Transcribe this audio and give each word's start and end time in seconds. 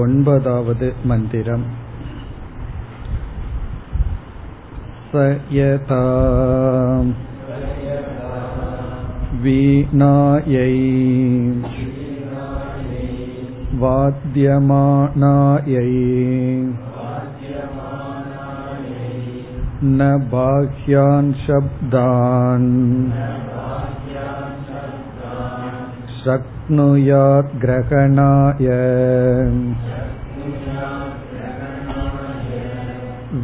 ओन्पदावद् 0.00 0.84
मन्दिरम् 1.08 1.64
स 5.10 5.24
यथा 5.56 6.00
वीणायै 9.42 10.78
वाद्यमानायै 13.82 15.84
न 19.84 20.08
बाह्यान् 20.32 21.32
शब्दान् 21.44 22.68
शक्नुयात् 26.66 27.50
ग्रहणाय 27.62 28.68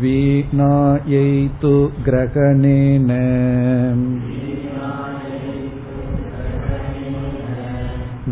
वीणायै 0.01 1.31
तु 1.63 1.73
ग्रहणेन 2.07 3.11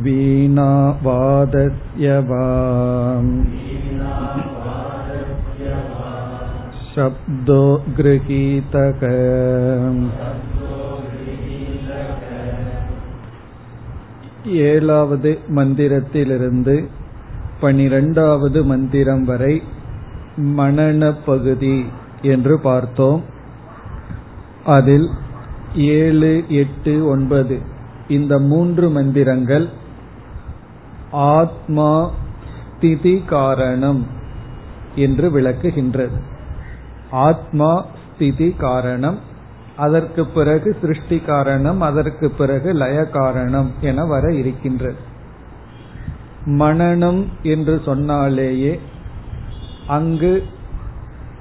वीणावादस्य 0.05 2.19
वा 2.31 2.47
शब्दो 6.97 7.63
गृहीतक 7.99 9.03
ஏழாவது 14.46 15.40
மந்திரத்திலிருந்து 15.50 16.88
பனிரெண்டாவது 17.60 18.64
மந்திரம் 18.64 19.24
வரை 19.24 19.64
மனன 20.38 21.16
பகுதி 21.26 21.86
என்று 22.22 22.60
பார்த்தோம். 22.60 23.24
அதில் 24.66 25.10
ஏழு 25.76 26.44
எட்டு 26.48 27.08
ஒன்பது 27.08 27.60
இந்த 28.08 28.40
மூன்று 28.40 28.90
மந்திரங்கள் 28.90 29.70
ஆத்மா 31.12 32.12
ஸ்திதி 32.78 33.24
காரணம் 33.28 34.08
என்று 34.96 35.40
விளக்குகின்றது. 35.40 36.20
ஆத்மா 37.10 37.86
ஸ்திதி 38.16 38.56
காரணம் 38.58 39.20
அதற்கு 39.76 40.26
பிறகு 40.26 40.78
சிருஷ்டி 40.82 41.20
காரணம் 41.20 41.82
அதற்கு 41.82 42.30
பிறகு 42.30 42.74
லய 42.74 43.06
காரணம் 43.06 43.72
என 43.82 44.06
வர 44.06 44.34
இருக்கின்றது. 44.34 44.96
மனநம் 46.46 47.26
என்று 47.44 47.82
சொன்னாலேயே 47.86 48.80
அங்கு 49.88 50.44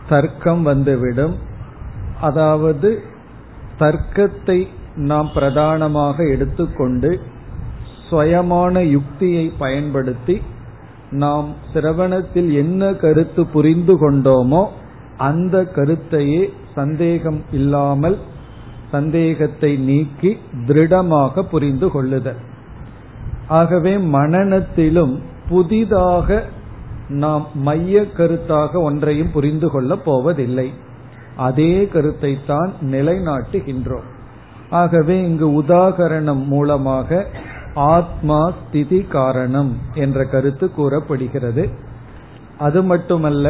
தர்க்கம் 0.08 0.62
வந்துவிடும். 0.62 1.36
அதாவது 2.20 3.02
தர்க்கத்தை 3.78 4.68
நாம் 4.94 5.30
பிரதானமாக 5.34 6.26
எடுத்துக்கொண்டு 6.26 7.20
சுயமான 8.10 8.80
யுக்தியை 8.80 9.52
பயன்படுத்தி 9.58 10.42
நாம் 11.10 11.54
சிரவணத்தில் 11.72 12.52
என்ன 12.52 12.92
கருத்து 12.92 13.46
புரிந்து 13.46 13.94
கொண்டோமோ 13.94 14.68
அந்த 15.20 15.56
கருத்தையே 15.74 16.42
சந்தேகம் 16.74 17.40
இல்லாமல் 17.52 18.18
சந்தேகத்தை 18.90 19.72
நீக்கி 19.88 20.30
திருடமாக 20.66 21.42
புரிந்து 21.42 21.88
கொள்ளுதல் 21.90 22.40
ஆகவே 23.58 23.92
மனநத்திலும் 24.14 25.14
புதிதாக 25.48 26.38
நாம் 27.22 27.44
மைய 27.66 28.00
கருத்தாக 28.16 28.72
ஒன்றையும் 28.82 29.30
புரிந்து 29.30 29.68
கொள்ளப் 29.70 30.04
போவதில்லை. 30.04 30.66
அதே 31.36 31.72
கருத்தை 31.92 32.32
தான் 32.46 32.70
நிலைநாட்டுகின்றோம். 32.92 34.06
ஆகவே 34.70 35.16
இங்கு 35.28 35.48
உதாகரணம் 35.62 36.42
மூலமாக 36.44 37.20
ஆத்மா 37.94 38.40
ஸ்திதி 38.58 39.00
காரணம் 39.16 39.72
என்ற 39.94 40.24
கருத்து 40.24 40.66
கூறப்படுகிறது. 40.70 41.64
அது 42.58 42.80
மட்டுமல்ல 42.82 43.46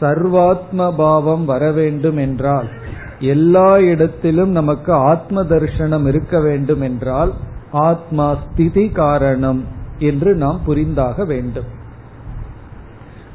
சர்வாத்ம 0.00 0.94
பாவம் 0.96 1.44
வர 1.44 1.72
வேண்டும் 1.72 2.16
என்றால் 2.16 2.68
எல்லா 3.20 3.78
இடத்திலும் 3.78 4.50
நமக்கு 4.50 4.92
ஆத்ம 4.92 5.44
தரிசனம் 5.44 6.06
இருக்க 6.06 6.40
வேண்டும் 6.40 6.80
என்றால் 6.80 7.32
ஆத்மா 7.70 8.34
ஸ்திதி 8.34 8.88
காரணம் 8.88 9.64
என்று 9.98 10.34
நாம் 10.34 10.60
புரிந்தாக 10.66 11.26
வேண்டும். 11.26 11.76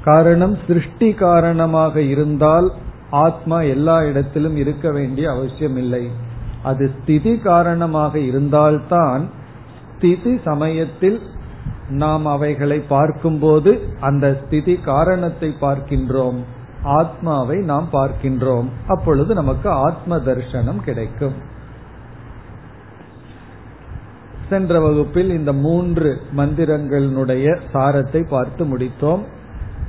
காரணம் 0.04 0.58
சிருஷ்டி 0.68 1.14
காரணமாக 1.14 2.02
இருந்தால் 2.02 2.72
ஆத்மா 3.10 3.62
எல்லா 3.62 4.04
இடத்திலும் 4.04 4.56
இருக்க 4.56 4.92
வேண்டிய 4.92 5.32
அவசியம் 5.32 5.78
இல்லை 5.78 6.10
அது 6.64 6.92
ஸ்திதி 7.02 7.38
காரணமாக 7.38 8.20
இருந்தால்தான் 8.20 9.30
ஸ்திதி 9.96 10.40
சமயத்தில் 10.44 11.22
நாம் 11.90 12.26
அவைகளை 12.26 12.80
பார்க்கும்போது 12.80 13.84
அந்த 14.00 14.42
ஸ்திதி 14.46 14.76
காரணத்தை 14.76 15.56
பார்க்கின்றோம். 15.62 16.38
ஆத்மாவை 16.84 17.58
நாம் 17.58 17.90
பார்க்கின்றோம். 17.92 18.68
அப்பொழுது 18.88 19.34
நமக்கு 19.34 19.70
ஆத்ம 19.70 20.18
தர்சனம் 20.18 20.84
கிடைக்கும். 20.84 21.34
சென்ற 24.50 24.80
வகுப்பில் 24.80 25.30
இந்த 25.30 25.54
மூன்று 25.54 26.22
மந்திரங்களினுடைய 26.38 27.60
சாரத்தை 27.74 28.28
பார்த்து 28.30 28.78
முடித்தோம். 28.78 29.24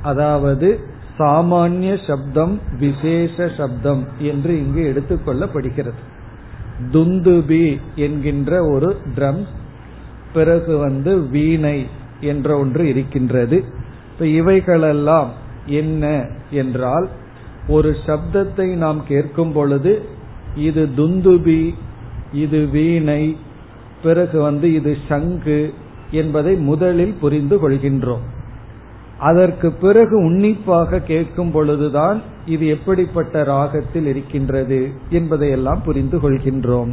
அதாவது 0.03 0.81
சாமானிய 1.19 2.07
சப்தம் 2.07 2.61
விசேஷ 2.79 3.49
சப்தம் 3.49 4.07
என்று 4.19 4.59
இங்கு 4.59 4.83
எடுத்துக்கொள்ளப்படுகிறது 4.93 6.01
துந்துபி 6.93 7.81
என்கின்ற 7.95 8.65
ஒரு 8.65 8.97
ட்ரம் 9.17 9.47
பிறகு 10.35 10.73
வந்து 10.79 11.13
வீணை 11.29 11.79
என்ற 12.21 12.49
ஒன்று 12.59 12.83
இருக்கின்றது. 12.89 13.59
இப்ப 14.13 14.27
இவைகளெல்லாம் 14.27 15.31
என்ன 15.67 16.05
என்றால் 16.51 17.07
ஒரு 17.69 17.91
சப்தத்தை 18.07 18.67
நாம் 18.75 19.01
கேட்கும் 19.09 19.53
பொழுது 19.53 19.93
இது 20.57 20.83
துந்துபி 20.97 21.63
இது 22.33 22.61
வீணை 22.67 23.23
பிறகு 24.03 24.39
வந்து 24.41 24.67
இது 24.73 24.93
சங்கு 25.09 25.61
என்பதை 26.11 26.55
முதலில் 26.57 27.15
புரிந்து 27.21 27.57
கொள்கின்றோம். 27.63 28.25
அதற்கு 29.19 29.69
பிறகு 29.73 30.15
உன்னிப்பாக 30.19 31.01
கேட்கும் 31.01 31.51
பொழுதுதான் 31.51 32.19
இது 32.47 32.65
எப்படிப்பட்ட 32.67 33.45
ராகத்தில் 33.45 34.07
இருக்கின்றது 34.07 34.81
என்பதையெல்லாம் 35.11 35.83
புரிந்து 35.85 36.19
கொள்கின்றோம். 36.19 36.93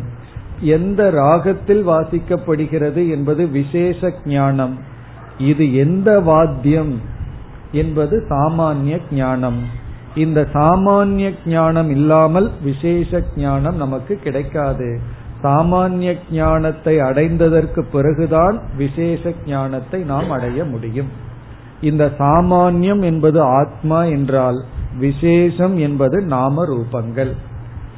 எந்த 0.61 1.09
ராகத்தில் 1.09 1.87
வாசிக்கப்படுகிறது 1.87 3.09
என்பது 3.09 3.47
விசேஷ 3.47 4.13
ஞானம். 4.25 4.77
இது 5.37 5.75
எந்த 5.75 6.19
வாத்தியம் 6.19 7.01
என்பது 7.71 8.25
சாமானிய 8.29 8.97
ஞானம். 9.11 9.59
இந்த 10.15 10.47
சாமானிய 10.53 11.33
ஞானம் 11.45 11.89
இல்லாமல் 11.89 12.51
விசேஷ 12.63 13.21
ஞானம் 13.35 13.75
நமக்கு 13.75 14.15
கிடைக்காது. 14.15 14.99
சாமானிய 15.43 16.17
ஞானத்தை 16.31 16.97
அடைந்ததற்கு 16.97 17.81
பிறகுதான் 17.91 18.61
விசேஷ 18.77 19.33
ஞானத்தை 19.45 20.01
நாம் 20.01 20.29
அடைய 20.29 20.65
முடியும். 20.65 21.07
இந்த 21.81 22.11
சாமானியம் 22.17 23.03
என்பது 23.03 23.41
ஆத்மா 23.41 24.03
என்றால் 24.03 24.63
விசேஷம் 24.99 25.77
என்பது 25.77 26.21
நாம 26.21 26.65
ரூபங்கள் 26.65 27.31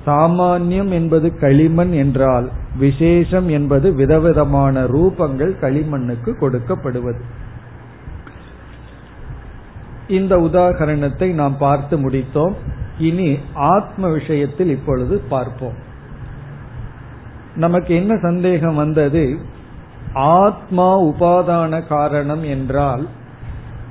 சாமானியம் 0.05 0.89
என்பது 0.89 1.37
களிமண் 1.37 1.91
என்றால் 1.91 2.49
விசேஷம் 2.77 3.49
என்பது 3.49 3.93
விதவிதமான 3.93 4.83
ரூபங்கள் 4.83 5.53
களிமண்ணுக்கு 5.61 6.31
கொடுக்கப்படுவது. 6.41 7.21
இந்த 10.07 10.37
உதாகரணத்தை 10.37 11.33
நாம் 11.33 11.57
பார்த்து 11.57 11.97
முடித்தோம். 11.97 12.53
இனி 12.97 13.39
ஆத்ம 13.53 14.07
விஷயத்தில் 14.07 14.69
இப்பொழுது 14.69 15.19
பார்ப்போம். 15.29 15.77
நமக்கு 17.55 17.95
என்ன 17.95 18.17
சந்தேகம் 18.17 18.75
வந்தது? 18.75 19.37
ஆத்மா 20.13 21.01
உபாதான 21.01 21.87
காரணம் 21.87 22.43
என்றால் 22.43 23.07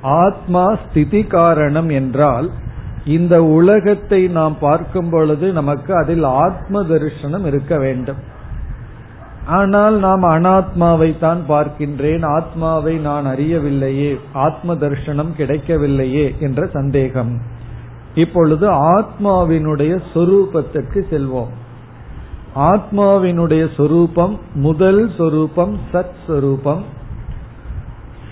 ஆத்மா 0.01 0.75
ஸ்திதி 0.75 1.23
காரணம் 1.23 1.89
என்றால் 1.89 2.51
இந்த 3.05 3.43
உலகத்தை 3.43 4.27
நாம் 4.27 4.57
பார்க்கும் 4.59 5.09
பொழுது 5.09 5.53
நமக்கு 5.53 5.95
அதில் 5.95 6.23
ஆத்ம 6.23 6.83
தரிசனம் 6.83 7.45
இருக்க 7.45 7.77
வேண்டும். 7.77 8.17
ஆனால் 9.45 9.99
நாம் 9.99 10.23
அனாத்மாவை 10.23 11.19
தான் 11.19 11.43
பார்க்கின்றேன் 11.49 12.25
ஆத்மாவை 12.25 12.97
நான் 12.97 13.25
அறியவில்லையே 13.25 14.19
ஆத்ம 14.33 14.75
தரிசனம் 14.75 15.33
கிடைக்கவில்லையே 15.37 16.35
என்ற 16.39 16.65
சந்தேகம். 16.65 17.39
இப்பொழுது 18.15 18.71
ஆத்மாவினுடைய 18.71 20.01
சொரூபத்திற்கு 20.13 21.03
செல்வோம். 21.11 21.51
ஆத்மாவினுடைய 22.55 23.75
சொரூபம் 23.75 24.39
முதல் 24.53 25.09
சொரூபம் 25.17 25.77
சத் 25.93 26.19
சொரூபம் 26.27 26.83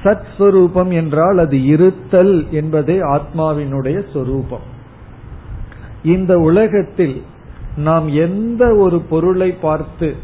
சத் 0.03 0.27
ஸ்வரூபம் 0.37 0.91
என்றால் 0.91 1.37
அது 1.37 1.65
இருத்தல் 1.65 2.51
என்பதே 2.51 2.97
ஆத்மாவினுடைய 2.99 3.97
சொரூபம். 4.13 4.65
இந்த 6.03 6.39
உலகத்தில் 6.39 7.21
நாம் 7.77 8.07
எந்த 8.07 8.75
ஒரு 8.75 8.99
பொருளை 9.01 9.51
பார்த்து 9.51 10.15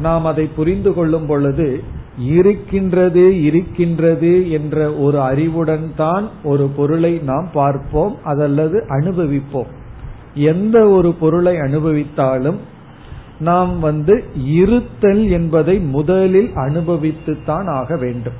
நாம் 0.00 0.24
அதை 0.24 0.46
புரிந்து 0.46 0.94
கொள்ளும் 0.94 1.26
பொழுது 1.26 1.82
இருக்கின்றது 2.18 3.42
இருக்கின்றது 3.42 4.50
என்ற 4.50 4.92
ஒரு 4.92 5.20
அறிவுடன் 5.20 5.92
தான் 5.96 6.28
ஒரு 6.44 6.68
பொருளை 6.76 7.20
நாம் 7.22 7.48
பார்ப்போம் 7.52 8.16
அதல்லது 8.24 8.84
அனுபவிப்போம். 8.88 9.70
எந்த 10.34 10.88
ஒரு 10.88 11.12
பொருளை 11.12 11.56
அனுபவித்தாலும் 11.56 12.58
நாம் 13.38 13.80
வந்து 13.80 14.24
இருத்தல் 14.34 15.28
என்பதை 15.28 15.78
முதலில் 15.78 16.50
அனுபவித்து 16.54 17.36
தான் 17.44 17.66
ஆக 17.66 17.96
வேண்டும். 17.96 18.38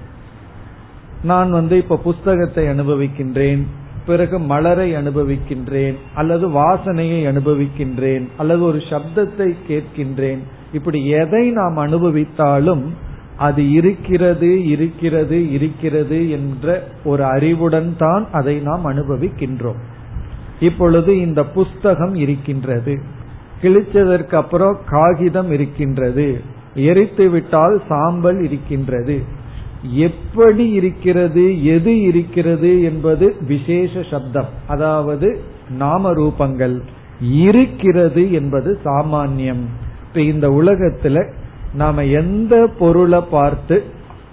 நான் 1.23 1.51
வந்து 1.51 1.77
இப்ப 1.77 1.97
புஸ்தகத்தை 1.97 2.67
அனுபவிக்கின்றேன் 2.67 3.63
பிறகு 4.07 4.39
மலரை 4.39 4.93
அனுபவிக்கின்றேன் 4.93 5.95
அல்லது 6.15 6.49
வாசனையை 6.49 7.19
அனுபவிக்கின்றேன் 7.25 8.27
அல்லது 8.37 8.63
ஒரு 8.63 8.79
சப்தத்தை 8.79 9.55
கேட்கின்றேன். 9.69 10.39
இப்படி 10.73 11.07
எதை 11.07 11.51
நாம் 11.51 11.77
அனுபவித்தாலும் 11.79 12.83
அது 13.37 13.71
இருக்கிறது 13.71 14.67
இருக்கிறது 14.67 15.53
இருக்கிறது 15.53 16.31
என்ற 16.31 16.85
ஒரு 17.05 17.25
அறிவுடன் 17.25 17.95
தான் 17.99 18.29
அதை 18.33 18.57
நாம் 18.59 18.87
அனுபவிக்கின்றோம். 18.87 19.81
இப்பொழுது 20.61 21.21
இந்த 21.21 21.45
புஸ்தகம் 21.45 22.15
இருக்கின்றது. 22.15 23.01
கிழிச்சதற்கு 23.63 24.35
அப்புறம் 24.35 24.79
காகிதம் 24.87 25.53
இருக்கின்றது. 25.53 26.41
எரித்து 26.75 27.31
விட்டால் 27.31 27.83
சாம்பல் 27.89 28.43
இருக்கின்றது. 28.43 29.39
எப்படி 29.82 30.71
இருக்கிறது 30.71 31.65
எது 31.65 32.00
இருக்கிறது 32.00 32.82
என்பது 32.82 33.37
விசேஷ 33.47 34.03
சப்தம். 34.11 34.49
அதாவது 34.67 35.41
நாம 35.71 36.12
ரூபங்கள். 36.12 36.81
இருக்கிறது 37.21 38.32
என்பது 38.32 38.79
சாமான்யம். 38.85 39.65
இப்ப 40.09 40.21
இந்த 40.21 40.49
உலகத்துல 40.49 41.32
நாம 41.75 42.05
எந்த 42.05 42.71
பொருளை 42.79 43.21
பார்த்து 43.31 43.85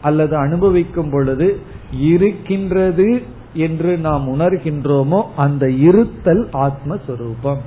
அல்லது 0.02 0.36
அனுபவிக்கும் 0.36 1.10
பொழுது 1.10 1.60
இருக்கின்றது 2.00 3.22
என்று 3.54 3.98
நாம் 3.98 4.40
உணர்கின்றோமோ 4.40 5.24
அந்த 5.36 5.70
இருத்தல் 5.70 6.50
ஆத்மஸ்வரூபம். 6.54 7.58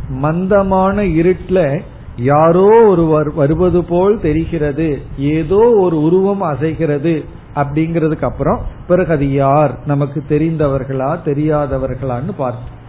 மந்தமான 0.09 1.03
இருட்டுல 1.03 1.81
யாரோ 2.17 2.85
ஒருவர் 2.85 3.33
வருவது 3.33 3.83
போல் 3.83 4.19
தெரிகிறது. 4.19 5.01
ஏதோ 5.17 5.71
ஒரு 5.79 6.01
உருவம் 6.01 6.41
அசைகிறது 6.41 7.25
அப்படிங்கிறதுக்கு 7.55 8.23
அப்புறம் 8.23 8.61
பிறகு 8.87 9.13
அது 9.13 9.33
யார்? 9.33 9.79
நமக்கு 9.85 10.23
தெரிந்தவர்களா? 10.29 11.17
தெரியாதவர்களான்னு 11.25 12.31
பார்த்தோம். 12.37 12.81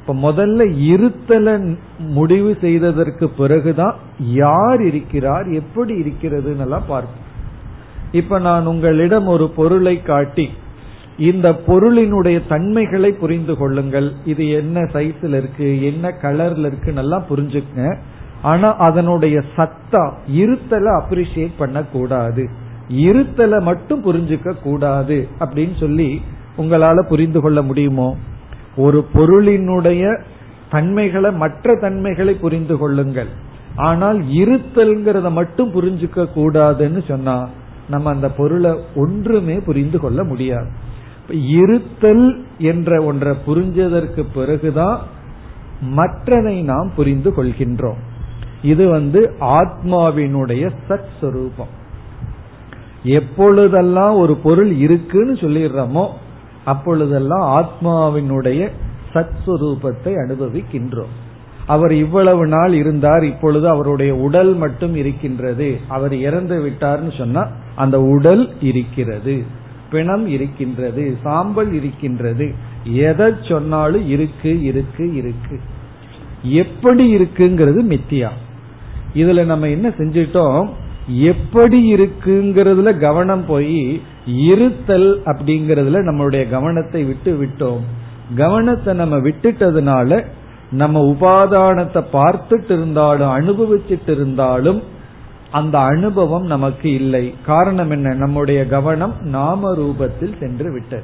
இப்ப 0.00 0.32
முதல்ல 0.32 0.60
இருத்தல 0.78 1.76
முடிவு 1.98 2.56
செய்ததற்கு 2.60 3.28
பிறகுதான் 3.28 3.94
யார் 4.18 4.82
இருக்கிறார்? 4.82 5.48
எப்படி 5.48 5.94
இருக்கிறதுன்னு 5.94 6.60
எல்லாம் 6.60 6.86
பார்ப்போம் 6.88 7.28
இப்ப 8.12 8.38
நான் 8.38 8.66
உங்களிடம் 8.66 9.26
ஒரு 9.26 9.50
பொருளை 9.50 10.02
காட்டி 10.02 10.50
இந்த 11.20 11.48
பொருளினுடைய 11.66 12.38
தன்மைகளை 12.48 13.10
புரிந்து 13.12 13.56
கொள்ளுங்கள். 13.56 14.12
இது 14.24 14.48
என்ன 14.50 14.80
சைஸ்ல 14.80 15.36
இருக்கு 15.40 15.82
என்ன 15.82 16.12
கலர்ல 16.22 16.66
இருக்கு 16.66 16.92
நல்லா 16.92 17.24
புரிஞ்சுக்க 17.30 17.96
ஆனா 18.42 18.76
அதனுடைய 18.76 19.42
சத்தா 19.56 20.02
இருத்தலை 20.34 20.90
அப்ரிசியேட் 21.00 21.58
பண்ண 21.58 21.82
கூடாது 21.82 22.44
இருத்தலை 22.88 23.58
மட்டும் 23.60 24.04
புரிஞ்சுக்க 24.04 24.52
கூடாது 24.62 25.28
அப்படின்னு 25.40 25.76
சொல்லி 25.80 26.20
உங்களால 26.58 27.02
புரிந்து 27.08 27.40
கொள்ள 27.40 27.62
முடியுமோ? 27.62 28.16
ஒரு 28.76 29.06
பொருளினுடைய 29.14 30.04
தன்மைகளை 30.70 31.32
மற்ற 31.32 31.74
தன்மைகளை 31.80 32.34
புரிந்து 32.34 32.78
கொள்ளுங்கள். 32.78 33.30
ஆனால் 33.76 34.18
இருத்தல்ங்கிறத 34.20 35.30
மட்டும் 35.30 35.72
புரிஞ்சுக்க 35.72 36.26
கூடாதுன்னு 36.36 37.02
சொன்னா 37.08 37.48
நம்ம 37.88 38.10
அந்த 38.10 38.28
பொருளை 38.30 38.72
ஒன்றுமே 38.94 39.56
புரிந்து 39.60 40.00
கொள்ள 40.00 40.24
முடியாது. 40.24 40.70
இருத்தல் 41.32 42.44
என்ற 42.58 43.02
ஒன்றை 43.02 43.36
புரிஞ்சதற்கு 43.46 44.24
பிறகுதான் 44.34 45.00
மற்றதை 45.96 46.62
நாம் 46.62 46.92
புரிந்து 46.96 47.30
கொள்கின்றோம். 47.30 48.00
இது 48.62 48.88
வந்து 48.88 49.34
ஆத்மாவினுடைய 49.40 50.70
சத் 50.88 51.10
சுரூபம் 51.20 51.72
எப்பொழுதெல்லாம் 53.02 54.14
ஒரு 54.14 54.36
பொருள் 54.36 54.72
இருக்குன்னு 54.72 55.32
சொல்லிடுறோமோ 55.32 56.08
அப்பொழுதெல்லாம் 56.64 57.46
ஆத்மாவினுடைய 57.60 58.68
சத் 59.12 59.38
சுரூபத்தை 59.46 60.04
அனுபவிக்கின்றோம். 60.04 61.14
அவர் 61.66 61.92
இவ்வளவு 61.92 62.46
நாள் 62.46 62.72
இருந்தார் 62.72 63.24
இப்பொழுது 63.24 63.68
அவருடைய 63.68 64.14
உடல் 64.14 64.54
மட்டும் 64.54 64.96
இருக்கின்றது. 64.96 65.80
அவர் 65.88 66.14
இறந்து 66.14 66.58
விட்டார்னு 66.60 67.18
சொன்னா 67.18 67.48
அந்த 67.76 68.00
உடல் 68.00 68.60
இருக்கிறது. 68.60 69.44
பிணம் 69.90 70.26
இருக்கின்றது 70.26 71.18
சாம்பல் 71.22 71.72
இருக்கின்றது. 71.72 72.54
எதை 72.84 73.32
சொன்னாலும் 73.48 74.08
இருக்கு 74.08 74.62
இருக்கு 74.62 75.14
இருக்கு. 75.14 75.60
எப்படி 76.42 77.14
இருக்குங்கிறது 77.14 77.80
மித்தியா. 77.88 78.28
இதுல 79.14 79.44
நம்ம 79.44 79.68
என்ன 79.68 79.88
செஞ்சிட்டோம்? 79.88 80.68
எப்படி 81.08 81.94
இருக்குங்கிறதுல 81.94 82.98
கவனம் 82.98 83.46
போய் 83.46 84.02
இருத்தல் 84.26 85.22
அப்படிங்கறதுல 85.24 85.98
நம்மளுடைய 86.08 86.50
கவனத்தை 86.50 87.04
விட்டு 87.04 87.38
விட்டோம். 87.42 87.80
கவனத்தை 88.36 88.94
நம்ம 88.94 89.16
விட்டுட்டதுனால 89.16 90.24
நம்ம 90.70 91.16
உபாதானத்தை 91.16 92.04
பார்த்துட்டு 92.12 92.70
இருந்தாலும் 92.70 93.30
அனுபவிச்சுட்டு 93.30 94.10
இருந்தாலும் 94.10 94.82
அந்த 95.52 95.78
அனுபவம் 95.78 96.46
நமக்கு 96.46 96.92
இல்லை. 96.92 97.34
காரணம் 97.46 97.90
என்ன? 97.90 98.14
நம்முடைய 98.14 98.66
கவனம் 98.66 99.14
நாம 99.22 99.74
ரூபத்தில் 99.74 100.38
சென்று 100.38 100.72
விட்டது. 100.72 101.02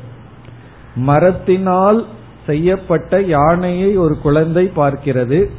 மரத்தினால் 0.95 2.07
செய்யப்பட்ட 2.47 3.21
யானையை 3.21 3.97
ஒரு 3.97 4.19
குழந்தை 4.19 4.71
பார்க்கிறது. 4.77 5.51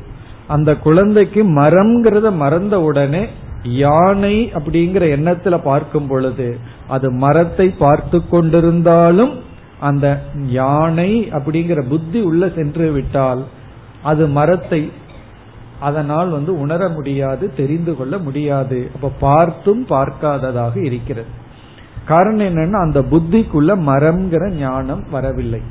அந்த 0.47 0.75
குழந்தைக்கு 0.75 1.43
மரம்ங்கிறத 1.43 2.35
மறந்த 2.35 2.81
உடனே 2.81 3.27
யானை 3.63 4.51
அப்படிங்கிற 4.53 5.03
எண்ணத்துல 5.17 5.61
பார்க்கும் 5.63 6.07
பொழுது 6.07 6.57
அது 6.87 7.11
மரத்தை 7.11 7.69
பார்த்து 7.69 8.21
கொண்டிருந்தாலும் 8.31 9.33
அந்த 9.79 10.23
யானை 10.47 11.29
அப்படிங்கிற 11.31 11.87
புத்தி 11.87 12.21
உள்ள 12.21 12.49
சென்று 12.55 12.91
விட்டால் 12.91 13.43
அது 14.03 14.27
மரத்தை 14.27 14.91
அதனால் 15.79 16.29
வந்து 16.29 16.59
உணர 16.59 16.89
முடியாது 16.89 17.53
தெரிந்து 17.55 17.95
கொள்ள 17.95 18.17
முடியாது. 18.17 18.91
அப்ப 18.95 19.11
பார்த்தும் 19.19 19.85
பார்க்காததாக 19.89 20.83
இருக்கிறது. 20.83 21.29
காரணம் 22.05 22.47
என்னன்னா 22.47 22.79
அந்த 22.85 23.01
புத்திக்குள்ள 23.01 23.71
மரம்ங்கிற 23.89 24.51
ஞானம் 24.53 25.03
வரவில்லை. 25.11 25.61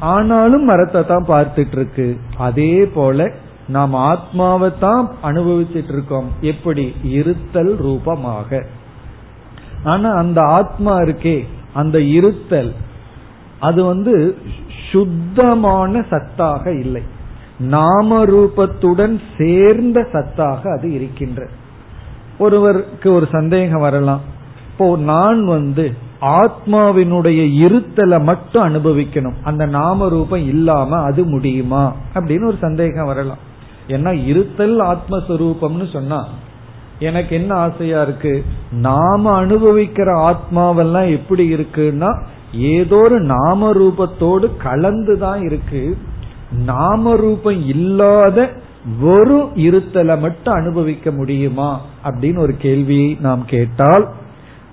ஆனாலும் 0.00 0.64
மரத்தை 0.64 1.06
தான் 1.06 1.26
பார்த்துட்டு 1.28 1.70
இருக்கு 1.70 2.16
அதே 2.38 2.84
போல 2.86 3.30
நாம் 3.68 3.94
ஆத்மாவை 3.94 4.70
தான் 4.78 5.10
அனுபவிச்சுட்டு 5.22 5.92
இருக்கோம் 5.92 6.28
எப்படி? 6.40 6.94
இருத்தல் 7.02 7.76
ரூபமாக. 7.76 8.66
ஆனா 9.84 10.12
அந்த 10.12 10.42
ஆத்மா 10.42 11.00
இருக்கே 11.00 11.46
அந்த 11.72 12.00
இருத்தல் 12.00 12.72
அது 13.60 13.84
வந்து 13.84 14.36
சுத்தமான 14.90 16.00
சத்தாக 16.10 16.66
இல்லை. 16.80 17.02
நாம 17.62 18.24
ரூபத்துடன் 18.24 19.20
சேர்ந்த 19.38 20.06
சத்தாக 20.12 20.78
அது 20.78 20.92
இருக்கின்றது 20.92 21.50
ஒருவருக்கு 22.38 23.12
ஒரு 23.12 23.28
சந்தேகம் 23.32 23.80
வரலாம். 23.80 24.20
இப்போ 24.70 24.96
நான் 24.96 25.44
வந்து 25.44 25.94
ஆத்மாவினுடைய 26.20 27.50
இருத்தலை 27.52 28.22
மட்டும் 28.22 28.74
அனுபவிக்கணும். 28.74 29.34
அந்த 29.42 29.66
நாம 29.66 30.08
ரூபம் 30.08 30.46
இல்லாம 30.46 30.96
அது 30.96 31.24
முடியுமா? 31.24 31.94
அப்படின்னு 32.14 32.46
ஒரு 32.46 32.56
சந்தேகம் 32.60 33.06
வரலாம். 33.06 33.38
ஏன்னா 33.88 34.26
இருத்தல் 34.26 34.80
ஆத்மஸ்வரூபம்னு 34.80 35.92
சொன்னா 35.92 36.26
எனக்கு 36.98 37.36
என்ன 37.36 37.54
ஆசையா 37.54 38.02
இருக்கு? 38.02 38.44
நாம 38.72 39.46
அனுபவிக்கிற 39.46 40.34
ஆத்மாவெல்லாம் 40.34 41.10
எப்படி 41.10 41.54
இருக்குன்னா 41.54 42.22
ஏதோ 42.52 42.96
ஒரு 42.96 43.20
நாம 43.20 43.72
ரூபத்தோடு 43.72 44.56
கலந்துதான் 44.56 45.42
இருக்கு. 45.42 45.96
நாம 46.58 47.16
ரூபம் 47.16 47.66
இல்லாத 47.66 48.50
வெறும் 49.00 49.56
இருத்தலை 49.56 50.18
மட்டும் 50.18 50.54
அனுபவிக்க 50.54 51.10
முடியுமா 51.10 51.80
அப்படின்னு 52.04 52.38
ஒரு 52.38 52.56
கேள்வியை 52.56 53.16
நாம் 53.20 53.44
கேட்டால் 53.44 54.08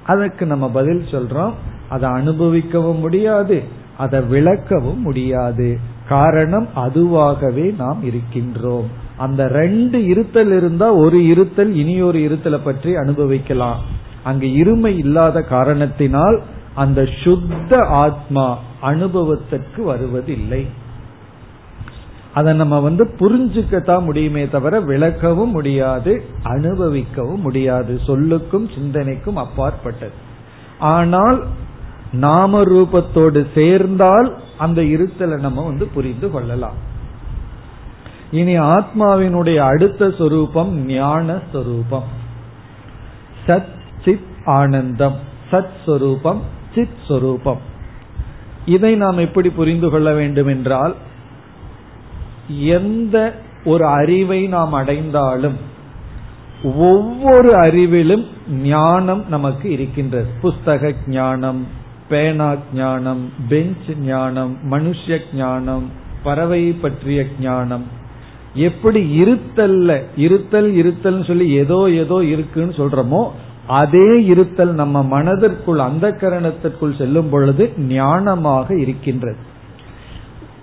அதற்கு 0.05 0.45
நம்ம 0.45 0.69
பதில் 0.69 1.03
சொல்றோம். 1.11 1.51
அதை 1.89 2.09
அனுபவிக்கவும் 2.09 2.99
முடியாது 2.99 3.63
அதை 3.97 4.19
விளக்கவும் 4.19 4.99
முடியாது. 4.99 5.79
காரணம் 6.07 6.67
அதுவாகவே 6.75 7.75
நாம் 7.77 8.03
இருக்கின்றோம். 8.03 8.85
அந்த 9.17 9.47
ரெண்டு 9.47 10.05
இருத்தல் 10.05 10.51
இருந்தா 10.51 10.93
ஒரு 10.93 11.27
இருத்தல் 11.27 11.75
இனி 11.75 12.01
ஒரு 12.01 12.19
இருத்தலை 12.19 12.59
பற்றி 12.63 12.95
அனுபவிக்கலாம். 12.95 13.79
அங்கு 14.23 14.47
இருமை 14.47 14.87
இல்லாத 14.87 15.41
காரணத்தினால் 15.41 16.41
அந்த 16.75 17.09
சுத்த 17.23 17.77
ஆத்மா 17.77 18.57
அனுபவத்திற்கு 18.81 19.83
வருவதில்லை. 19.83 20.65
அதை 22.33 22.53
நம்ம 22.53 22.79
வந்து 22.79 23.15
புரிஞ்சுக்கத்தான் 23.19 24.03
முடியுமே 24.03 24.49
தவிர 24.49 24.81
விளக்கவும் 24.81 25.51
முடியாது 25.51 26.23
அனுபவிக்கவும் 26.43 27.41
முடியாது. 27.41 27.99
சொல்லுக்கும் 28.07 28.73
சிந்தனைக்கும் 28.75 29.35
அப்பாற்பட்டது. 29.35 30.11
ஆனால் 30.79 31.45
நாம 32.13 32.61
ரூபத்தோடு 32.63 33.47
சேர்ந்தால் 33.55 34.39
அந்த 34.57 34.81
இருத்தலை 34.81 35.39
நம்ம 35.39 35.65
வந்து 35.65 35.85
புரிந்து 35.85 36.31
கொள்ளலாம். 36.31 36.75
இனி 38.31 38.59
ஆத்மாவினுடைய 38.59 39.55
அடுத்த 39.55 40.11
சொரூபம் 40.11 40.85
ஞான 40.85 41.39
சொரூபம். 41.51 42.03
சத் 43.47 43.77
சித் 44.05 44.25
ஆனந்தம். 44.45 45.15
சத் 45.51 45.75
சொரூபம் 45.85 46.41
சித் 46.75 46.97
சொரூபம். 47.07 47.59
இதை 48.65 48.95
நாம் 48.95 49.17
எப்படி 49.17 49.49
புரிந்து 49.49 49.89
கொள்ள 49.89 50.13
வேண்டும் 50.13 50.47
என்றால் 50.47 50.95
எந்த 52.49 53.35
ஒரு 53.65 53.85
அறிவை 53.85 54.47
நாம் 54.47 54.73
அடைந்தாலும் 54.73 55.57
ஒவ்வொரு 56.63 57.53
அறிவிலும் 57.53 58.25
ஞானம் 58.63 59.23
நமக்கு 59.29 59.71
இருக்கின்றது. 59.71 60.27
புஸ்தக 60.41 60.95
ஞானம் 61.07 61.67
பேனா 62.09 62.55
ஞானம் 62.73 63.31
பெஞ்ச் 63.49 63.89
ஞானம் 64.05 64.57
மனுஷ 64.71 65.19
ஞானம் 65.33 65.85
பறவை 66.23 66.71
பற்றிய 66.71 67.25
ஞானம். 67.41 67.83
எப்படி 68.55 69.21
இருத்தல்ல 69.21 70.01
இருத்தல் 70.15 70.73
இருத்தல் 70.73 71.23
சொல்லி 71.23 71.49
ஏதோ 71.49 71.89
ஏதோ 71.91 72.23
இருக்குன்னு 72.23 72.73
சொல்றோமோ 72.73 73.29
அதே 73.67 74.25
இருத்தல் 74.25 74.73
நம்ம 74.73 75.03
மனதிற்குள் 75.03 75.79
அந்த 75.79 76.17
கரணத்திற்குள் 76.21 76.97
செல்லும் 76.97 77.29
பொழுது 77.29 77.73
ஞானமாக 77.77 78.79
இருக்கின்றது. 78.79 79.37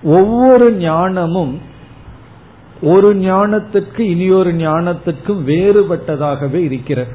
ஒவ்வொரு 0.03 0.73
ஞானமும் 0.73 1.75
ஒரு 2.83 3.17
ஞானத்துக்கு 3.17 3.99
இனியொரு 3.99 4.53
ஞானத்துக்கும் 4.53 5.45
வேறுபட்டதாகவே 5.47 6.55
இருக்கிறது. 6.55 7.13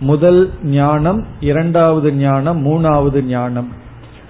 முதல் 0.00 0.50
ஞானம் 0.64 1.26
இரண்டாவது 1.40 2.12
ஞானம் 2.12 2.66
மூணாவது 2.66 3.22
ஞானம். 3.22 3.72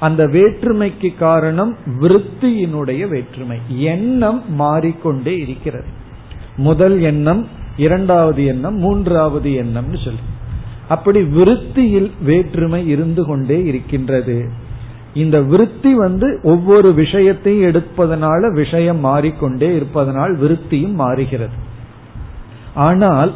அந்த 0.01 0.27
வேற்றுமைக்கு 0.27 1.15
காரணம் 1.19 1.77
விருத்தியினுடைய 2.01 3.09
வேற்றுமை. 3.09 3.59
எண்ணம் 3.69 4.55
மாறிக்கொண்டே 4.55 5.37
இருக்கிறது. 5.37 5.85
முதல் 6.57 7.01
எண்ணம் 7.01 7.49
இரண்டாவது 7.77 8.45
எண்ணம் 8.45 8.77
மூன்றாவது 8.77 9.51
எண்ணம்னு 9.51 10.05
சொல்லி. 10.05 10.21
அப்படி 10.89 11.23
விருத்தியில் 11.23 12.11
வேற்றுமை 12.23 12.89
இருந்து 12.89 13.25
கொண்டே 13.25 13.65
இருக்கின்றது. 13.65 14.51
இந்த 15.15 15.41
விருத்தி 15.41 15.95
வந்து 15.95 16.41
ஒவ்வொரு 16.43 16.95
விஷயத்தையும் 16.95 17.71
எடுப்பதனால 17.71 18.53
விஷயம் 18.53 18.99
மாறிக்கொண்டே 18.99 19.75
இருப்பதனால் 19.75 20.39
விருத்தியும் 20.39 20.93
மாறுகிறது. 20.93 21.55
ஆனால் 22.75 23.33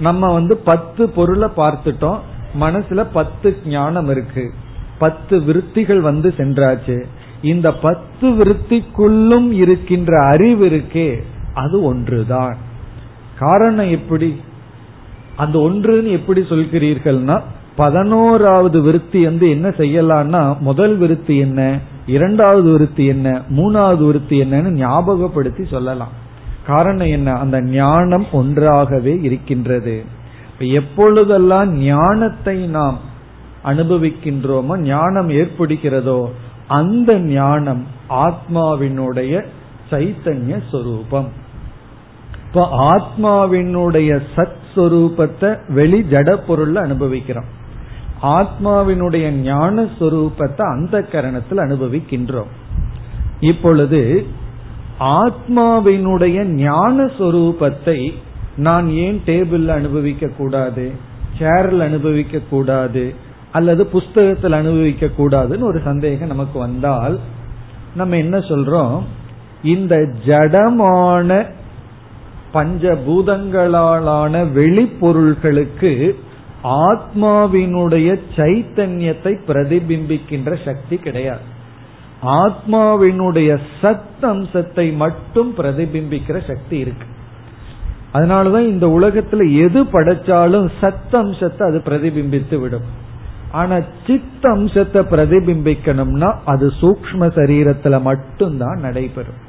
நம்ம 0.00 0.32
வந்து 0.32 0.56
பத்து 0.56 1.08
பொருளை 1.08 1.48
பார்த்துட்டோம். 1.56 2.18
மனசுல 2.60 3.06
பத்து 3.12 3.56
ஞானம் 3.66 4.10
இருக்கு. 4.10 4.52
பத்து 4.98 5.40
விருத்திகள் 5.42 6.00
வந்து 6.00 6.34
சென்றாச்சு. 6.36 7.04
இந்த 7.42 7.72
பத்து 7.72 8.28
விருத்திக்குள்ளும் 8.28 9.52
இருக்கின்ற 9.52 10.22
அறிவு 10.22 10.66
இருக்கே 10.66 11.22
அது 11.54 11.82
ஒன்றுதான். 11.82 12.56
காரணம் 13.38 13.90
எப்படி? 13.90 14.40
அந்த 15.36 15.58
ஒன்றுன்னு 15.58 16.10
எப்படி 16.10 16.40
சொல்கிறீர்கள்னா 16.40 17.40
பதினோராவது 17.78 18.78
விருத்தி 18.82 19.20
வந்து 19.24 19.46
என்ன 19.50 19.68
செய்யலாம்னா 19.68 20.58
முதல் 20.58 20.94
விருத்தி 20.96 21.38
என்ன 21.38 21.78
இரண்டாவது 22.06 22.68
விருத்தி 22.70 23.04
என்ன 23.06 23.42
மூணாவது 23.48 24.04
விருத்தி 24.06 24.36
என்னன்னு 24.42 24.70
ஞாபகப்படுத்தி 24.70 25.64
சொல்லலாம். 25.64 26.14
காரணம் 26.66 27.06
என்ன? 27.06 27.32
அந்த 27.32 27.62
ஞானம் 27.62 28.26
ஒன்றாகவே 28.32 29.14
இருக்கின்றது. 29.22 30.04
எப்பொழுதெல்லாம் 30.58 31.70
ஞானத்தை 31.76 32.56
நாம் 32.66 32.98
அனுபவிக்கின்றோமோ 33.64 34.78
ஞானம் 34.78 35.28
ஏற்படுகிறதோ 35.28 36.20
அந்த 36.78 37.18
ஞானம் 37.18 37.82
ஆத்மாவினுடைய 38.26 39.44
சைத்தன்ய 39.90 40.56
சொரூபம். 40.70 41.28
இப்போ 42.46 42.64
ஆத்மாவினுடைய 42.94 44.10
சத் 44.36 44.66
சொரூபத்தை 44.74 45.50
வெளி 45.68 46.00
ஜட 46.10 46.36
பொருள் 46.46 46.76
அனுபவிக்கிறோம். 46.76 47.48
ஆத்மாவினுடைய 48.22 49.28
ஞான 49.30 49.82
சொரூபத்தை 49.82 50.62
அந்த 50.62 51.06
கரணத்தில் 51.12 51.56
அனுபவிக்கின்றோம். 51.56 52.50
இப்பொழுது 53.40 54.26
ஆத்மாவினுடைய 55.00 56.44
ஞான 56.44 57.04
சொரூபத்தை 57.04 58.12
நான் 58.56 58.90
ஏன் 58.90 59.22
டேபிள் 59.26 59.66
அனுபவிக்க 59.66 60.28
கூடாது 60.28 60.92
சேர்ல 61.38 61.78
அனுபவிக்க 61.78 62.38
கூடாது 62.50 63.14
அல்லது 63.52 63.86
புஸ்தகத்தில் 63.86 64.52
அனுபவிக்க 64.52 65.06
கூடாதுன்னு 65.06 65.60
ஒரு 65.60 65.80
சந்தேகம் 65.84 66.28
நமக்கு 66.28 66.58
வந்தால் 66.58 67.18
நம்ம 67.94 68.16
என்ன 68.16 68.38
சொல்றோம்? 68.38 69.02
இந்த 69.62 69.96
ஜடமான 70.26 71.44
பஞ்சபூதங்களாலான 72.54 74.46
வெளிப்பொருள்களுக்கு 74.54 76.14
ஆத்மாவினுடைய 76.64 78.20
சைத்தன்யத்தை 78.36 79.38
பிரதிபிம்பிக்கின்ற 79.46 80.64
சக்தி 80.64 80.96
கிடையாது. 80.96 81.56
ஆத்மாவினுடைய 82.22 83.58
சத் 83.80 84.24
அம்சத்தை 84.24 84.92
மட்டும் 84.92 85.54
பிரதிபிம்பிக்கிற 85.56 86.46
சக்தி 86.46 86.78
இருக்கு. 86.78 87.06
அதனாலதான் 88.14 88.66
இந்த 88.66 88.86
உலகத்துல 88.86 89.60
எது 89.64 89.84
படைச்சாலும் 89.84 90.70
சத் 90.80 91.16
அம்சத்தை 91.16 91.68
அது 91.68 91.82
பிரதிபிம்பித்து 91.84 92.60
விடும். 92.60 93.06
ஆனா 93.50 93.76
சித் 94.06 94.46
அம்சத்தை 94.46 95.02
பிரதிபிம்பிக்கணும்னா 95.02 96.38
அது 96.44 96.72
சூக்ம 96.80 97.18
சரீரத்துல 97.18 98.02
மட்டும்தான் 98.02 98.80
நடைபெறும். 98.80 99.46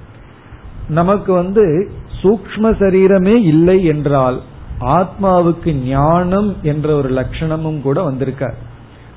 நமக்கு 0.90 1.34
வந்து 1.34 1.92
சூக்ம 2.22 2.72
சரீரமே 2.80 3.36
இல்லை 3.42 3.86
என்றால் 3.86 4.42
ஆத்மாவுக்கு 4.82 5.72
ஞானம் 5.72 6.56
என்ற 6.62 6.96
ஒரு 6.96 7.12
லட்சணமும் 7.12 7.82
கூட 7.82 8.02
வந்திருக்கார். 8.02 8.56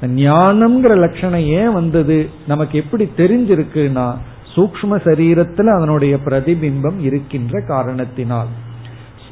ஞானம்ங்கிற 0.02 0.96
லட்சணம் 0.96 1.40
ஏன் 1.40 1.72
வந்தது? 1.72 2.30
நமக்கு 2.46 2.78
எப்படி 2.78 3.10
தெரிஞ்சிருக்குன்னா 3.16 4.16
சூக்ம 4.54 4.90
சரீரத்தில் 4.90 5.74
அதனுடைய 5.76 6.16
பிரதிபிம்பம் 6.24 7.00
இருக்கின்ற 7.00 7.64
காரணத்தினால். 7.68 8.46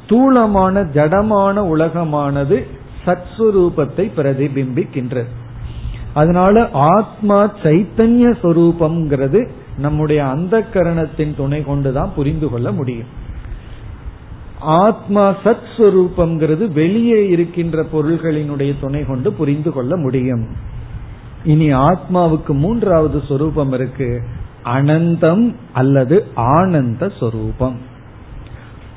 ஸ்தூலமான 0.05 0.83
ஜடமான 0.83 1.57
உலகமானது 1.57 2.67
சத்ஸ்வரூபத்தை 3.07 4.11
பிரதிபிம்பிக்கின்றது. 4.17 5.29
அதனால 6.13 6.69
ஆத்மா 6.73 7.53
சைத்தன்ய 7.63 8.35
சொரூபம்ங்கிறது 8.43 9.49
நம்முடைய 9.79 10.27
அந்த 10.27 10.67
கரணத்தின் 10.73 11.37
துணை 11.37 11.65
கொண்டுதான் 11.65 12.13
புரிந்து 12.15 12.49
கொள்ள 12.49 12.73
முடியும். 12.73 13.20
ஆத்மா 14.61 15.37
சத் 15.45 15.69
சுரூபம்ங்கிறது 15.77 16.73
வெளியே 16.73 17.29
இருக்கின்ற 17.29 17.87
பொருள்களினுடைய 17.93 18.75
துணை 18.81 19.05
கொண்டு 19.05 19.33
புரிந்து 19.33 19.73
கொள்ள 19.73 19.97
முடியும். 19.97 20.47
இனி 21.45 21.75
ஆத்மாவுக்கு 21.75 22.49
மூன்றாவது 22.49 23.23
சொரூபம் 23.29 23.73
இருக்கு. 23.73 24.23
அனந்தம் 24.65 25.55
அல்லது 25.73 26.27
ஆனந்த 26.35 27.09
சொரூபம். 27.09 27.79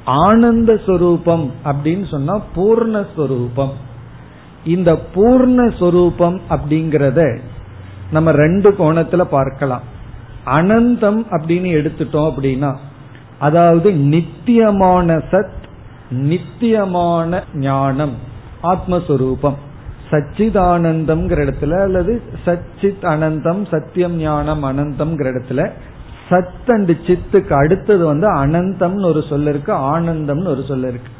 ஆனந்த 0.05 0.79
சொரூபம் 0.85 1.51
அப்படின்னு 1.65 2.07
சொன்னா 2.07 2.41
பூர்ணஸ்வரூபம் 2.55 3.71
இந்த 4.65 5.01
பூர்ணஸ்வரூபம் 5.15 6.39
அப்படிங்கறத 6.49 7.39
நம்ம 8.11 8.31
ரெண்டு 8.31 8.71
கோணத்துல 8.71 9.21
பார்க்கலாம். 9.21 9.81
அனந்தம் 10.45 11.25
அப்படின்னு 11.31 11.69
எடுத்துட்டோம் 11.71 12.31
அப்படின்னா 12.31 12.77
அதாவது 13.43 13.89
நித்தியமான 14.13 15.17
சத் 15.31 15.61
நித்தியமான 16.09 17.43
ஞானம் 17.53 18.15
ஆத்மஸ்வரூபம். 18.63 19.59
சச்சிதானந்தம் 20.11 21.23
இடத்துல 21.33 21.81
அல்லது 21.81 22.21
சச்சித் 22.45 23.05
அனந்தம் 23.13 23.61
சத்தியம் 23.71 24.15
ஞானம் 24.17 24.63
அனந்தம் 24.63 25.13
இடத்துல 25.21 25.61
சத் 26.29 26.67
அண்ட் 26.67 26.91
சித்துக்கு 27.07 27.53
அடுத்தது 27.53 28.05
வந்து 28.05 28.27
அனந்தம்னு 28.43 29.05
ஒரு 29.05 29.23
சொல்ல 29.29 29.49
இருக்கு 29.49 29.73
ஆனந்தம்னு 29.73 30.47
ஒரு 30.47 30.63
சொல்ல 30.67 30.87
இருக்கு. 30.87 31.11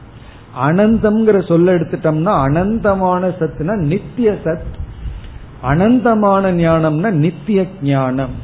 அனந்தம்ங்கிற 0.67 1.47
சொல்ல 1.47 1.75
எடுத்துட்டோம்னா 1.75 2.33
அனந்தமான 2.45 3.31
சத்துனா 3.39 3.75
நித்திய 3.91 4.37
சத் 4.43 4.71
அனந்தமான 5.63 6.45
ஞானம்னா 6.63 7.09
நித்திய 7.23 7.65
ஞானம். 7.81 8.35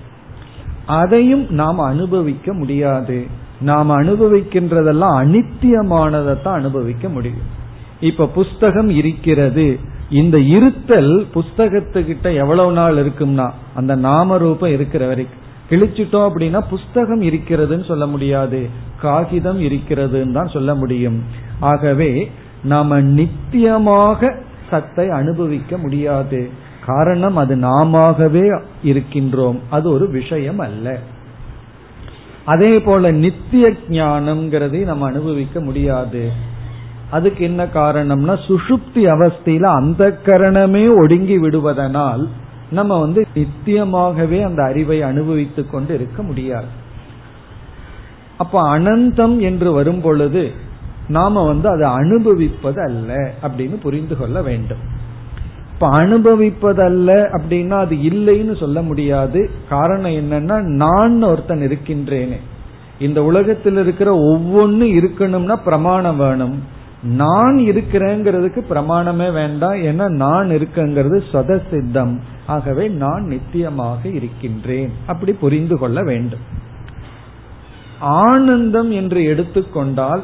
அதையும் 0.85 1.45
நாம் 1.49 1.79
அனுபவிக்க 1.79 2.53
முடியாது. 2.53 3.19
நாம் 3.61 3.89
அனுபவிக்கின்றதெல்லாம் 3.91 5.23
அனித்தியமானதைத்தான் 5.23 6.47
அனுபவிக்க 6.47 7.09
முடியும். 7.09 7.57
இப்ப 7.99 8.27
புஸ்தகம் 8.27 8.89
இருக்கிறது. 8.89 9.79
இந்த 10.09 10.39
இருத்தல் 10.39 11.25
புஸ்தகத்துக்கிட்ட 11.33 12.35
எவ்வளவு 12.35 12.71
நாள் 12.71 12.95
இருக்கும்னா 12.95 13.51
அந்த 13.75 13.95
நாம 13.95 14.37
ரூபம் 14.37 14.71
இருக்கிற 14.71 15.07
வரைக்கும். 15.07 15.47
கிழிச்சிட்டோம் 15.69 16.29
அப்படின்னா 16.29 16.67
புஸ்தகம் 16.69 17.21
இருக்கிறதுன்னு 17.21 17.85
சொல்ல 17.85 18.05
முடியாது. 18.05 18.67
காகிதம் 19.01 19.61
இருக்கிறதுன்னு 19.61 20.31
தான் 20.31 20.47
சொல்ல 20.47 20.75
முடியும். 20.75 21.23
ஆகவே 21.59 22.31
நாம 22.63 23.01
நித்தியமாக 23.01 24.35
சத்தை 24.69 25.09
அனுபவிக்க 25.09 25.77
முடியாது. 25.77 26.49
காரணம் 26.85 27.35
அது 27.35 27.55
நாமவே 27.55 28.61
இருக்கின்றோம். 28.83 29.59
அது 29.69 29.91
ஒரு 29.91 30.09
விஷயம் 30.09 30.59
அல்ல. 30.59 30.99
அதே 32.49 32.81
போல 32.81 33.11
நித்திய 33.11 33.65
ஞானம்ங்கிறதை 33.89 34.81
நம்ம 34.83 35.05
அனுபவிக்க 35.05 35.59
முடியாது. 35.59 36.21
அதுக்கு 37.09 37.43
என்ன 37.43 37.61
காரணம்னா 37.65 38.35
சுஷுப்தி 38.47 39.05
அவஸ்தையில 39.05 39.63
அந்த 39.63 40.19
கரணமே 40.25 40.83
ஒடுங்கி 40.97 41.37
விடுவதனால் 41.37 42.23
நம்ம 42.71 42.99
வந்து 42.99 43.21
நித்தியமாகவே 43.35 44.39
அந்த 44.43 44.61
அறிவை 44.63 45.01
அனுபவித்துக் 45.01 45.71
கொண்டு 45.71 45.93
இருக்க 45.93 46.23
முடியாது. 46.23 46.69
அப்ப 48.37 48.79
அனந்தம் 48.79 49.37
என்று 49.39 49.71
வரும் 49.71 50.01
பொழுது 50.01 50.43
நாம 51.07 51.45
வந்து 51.45 51.67
அதை 51.69 51.87
அனுபவிப்பது 51.89 52.81
அல்ல 52.81 53.33
அப்படின்னு 53.41 53.81
புரிந்து 53.81 54.17
கொள்ள 54.17 54.41
வேண்டும். 54.41 54.83
இப்ப 55.81 55.99
அனுபவிப்பதல்ல 56.01 57.09
அப்படின்னா 57.37 57.69
அது 57.69 57.95
இல்லைன்னு 57.95 58.59
சொல்ல 58.59 58.81
முடியாது. 58.81 59.49
காரணம் 59.69 60.11
என்னன்னா 60.11 60.61
நான் 60.61 61.23
ஒருத்தன் 61.23 61.59
இருக்கின்றேனே. 61.59 62.39
இந்த 62.99 63.23
உலகத்தில் 63.23 63.77
இருக்கிற 63.77 64.15
ஒவ்வொன்னு 64.15 64.85
இருக்கணும்னா 64.85 65.55
பிரமாணம் 65.63 66.17
வேணும். 66.17 66.63
நான் 67.03 67.57
இருக்கிறேங்கிறதுக்கு 67.57 68.63
பிரமாணமே 68.69 69.33
வேண்டாம். 69.33 69.73
ஏன்னா 69.73 70.07
நான் 70.07 70.49
இருக்கேங்கிறது 70.49 71.21
சொத 71.31 71.61
சித்தம் 71.71 72.19
ஆகவே 72.45 72.87
நான் 72.87 73.23
நித்தியமாக 73.23 74.13
இருக்கின்றேன். 74.13 74.91
அப்படி 75.07 75.33
புரிந்து 75.33 75.77
கொள்ள 75.77 76.03
வேண்டும். 76.03 76.39
ஆனந்தம் 77.99 78.91
என்று 78.91 79.23
எடுத்துக்கொண்டால் 79.23 80.23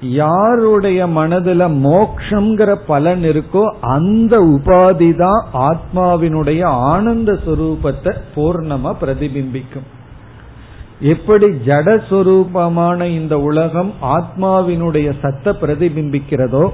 யாருடைய 0.00 1.06
மனதுல 1.06 1.68
மோக்ஷங்கிற 1.82 2.76
பலன் 2.86 3.22
இருக்கோ 3.22 3.74
அந்த 3.80 4.40
உபாதி 4.40 5.16
தான் 5.16 5.46
ஆத்மாவினுடைய 5.52 6.64
ஆனந்த 6.64 7.32
சுரூபத்தை 7.32 8.12
பூர்ணமா 8.34 8.92
பிரதிபிம்பிக்கும். 9.00 9.86
எப்படி 11.00 11.46
ஜடஸ்வரூபமான 11.46 13.04
இந்த 13.04 13.38
உலகம் 13.38 13.92
ஆத்மாவினுடைய 14.02 15.12
சத்த 15.22 15.52
பிரதிபிம்பிக்கிறதோ 15.60 16.68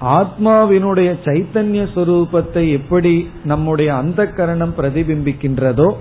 ஆத்மாவினுடைய 0.00 1.16
சைத்தன்ய 1.24 1.86
சுரூபத்தை 1.94 2.70
எப்படி 2.70 3.30
நம்முடைய 3.44 3.94
அந்த 3.94 4.26
கரணம் 4.26 4.74
பிரதிபிம்பிக்கின்றதோ 4.78 5.92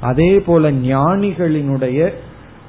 அதே 0.00 0.40
போல 0.40 0.70
ஞானிகளினுடைய 0.70 2.12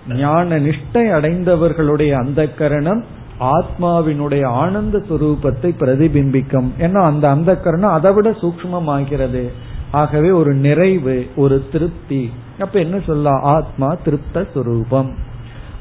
ஞான 0.08 0.60
நிஷ்டை 0.60 1.10
அடைந்தவர்களுடைய 1.12 2.12
அந்த 2.12 2.48
கரணம் 2.48 3.06
ஆத்மாவினுடைய 3.40 4.46
ஆனந்த 4.46 4.98
சுரூபத்தை 5.10 5.70
பிரதிபிம்பிக்கும். 5.80 6.70
ஏன்னா 6.80 7.02
அந்த 7.02 7.30
அந்த 7.30 7.58
கரணம் 7.58 7.92
அதை 7.92 8.14
விட 8.14 8.30
சூக்மமாகிறது 8.30 9.52
ஆகவே 9.92 10.30
ஒரு 10.32 10.54
நிறைவு 10.54 11.28
ஒரு 11.36 11.66
திருப்தி. 11.72 12.32
அப்ப 12.60 12.80
என்ன 12.80 13.00
சொல்லலாம் 13.06 13.42
ஆத்மா 13.42 13.96
திருப்த 14.06 14.46
சுரூபம். 14.56 15.10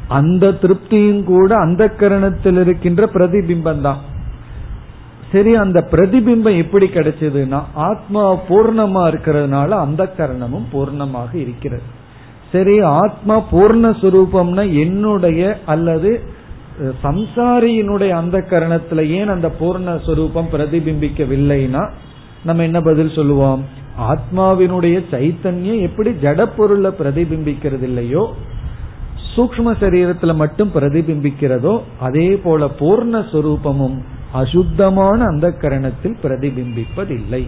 அந்த 0.09 0.47
திருப்தியும் 0.49 1.25
கூட 1.25 1.57
அந்த 1.57 1.93
கரணத்தில் 1.99 2.61
இருக்கின்ற 2.61 3.09
பிரதிபிம்பம் 3.15 3.81
தான் 3.81 3.99
சரி 5.33 5.55
அந்த 5.55 5.89
பிரதிபிம்பம் 5.91 6.57
எப்படி 6.57 6.87
கிடைச்சதுன்னா 6.87 7.61
ஆத்மா 7.75 8.33
பூர்ணமா 8.33 9.03
இருக்கிறதுனால 9.11 9.69
அந்த 9.69 10.13
கரணமும் 10.17 10.67
பூர்ணமாக 10.73 11.35
இருக்கிறது. 11.35 11.83
சரி 12.53 12.81
ஆத்மா 12.81 13.37
பூர்ண 13.53 13.91
சுரூபம்னா 14.03 14.81
என்னுடைய 14.81 15.59
அல்லது 15.67 16.43
சம்சாரியினுடைய 17.03 18.11
அந்த 18.11 18.39
கரணத்துல 18.51 19.09
ஏன் 19.09 19.29
அந்த 19.29 19.49
பூர்ணஸ்வரூபம் 19.61 20.49
பிரதிபிம்பிக்கவில்லைனா 20.53 21.83
நம்ம 22.45 22.63
என்ன 22.63 22.81
பதில் 22.81 23.13
சொல்லுவோம்? 23.13 23.65
ஆத்மாவினுடைய 24.01 24.97
சைத்தன்யம் 25.11 25.81
எப்படி 25.81 26.11
ஜட 26.11 26.47
பொருளை 26.57 26.91
பிரதிபிம்பிக்கிறது 26.91 27.83
இல்லையோ 27.83 28.35
சூக்ம 29.37 29.69
சரீரத்துல 29.83 30.35
மட்டும் 30.35 30.71
பிரதிபிம்பிக்கிறதோ 30.75 31.81
அதே 32.01 32.29
போல 32.37 32.67
பூர்ணஸ்வரூபமும் 32.81 33.97
அசுத்தமான 34.33 35.19
அந்த 35.25 35.49
கரணத்தில் 35.49 36.17
பிரதிபிம்பிப்பதில்லை. 36.23 37.43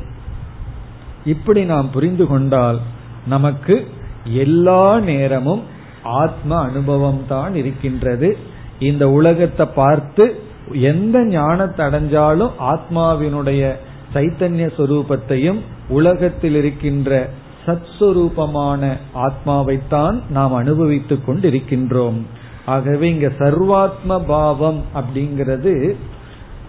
இப்படி 1.25 1.65
நாம் 1.65 1.91
புரிந்து 1.91 2.27
கொண்டால் 2.27 2.81
நமக்கு 3.29 3.87
எல்லா 4.25 4.99
நேரமும் 4.99 5.63
ஆத்ம 6.03 6.59
அனுபவம் 6.59 7.23
தான் 7.29 7.55
இருக்கின்றது. 7.55 8.37
இந்த 8.79 9.11
உலகத்தை 9.11 9.67
பார்த்து 9.67 10.41
எந்த 10.73 11.25
ஞானத்தை 11.25 11.87
அடைஞ்சாலும் 11.87 12.51
ஆத்மாவினுடைய 12.61 13.73
சைத்தன்ய 14.15 14.71
சொரூபத்தையும் 14.77 15.61
உலகத்தில் 15.89 16.55
இருக்கின்ற 16.55 17.29
சத்ஸ்வரூபமான 17.67 18.97
ஆத்மாவைத்தான் 19.15 20.23
நாம் 20.31 20.53
அனுபவித்துக் 20.53 21.29
கொண்டிருக்கின்றோம். 21.29 22.21
ஆகவே 22.67 23.11
இங்க 23.13 23.27
சர்வாத்ம 23.27 24.25
பாவம் 24.27 24.83
அப்படிங்கிறது 24.95 25.95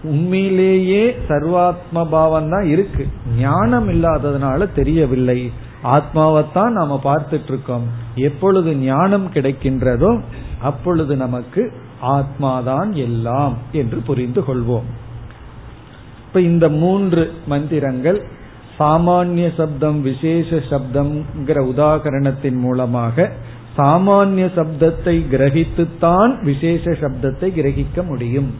உண்மையிலேயே 0.02 1.16
சர்வாத்ம 1.28 2.08
பாவம் 2.10 2.48
தான் 2.48 2.64
இருக்கு. 2.64 3.06
ஞானம் 3.38 3.88
இல்லாததுனால 3.88 4.72
தெரியவில்லை. 4.74 5.50
ஆத்மாவைத்தான் 5.84 6.68
நாம 6.68 7.00
பார்த்துட்டு 7.04 7.48
இருக்கோம். 7.48 7.86
எப்பொழுது 8.14 8.76
ஞானம் 8.76 9.32
கிடைக்கின்றதோ 9.32 10.20
அப்பொழுது 10.60 11.16
நமக்கு 11.16 11.72
ஆத்மாதான் 12.02 12.92
எல்லாம் 12.92 13.56
என்று 13.72 13.96
புரிந்து 13.96 14.40
கொள்வோம். 14.40 14.88
இப்ப 16.26 16.40
இந்த 16.40 16.68
மூன்று 16.68 17.34
மந்திரங்கள் 17.46 18.26
சாமானிய 18.78 19.54
சப்தம் 19.56 20.02
விசேஷ 20.02 20.56
சப்தம்ங்கிற 20.56 21.58
உதாகரணத்தின் 21.76 22.58
மூலமாக 22.58 23.32
சாமானிய 23.76 24.44
சப்தத்தை 24.56 25.22
கிரகித்துத்தான் 25.32 26.44
விசேஷ 26.44 26.90
சப்தத்தை 26.90 27.48
கிரகிக்க 27.50 28.06
முடியும். 28.06 28.54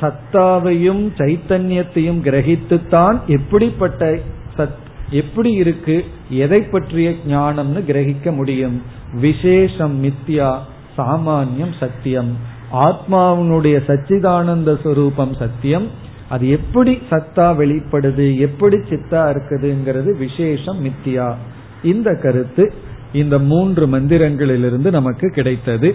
சத்தாவையும் 0.00 1.10
சைத்தன்யத்தையும் 1.18 2.20
கிரகித்துத்தான் 2.22 3.24
எப்படிப்பட்ட 3.26 4.18
சத் 4.56 4.82
எப்படி 5.10 5.52
இருக்கு 5.52 6.04
எதை 6.30 6.60
பற்றிய 6.60 7.14
ஞானம்னு 7.28 7.82
கிரகிக்க 7.88 8.34
முடியும். 8.34 8.82
விசேஷம் 9.20 10.04
மித்யா 10.04 10.58
சாமானியம் 10.98 11.72
சத்தியம். 11.80 12.36
ஆத்மாவினுடைய 12.74 13.76
சச்சிதானந்த 13.86 14.78
சுரூபம் 14.84 15.38
சத்தியம். 15.38 15.88
அது 16.28 16.48
எப்படி 16.48 17.02
சத்தா 17.10 17.54
வெளிப்படுது 17.56 18.38
எப்படி 18.38 18.76
சித்தா 18.76 19.20
இருக்குதுங்கிறது 19.20 20.18
விசேஷம் 20.18 20.84
மித்தியா. 20.84 21.34
இந்த 21.82 22.14
கருத்து 22.14 22.72
இந்த 23.12 23.38
மூன்று 23.38 23.86
மந்திரங்களிலிருந்து 23.86 24.90
நமக்கு 24.90 25.30
கிடைத்தது. 25.30 25.94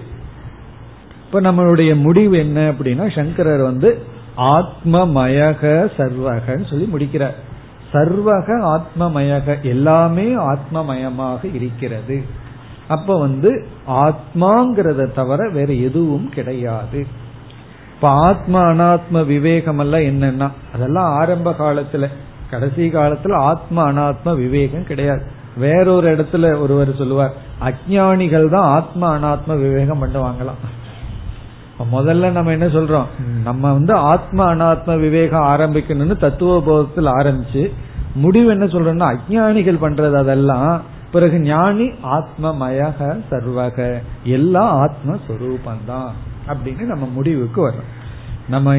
இப்ப 1.25 1.41
நம்மளுடைய 1.41 1.95
முடிவு 1.95 2.37
என்ன 2.37 2.71
அப்படின்னா 2.71 3.15
சங்கரர் 3.15 3.61
வந்து 3.61 3.97
ஆத்மமயக 4.37 5.91
சர்வகன்னு 5.97 6.69
சொல்லி 6.69 6.85
முடிக்கிறார். 6.85 7.35
சர்வக 7.93 8.79
ஆத்மமயக 8.79 9.61
எல்லாமே 9.61 10.35
ஆத்மமயமாக 10.35 11.55
இருக்கிறது. 11.55 12.23
அப்ப 12.95 13.17
வந்து 13.19 13.49
ஆத்மாங்கிறத 14.05 15.07
தவிர 15.17 15.49
வேற 15.57 15.69
எதுவும் 15.87 16.27
கிடையாது. 16.35 16.99
இப்ப 17.95 18.09
ஆத்ம 18.27 18.55
அனாத்ம 18.71 19.25
விவேகம் 19.25 19.81
எல்லாம் 19.83 20.07
என்னன்னா 20.11 20.47
அதெல்லாம் 20.73 21.09
ஆரம்ப 21.19 21.55
காலத்துல 21.59 22.07
கடைசி 22.51 22.85
காலத்துல 22.93 23.39
ஆத்ம 23.49 23.83
அனாத்ம 23.91 24.35
விவேகம் 24.35 24.87
கிடையாது. 24.91 25.23
வேறொரு 25.57 26.07
இடத்துல 26.15 26.51
ஒருவர் 26.61 26.91
சொல்லுவார் 26.97 27.33
அஜானிகள் 27.67 28.47
தான் 28.49 28.67
ஆத்ம 28.77 29.09
அனாத்ம 29.17 29.57
விவேகம் 29.59 30.01
பண்ணுவாங்களாம். 30.03 30.61
முதல்ல 31.91 32.29
நம்ம 32.31 32.51
என்ன 32.51 32.67
சொல்றோம் 32.67 33.09
நம்ம 33.43 33.63
வந்து 33.73 33.93
ஆத்ம 34.11 34.39
அனாத்ம 34.53 34.95
விவேகம் 34.99 35.49
ஆரம்பிக்கணும்னு 35.53 36.17
தத்துவ 36.17 36.57
போதத்தில் 36.67 37.09
ஆரம்பிச்சு 37.19 37.63
முடிவு 38.23 38.49
என்ன 38.49 38.65
சொல்றோம்னா 38.65 39.09
அஜானிகள் 39.13 39.83
பண்றது 39.83 40.17
அதெல்லாம் 40.23 40.71
பிறகு 41.11 41.39
ஞானி 41.39 41.85
ஆத்மமயக 41.87 43.21
சர்வக. 43.31 44.01
எல்லாம் 44.23 44.89
ஆத்மஸ்வரூபந்தான் 44.89 46.09
அப்படின்னு 46.47 46.81
நம்ம 46.81 47.05
முடிவுக்கு 47.05 47.69
வர்றோம். 47.69 47.97
நம்ம 48.49 48.77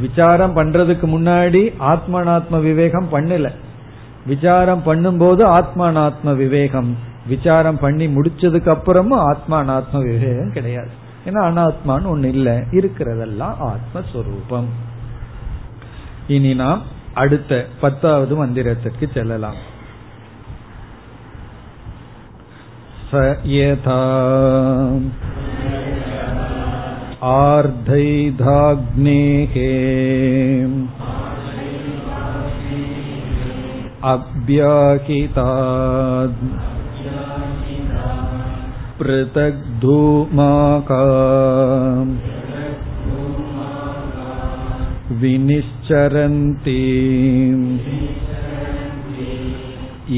விசாரம் 0.00 0.56
பண்றதுக்கு 0.56 1.06
முன்னாடி 1.06 1.72
ஆத்மனாத்ம 1.80 2.60
விவேகம் 2.60 3.12
பண்ணல. 3.12 3.50
விசாரம் 4.26 4.82
பண்ணும்போது 4.86 5.64
ஆத்மானாத்ம 5.64 6.36
விவேகம். 6.36 6.96
விசாரம் 7.26 7.78
பண்ணி 7.78 8.06
முடிச்சதுக்கு 8.06 8.76
அப்புறமும் 8.76 9.34
ஆத்மானாத்ம 9.34 10.02
விவேகம் 10.02 10.52
கிடையாது. 10.52 10.90
ஏன்னா 11.26 11.42
அனாத்மான்னு 11.42 12.14
ஒண்ணு 12.14 12.24
இல்லை. 12.24 12.56
இருக்கிறதெல்லாம் 12.58 13.54
ஆத்மஸ்வரூபம். 13.60 14.66
இனி 16.26 16.54
நாம் 16.54 16.82
அடுத்த 17.14 17.66
பத்தாவது 17.80 18.46
மந்திரத்திற்கு 18.46 19.12
செல்லலாம் 19.14 19.72
स 23.03 23.03
यथा 23.13 24.01
आर्धैधाग्नेः 27.29 29.55
अभ्याहितात् 34.13 36.43
पृथग्धूमाका 38.99 41.03
विनिश्चरन्ति 45.21 46.81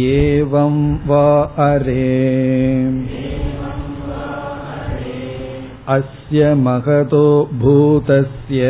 एवं 0.08 0.76
वा 1.08 1.26
अरे 1.68 2.10
अस्य 5.96 6.54
महतो 6.66 7.24
भूतस्य 7.62 8.68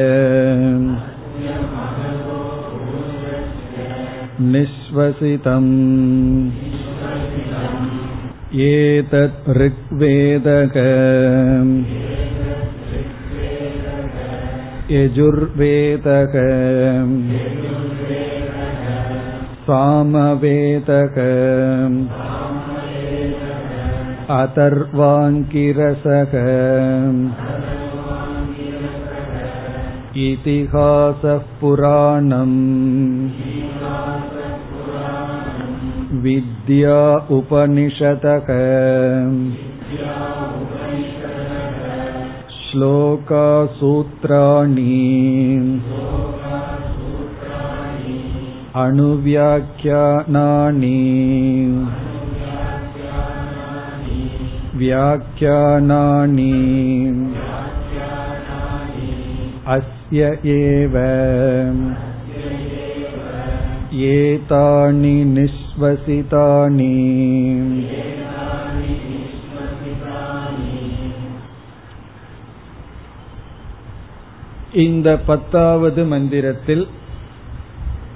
निःश्वसितम् 4.53 5.71
एतत् 8.67 9.49
ऋग्वेदक 9.57 10.77
यजुर्वेदक 14.91 16.33
सामवेदक 19.67 21.17
अतर्वाङ्किरसक 24.39 26.33
इतिहासः 30.27 31.37
पुराणम् 31.61 32.57
विद्या 36.23 36.99
उपनिषदक 37.37 38.49
श्लोकासूत्राणि 42.57 44.01
अणुव्याख्यानानि 48.75 49.69
व्याख्यानानि 54.75 56.53
अस्य 59.67 60.31
एव 60.53 60.95
एतानि 64.11 65.15
निःश्वसितानि 65.35 66.95
இந்த 74.75 75.07
பத்தாவது 75.27 76.01
மந்திரத்தில் 76.03 76.83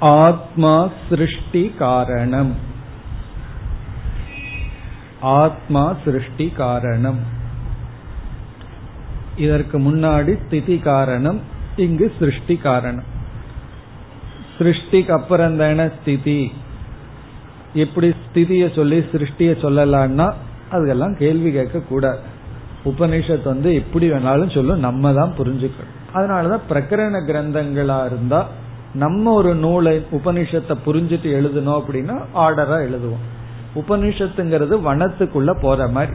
ஆத்மா 0.00 0.88
சிருஷ்டி 1.08 1.74
காரணம். 1.78 2.54
ஆத்மா 5.20 5.96
சிருஷ்டி 6.04 6.48
காரணம். 6.48 7.18
இதற்கு 9.36 9.78
முன்னாடி 9.78 10.46
ஸ்திதி 10.46 10.78
காரணம் 10.78 11.40
இங்கு 11.76 12.12
சிருஷ்டி 12.18 12.56
காரணம். 12.56 13.04
சிருஷ்டிக்கு 14.58 15.10
அப்புறம் 15.10 15.56
தானே 15.56 15.88
ஸ்திதி. 16.00 16.52
எப்படி 17.74 18.08
ஸ்திதிய 18.08 18.74
சொல்லி 18.74 18.98
சிருஷ்டிய 18.98 19.54
சொல்லலாம்னா 19.62 20.32
அதுக்கெல்லாம் 20.70 21.16
கேள்வி 21.16 21.52
கேட்க 21.52 21.78
கூடாது 21.78 22.18
உபனிஷத் 22.84 23.44
வந்து 23.44 23.74
எப்படி 23.74 24.10
வேணாலும் 24.10 24.54
சொல்லும் 24.54 24.78
நம்ம 24.78 25.12
தான் 25.12 25.34
புரிஞ்சுக்கணும். 25.38 25.98
அதனாலதான் 26.14 26.60
பிரகரண 26.68 27.16
கிரந்தங்களா 27.28 28.06
இருந்தா 28.06 28.48
நம்ம 28.94 29.32
ஒரு 29.32 29.54
நூலை 29.54 30.06
உபனிஷத்தை 30.12 30.74
புரிஞ்சுட்டு 30.86 31.28
எழுதணும் 31.38 31.80
அப்படின்னா 31.80 32.20
ஆர்டரா 32.34 32.78
எழுதுவோம். 32.86 33.22
உபனிஷத்துங்கிறது 33.74 34.76
வனத்துக்குள்ள 34.86 35.60
போற 35.60 35.88
மாதிரி. 35.88 36.12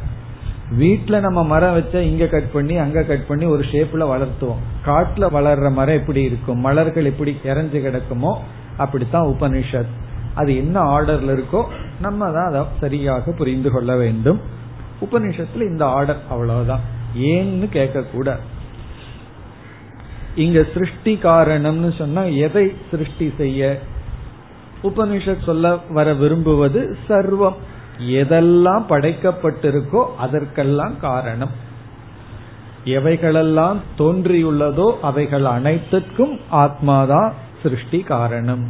வீட்டுல 0.80 1.20
நம்ம 1.20 1.44
மரம் 1.44 1.78
வச்சா 1.78 1.96
இங்க 1.96 2.28
கட் 2.28 2.52
பண்ணி 2.52 2.78
அங்க 2.78 3.04
கட் 3.04 3.28
பண்ணி 3.28 3.46
ஒரு 3.46 3.64
ஷேப்ல 3.64 4.04
வளர்த்துவோம். 4.14 4.62
காட்டுல 4.86 5.30
வளர்ற 5.30 5.72
மரம் 5.72 5.96
எப்படி 5.96 6.22
இருக்கும்? 6.22 6.60
மலர்கள் 6.60 7.06
எப்படி 7.06 7.38
இறஞ்சு 7.44 7.80
கிடக்குமோ 7.80 8.34
அப்படித்தான் 8.78 9.28
உபனிஷத் 9.28 9.94
அது 10.34 10.58
என்ன 10.58 11.00
ஆர்டர்ல 11.00 11.40
இருக்கோ 11.40 11.64
நம்ம 12.02 12.32
தான் 12.32 12.48
அதை 12.48 12.62
சரியாக 12.80 13.32
புரிந்து 13.32 13.72
கொள்ள 13.72 13.96
வேண்டும். 13.96 14.42
உபனிஷத்துல 15.02 15.62
இந்த 15.62 15.86
ஆர்டர் 15.86 16.18
அவ்வளவுதான். 16.30 16.80
ஏன்னு 17.18 17.70
கேட்க 17.70 18.02
கூட 18.02 18.40
இங்க 20.36 20.66
சிருஷ்டி 20.74 21.20
காரணம்னு 21.24 21.98
சொன்னா 21.98 22.22
எதை 22.22 22.74
சிருஷ்டி 22.92 23.34
செய்ய? 23.38 23.80
உபனிஷத் 24.84 25.44
சொல்ல 25.44 25.78
வர 25.90 26.14
விரும்புவது 26.14 26.98
சர்வம். 27.08 27.56
எதெல்லாம் 28.00 28.84
படைக்கப்பட்டிருக்கோ 28.90 30.06
அதற்கெல்லாம் 30.18 31.00
காரணம். 31.00 31.52
எவைகளெல்லாம் 32.86 33.78
தோன்றியுள்ளதோ 33.98 34.96
அவைகள் 35.02 35.46
அனைத்துக்கும் 35.46 36.40
ஆத்மாதான் 36.52 37.32
சிருஷ்டி 37.64 38.00
காரணம். 38.00 38.70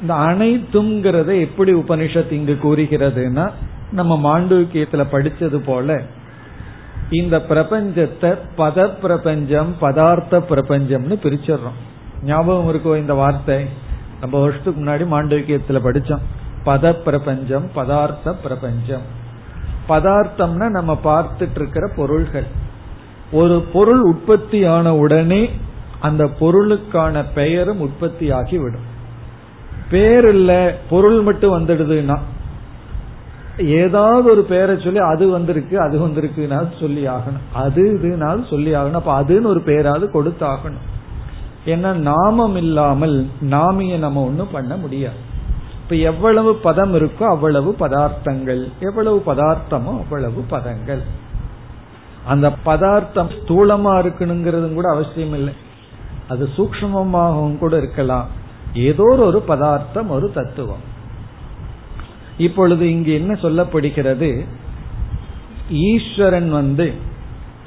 இந்த 0.00 0.14
அனைத்துங்கிறத 0.14 1.40
எப்படி 1.40 1.72
உபனிஷத் 1.74 2.32
இங்கு 2.32 2.58
கூறுகிறதுனா 2.62 3.50
நம்ம 3.92 4.40
மாண்டூக்கியத்துல 4.40 5.04
படிச்சது 5.12 5.56
போல 5.56 6.02
இந்த 7.10 7.38
பிரபஞ்சத்தை 7.48 8.38
பத 8.58 8.98
பிரபஞ்சம் 9.00 9.76
பதார்த்த 9.80 10.42
பிரபஞ்சம்னு 10.50 11.16
பிரிச்சிடுறோம். 11.22 11.78
ஞாபகம் 12.24 12.74
இருக்கோ 12.74 12.96
இந்த 12.96 13.14
வார்த்தை? 13.14 13.66
நம்ம 14.20 14.40
வருஷத்துக்கு 14.40 14.84
முன்னாடி 14.84 15.14
மாண்டவிக்கியத்துல 15.14 15.80
படிச்சோம். 15.84 16.24
பத 16.64 16.92
பிரபஞ்சம் 16.92 17.70
பதார்த்த 17.74 18.34
பிரபஞ்சம் 18.42 19.02
பதார்த்தம்னா 19.88 20.68
நம்ம 20.68 20.98
பார்த்துட்டு 21.04 21.54
இருக்கிற 21.54 21.92
பொருள்கள். 21.96 22.46
ஒரு 23.32 23.64
பொருள் 23.72 24.00
உற்பத்தி 24.00 24.64
ஆன 24.64 24.94
உடனே 24.94 25.50
அந்த 26.00 26.24
பொருளுக்கான 26.24 27.24
பெயரும் 27.34 27.80
உற்பத்தி 27.80 28.30
ஆகி 28.30 28.58
விடும் 28.58 28.94
பேர் 29.90 30.28
இல்ல 30.28 30.76
பொருள் 30.90 31.20
மட்டும் 31.20 31.54
வந்துடுதுன்னா 31.58 32.18
ஏதாவது 33.58 34.30
ஒரு 34.30 34.42
பேரை 34.42 34.76
சொல்லி 34.80 34.98
அது 34.98 35.28
வந்திருக்கு 35.28 35.80
அது 35.80 36.06
வந்திருக்குன்னா 36.06 36.80
சொல்லி 36.80 37.06
ஆகணும். 37.06 37.44
அது 37.52 37.98
இதுனாலும் 38.02 38.50
சொல்லி 38.50 38.74
ஆகணும். 38.74 39.00
அப்ப 39.02 39.22
அதுன்னு 39.22 39.46
ஒரு 39.46 39.60
பேராது 39.60 40.08
கொடுத்தாகணும். 40.12 40.84
ஏன்னா 41.66 41.92
நாமம் 41.92 42.56
இல்லாமல் 42.56 43.28
நாமிய 43.50 43.98
நம்ம 43.98 44.24
ஒன்றும் 44.24 44.50
பண்ண 44.52 44.76
முடியாது. 44.76 45.16
இப்ப 45.82 45.94
எவ்வளவு 45.94 46.54
பதம் 46.54 46.94
இருக்கோ 46.94 47.22
அவ்வளவு 47.22 47.76
பதார்த்தங்கள் 47.80 48.72
எவ்வளவு 48.80 49.22
பதார்த்தமோ 49.26 49.98
அவ்வளவு 49.98 50.44
பதங்கள். 50.50 51.02
அந்த 52.26 52.52
பதார்த்தம் 52.52 53.28
ஸ்தூலமா 53.28 53.92
இருக்கணுங்கிறதும் 54.02 54.74
கூட 54.74 54.90
அவசியம் 54.90 55.34
இல்லை. 55.34 55.52
அது 56.28 56.48
சூக்மமாகவும் 56.56 57.58
கூட 57.58 57.76
இருக்கலாம். 57.76 58.26
ஏதோ 58.74 59.16
ஒரு 59.18 59.40
பதார்த்தம் 59.40 60.10
ஒரு 60.10 60.30
தத்துவம். 60.34 60.94
இப்பொழுது 62.38 62.90
இங்கு 62.90 63.12
என்ன 63.12 63.32
சொல்லப்படுகிறது? 63.32 64.46
ஈஸ்வரன் 65.70 66.50
வந்து 66.50 66.92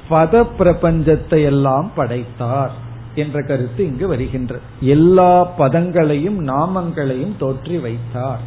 பத 0.09 0.47
பிரபஞ்சத்தை 0.59 1.43
எல்லாம் 1.43 1.91
படைத்தார் 1.95 2.71
என்ற 3.15 3.41
கருத்து 3.41 3.85
இங்கு 3.85 4.07
வருகின்ற 4.07 4.59
எல்லா 4.81 5.57
பதங்களையும் 5.57 6.47
நாமங்களையும் 6.47 7.35
தோற்றி 7.39 7.81
வைத்தார். 7.81 8.39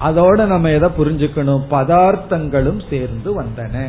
அதோட 0.00 0.46
நம்ம 0.46 0.70
எதை 0.70 0.88
புரிஞ்சுக்கணும்? 0.98 1.62
பதார்த்தங்களும் 1.70 2.82
சேர்ந்து 2.90 3.42
வந்தன. 3.42 3.88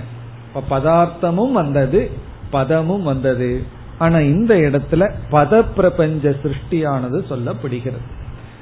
இப்ப 0.55 0.77
பதார்த்தமும் 0.77 1.51
வந்தது 1.51 2.11
பதமும் 2.49 3.03
வந்தது. 3.03 3.63
ஆனா 3.97 4.17
இந்த 4.17 4.55
இடத்துல 4.55 5.11
பத 5.31 5.65
பிரபஞ்ச 5.75 6.29
சிருஷ்டியானது 6.29 7.23
சொல்லப்படுகிறது. 7.29 8.16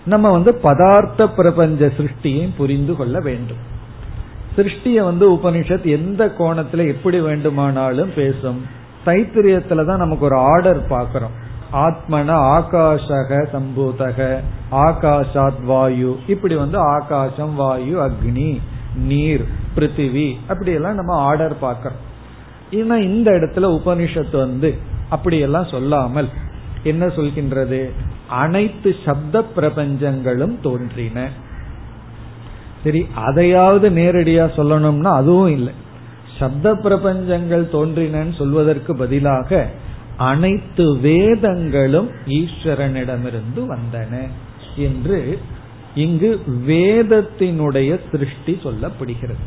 நம்ம 0.05 0.31
வந்து 0.31 0.59
பதார்த்த 0.63 1.27
பிரபஞ்ச 1.35 1.85
சிருஷ்டியை 1.85 2.49
புரிந்து 2.57 2.95
கொள்ள 2.95 3.19
வேண்டும். 3.19 3.57
சிருஷ்டிய 4.55 5.03
வந்து 5.03 5.31
உபனிஷத் 5.31 5.85
எந்த 5.85 6.33
கோணத்துல 6.39 6.87
எப்படி 6.87 7.19
வேண்டுமானாலும் 7.19 8.13
பேசும். 8.15 8.65
தைத்திரியத்துல 9.05 9.85
தான் 9.85 9.97
நமக்கு 9.97 10.25
ஒரு 10.25 10.37
ஆர்டர் 10.37 10.87
பாக்கிறோம் 10.89 11.35
ஆத்மன 11.73 12.29
ஆகாஷக 12.55 13.47
சம்பூதக 13.53 14.39
ஆகாஷாத் 14.71 15.63
வாயு. 15.63 16.19
இப்படி 16.27 16.55
வந்து 16.55 16.77
ஆகாசம் 16.77 17.55
வாயு 17.55 17.99
அக்னி 17.99 18.59
நீர் 18.95 19.45
பிருத்திவி 19.75 20.35
அப்படி 20.47 20.71
எல்லாம் 20.71 20.95
நம்ம 20.95 21.13
ஆர்டர் 21.13 21.59
பார்க்கிறோம். 21.59 21.97
ஏன்னா 22.71 22.95
இந்த 22.95 23.31
இடத்துல 23.31 23.79
உபனிஷத்து 23.79 24.37
வந்து 24.37 24.75
அப்படியெல்லாம் 25.09 25.67
சொல்லாமல் 25.71 26.29
என்ன 26.83 27.05
சொல்கின்றது? 27.05 27.91
அனைத்து 28.27 28.95
சப்த 29.05 29.43
பிரபஞ்சங்களும் 29.55 30.55
தோன்றின. 30.61 31.29
சரி 32.83 33.07
அதையாவது 33.15 33.89
நேரடியா 33.89 34.45
சொல்லணும்னா 34.55 35.11
அதுவும் 35.13 35.51
இல்லை. 35.51 35.73
சப்த 36.39 36.73
பிரபஞ்சங்கள் 36.73 37.63
தோன்றினன்னு 37.71 38.35
சொல்வதற்கு 38.37 38.95
பதிலாக 38.95 39.69
அனைத்து 40.17 40.97
வேதங்களும் 40.97 42.09
ஈஸ்வரனிடமிருந்து 42.25 43.67
வந்தன 43.67 44.27
என்று 44.75 45.39
இங்கு 45.95 46.41
வேதத்தினுடைய 46.47 47.99
சிருஷ்டி 48.11 48.59
சொல்லப்படுகிறது. 48.63 49.43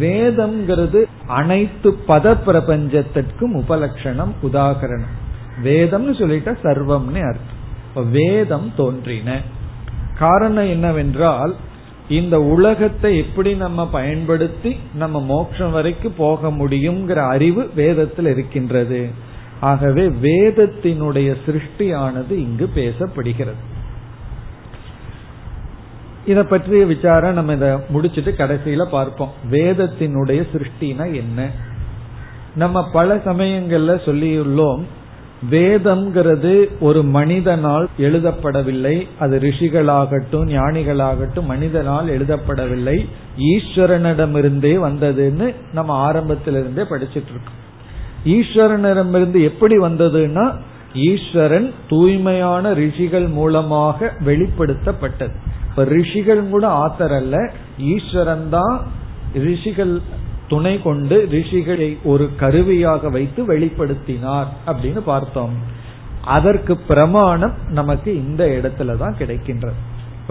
வேதம்ங்கிறது 0.00 1.04
அனைத்து 1.26 1.98
பத 2.08 2.36
பிரபஞ்சத்திற்கும் 2.46 3.54
உபலட்சணம் 3.54 4.32
உதாகரணம். 4.42 5.14
வேதம்னு 5.64 6.14
சொல்லிட்டா 6.20 6.56
சர்வம்னு 6.62 7.26
அர்த்தம். 7.26 7.62
வேதம் 8.02 8.72
தோன்றின. 8.76 9.40
காரணம் 10.18 10.68
என்னவென்றால் 10.68 11.56
இந்த 12.08 12.42
உலகத்தை 12.42 13.18
எப்படி 13.18 13.54
நம்ம 13.54 13.88
பயன்படுத்தி 13.88 14.76
நம்ம 14.94 15.20
மோட்சம் 15.20 15.70
வரைக்கும் 15.70 16.14
போக 16.16 16.48
முடியுங்கிற 16.48 17.14
அறிவு 17.14 17.70
வேதத்தில் 17.74 18.26
இருக்கின்றது. 18.26 19.10
ஆகவே 19.60 20.08
வேதத்தினுடைய 20.08 21.36
சிருஷ்டியானது 21.46 22.30
இங்கு 22.30 22.70
பேசப்படுகிறது. 22.74 23.62
இத 26.26 26.44
பற்றிய 26.44 26.84
விசாரம் 26.84 27.34
நம்ம 27.34 27.52
இத 27.52 27.84
முடிச்சிட்டு 27.88 28.34
கடைசியில 28.38 28.84
பார்ப்போம். 28.84 29.32
வேதத்தினுடைய 29.50 30.46
சிருஷ்டினா 30.52 31.14
என்ன? 31.14 31.50
நம்ம 32.56 32.90
பல 32.90 33.16
சமயங்கள்ல 33.16 34.00
சொல்லியுள்ளோம் 34.04 34.82
வேதம்ங்கிறது 35.50 36.52
ஒரு 36.80 37.02
மனிதனால் 37.02 37.86
எழுதப்படவில்லை. 37.98 38.94
அது 39.18 39.38
ரிஷிகளாகட்டும் 39.38 40.46
ஞானிகளாகட்டும் 40.54 41.50
மனிதனால் 41.52 42.08
எழுதப்படவில்லை. 42.08 42.96
ஈஸ்வரனிடமிருந்தே 43.52 44.74
வந்ததுன்னு 44.86 45.54
நம்ம 45.72 45.96
ஆரம்பத்திலிருந்தே 46.08 46.84
படிச்சிட்டு 46.92 47.32
இருக்கோம் 47.34 47.60
ஈஸ்வரனிடமிருந்து 48.24 49.38
எப்படி 49.42 49.78
வந்ததுன்னா 49.78 50.46
ஈஸ்வரன் 51.08 51.68
தூய்மையான 51.88 52.72
ரிஷிகள் 52.72 53.26
மூலமாக 53.38 54.12
வெளிப்படுத்தப்பட்டது. 54.26 55.34
இப்ப 55.68 55.84
ரிஷிகள் 55.84 56.42
கூட 56.48 56.66
ஆத்தர் 56.84 57.14
அல்ல 57.16 57.36
ஈஸ்வரன் 57.94 58.48
தான் 58.48 58.76
ரிஷிகள் 59.46 59.94
துணை 60.54 60.74
கொண்டு 60.82 61.16
ரிஷிகளை 61.30 61.90
ஒரு 62.04 62.26
கருவியாக 62.42 63.10
வைத்து 63.16 63.40
வெளிப்படுத்தினார் 63.54 64.50
அப்படின்னு 64.66 65.02
பார்த்தோம். 65.12 65.56
அதற்கு 66.36 66.74
பிரமாணம் 66.90 67.56
நமக்கு 67.70 68.10
இந்த 68.26 68.42
இடத்துல 68.58 68.96
தான் 68.96 69.18
கிடைக்கின்றது. 69.18 69.80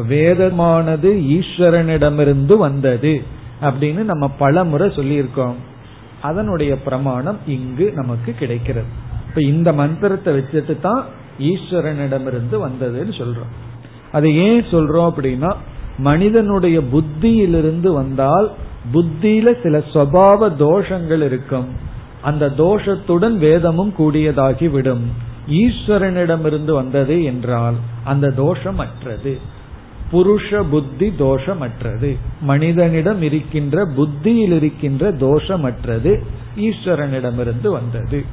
வேதமானது 0.09 1.09
ஈஸ்வரனிடமிருந்து 1.37 2.55
வந்தது 2.57 3.13
அப்படின்னு 3.61 4.01
நம்ம 4.11 4.27
பல 4.43 4.63
முறை 4.63 4.87
சொல்லியிருக்கோம். 4.89 5.59
அதனுடைய 6.21 6.73
பிரமாணம் 6.85 7.39
இங்கு 7.47 7.85
நமக்கு 7.95 8.31
கிடைக்கிறது. 8.39 8.89
இப்ப 9.27 9.41
இந்த 9.41 9.69
மந்திரத்தை 9.73 10.31
வச்சுட்டு 10.37 10.75
தான் 10.81 11.03
ஈஸ்வரனிடமிருந்து 11.39 12.55
வந்ததுன்னு 12.67 13.13
சொல்றோம். 13.21 13.53
அதை 14.11 14.29
ஏன் 14.47 14.65
சொல்றோம் 14.71 15.09
அப்படின்னா 15.11 15.51
மனிதனுடைய 15.97 16.77
புத்தியிலிருந்து 16.93 17.89
வந்தால் 17.93 18.47
புத்தியில 18.91 19.61
சில 19.63 19.77
சுவாவ 19.77 20.51
தோஷங்கள் 20.59 21.23
இருக்கும். 21.23 21.67
அந்த 22.21 22.49
தோஷத்துடன் 22.49 23.37
வேதமும் 23.37 23.93
கூடியதாகி 23.97 24.69
விடும் 24.69 25.11
ஈஸ்வரனிடமிருந்து 25.49 26.71
வந்தது 26.71 27.23
என்றால் 27.23 27.75
அந்த 28.03 28.31
தோஷம் 28.31 28.79
அற்றது 28.79 29.61
புருஷ 30.11 30.63
புத்தி 30.63 31.13
தோஷமற்றது. 31.19 32.17
மனிதனிடம் 32.41 33.21
இருக்கின்ற 33.21 33.85
புத்தியில் 33.85 34.51
இருக்கின்ற 34.51 35.11
தோஷமற்றது. 35.11 36.23
ஈஸ்வரனிடமிருந்து 36.59 37.67
வந்தது. 37.67 38.25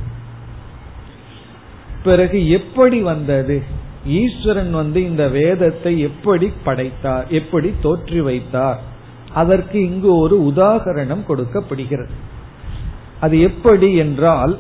பிறகு 2.05 2.49
எப்படி 2.49 3.01
வந்தது? 3.01 3.63
ஈஸ்வரன் 4.07 4.71
வந்து 4.71 5.05
இந்த 5.05 5.29
வேதத்தை 5.29 5.99
எப்படி 6.01 6.53
படைத்தார்? 6.65 7.27
எப்படி 7.29 7.75
தோற்றி 7.83 8.19
வைத்தார்? 8.19 8.81
அதற்கு 9.35 9.87
இங்கு 9.87 10.17
ஒரு 10.17 10.53
உதாகரணம் 10.57 11.27
கொடுக்கப்படுகிறது. 11.27 12.11
அது 13.21 13.41
எப்படி 13.41 13.95
என்றால் 13.95 14.59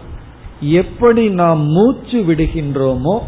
எப்படி 0.60 1.28
நாம் 1.28 1.62
மூச்சு 1.62 2.24
விடுகின்றோமோ 2.28 3.18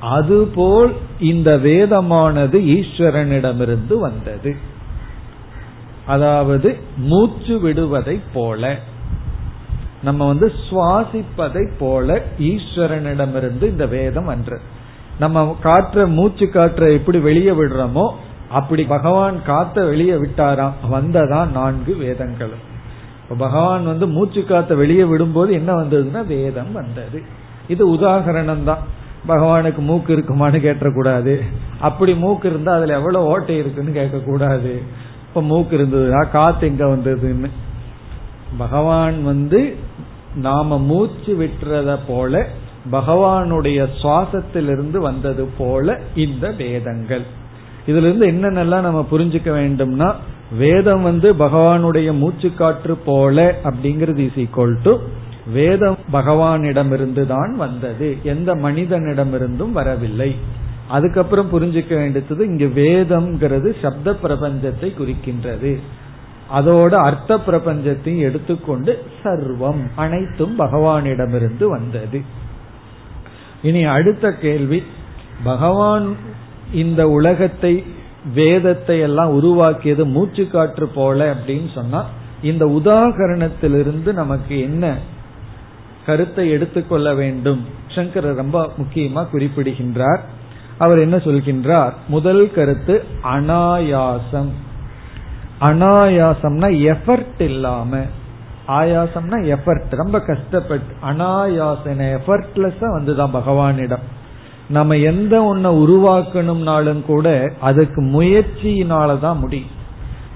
அதுபோல் 0.00 0.92
இந்த 1.20 1.58
வேதமானது 1.58 2.60
ஈஸ்வரனிடமிருந்து 2.60 3.98
வந்தது. 3.98 4.56
அதாவது 6.06 6.76
மூச்சு 6.96 7.60
விடுவதை 7.60 8.20
போல. 8.32 8.78
நம்ம 10.02 10.26
வந்து 10.26 10.52
சுவாசிப்பதை 10.70 11.70
போல 11.78 12.22
ஈஸ்வரனிடமிருந்து 12.38 13.62
இந்த 13.62 13.86
வேதம் 13.86 14.26
அன்று 14.26 14.60
நம்ம 15.18 15.56
காற்ற 15.62 16.06
மூச்சு 16.06 16.46
காற்ற 16.46 16.92
எப்படி 16.92 17.18
வெளியே 17.18 17.50
விடுறோமோ 17.50 18.10
அப்படி 18.50 18.84
பகவான் 18.84 19.44
காத்த 19.44 19.84
வெளியே 19.84 20.12
விட்டாராம். 20.12 20.72
வந்ததான் 20.92 21.50
நான்கு 21.50 21.94
வேதங்களும். 21.94 22.76
பகவான் 23.38 23.86
வந்து 23.86 24.08
மூச்சு 24.08 24.44
காத்த 24.44 24.74
வெளியே 24.74 25.02
விடும்போது 25.02 25.50
என்ன 25.50 25.74
வந்ததுன்னா 25.74 26.26
வேதம் 26.26 26.72
வந்தது. 26.72 27.22
இது 27.68 27.94
உதாகரணம் 27.94 28.64
தான் 28.64 28.78
பகவானுக்கு 29.28 29.78
மூக்கு 29.78 30.16
இருக்குமான்னு 30.16 30.58
கேட்டக்கூடாது. 30.58 31.40
அப்படி 31.80 32.14
மூக்கு 32.14 32.50
இருந்தா 32.50 32.74
அதுல 32.74 32.94
எவ்வளவு 32.94 33.24
ஓட்டை 33.24 33.56
இருக்குன்னு 33.56 33.92
கேட்க 33.92 34.18
கூடாது 34.18 34.82
இப்ப 35.28 35.42
மூக்கு 35.42 35.78
இருந்ததுன்னா 35.78 36.30
காத்து 36.30 36.66
எங்க 36.66 36.86
வந்ததுன்னு. 36.86 37.50
பகவான் 38.58 39.22
வந்து 39.22 39.76
நாம 40.34 40.78
மூச்சு 40.78 41.36
விட்டுறத 41.40 41.98
போல 42.06 42.46
பகவானுடைய 42.92 43.88
சுவாசத்திலிருந்து 44.02 44.96
வந்தது 44.96 45.48
போல 45.58 46.00
இந்த 46.14 46.50
வேதங்கள். 46.50 47.22
இதுல 47.88 48.08
இருந்து 48.08 48.26
என்னென்னலாம் 48.26 48.86
நம்ம 48.88 49.06
புரிஞ்சுக்க 49.12 49.50
வேண்டும்னா 49.60 50.08
வேதம் 50.58 51.02
வந்து 51.02 51.28
பகவானுடைய 51.34 52.08
மூச்சு 52.18 52.48
காற்று 52.54 52.96
போல 52.96 53.54
அப்படிங்கிறது 53.64 54.18
இஸ் 54.18 54.38
ஈக்வல் 54.44 54.76
டு 54.82 54.92
வேதம் 55.52 55.98
பகவானிடமிருந்து 56.12 57.22
தான் 57.26 57.52
வந்தது. 57.56 58.08
எந்த 58.22 58.54
மனிதனிடமிருந்தும் 58.54 59.72
வரவில்லை. 59.72 60.36
அதுக்கப்புறம் 60.88 61.52
புரிஞ்சுக்க 61.52 61.92
வேண்டியது 61.94 62.46
இங்க 62.46 62.64
வேதம்ங்கிறது 62.64 63.68
சப்த 63.82 64.14
பிரபஞ்சத்தை 64.22 64.90
குறிக்கின்றது. 65.00 65.72
அதோட 66.54 66.92
அர்த்த 67.06 67.32
பிரபஞ்சத்தையும் 67.38 68.26
எடுத்துக்கொண்டு 68.28 68.92
சர்வம் 69.24 69.82
அனைத்தும் 69.96 70.54
பகவானிடமிருந்து 70.58 71.64
வந்தது. 71.68 72.20
இனி 73.62 73.84
அடுத்த 73.84 74.32
கேள்வி 74.32 74.82
பகவான் 75.44 76.08
இந்த 76.72 77.08
உலகத்தை 77.08 77.84
வேதத்தை 78.34 79.00
எல்லாம் 79.00 79.30
உருவாக்கியது 79.30 80.06
மூச்சு 80.06 80.48
காற்று 80.48 80.88
போல 80.88 81.34
அப்படின்னு 81.34 81.72
சொன்னா 81.74 82.06
இந்த 82.42 82.66
உதாகரணத்திலிருந்து 82.66 84.12
நமக்கு 84.12 84.60
என்ன 84.60 84.96
கருத்தை 86.06 86.50
எடுத்துக்கொள்ள 86.50 87.14
வேண்டும்? 87.14 87.66
சங்கரர் 87.88 88.34
ரொம்ப 88.34 88.70
முக்கியமா 88.78 89.30
குறிப்பிடுகின்றார். 89.30 90.20
அவர் 90.78 90.98
என்ன 90.98 91.16
சொல்கின்றார்? 91.16 91.92
முதல் 92.08 92.52
கருத்து 92.52 93.04
அனாயாசம். 93.22 94.48
அனாயாசம்னா 95.60 96.96
எஃபர்ட் 96.96 97.40
இல்லாம. 97.40 97.98
ஆயாசம்னா 98.68 99.56
எஃபர்ட் 99.56 99.90
ரொம்ப 99.90 100.20
கஷ்டப்பட்டு 100.20 100.94
அனாயாசன 101.08 102.18
எஃபர்ட்லெஸ்ஸா 102.18 102.86
வந்துதான் 102.98 103.40
பகவானிடம். 103.40 104.02
நம்ம 104.68 104.96
எந்த 104.96 105.40
ஒன்ன 105.40 105.66
உருவாக்கணும்னாலும் 105.66 107.02
கூட 107.02 107.52
அதுக்கு 107.60 108.02
முயற்சியினாலதான் 108.02 109.38
முடியும். 109.38 109.76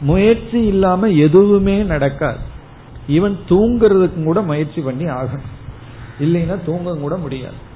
முயற்சி 0.01 0.65
இல்லாம 0.67 1.09
எதுவுமே 1.09 1.83
நடக்காது. 1.83 2.39
ஈவன் 3.09 3.37
தூங்குறதுக்கு 3.49 4.25
கூட 4.25 4.41
முயற்சி 4.41 4.81
பண்ணி 4.81 5.05
ஆகணும். 5.05 5.51
இல்லைன்னா 6.21 6.65
தூங்க 6.65 6.95
கூட 6.95 7.17
முடியாது. 7.17 7.71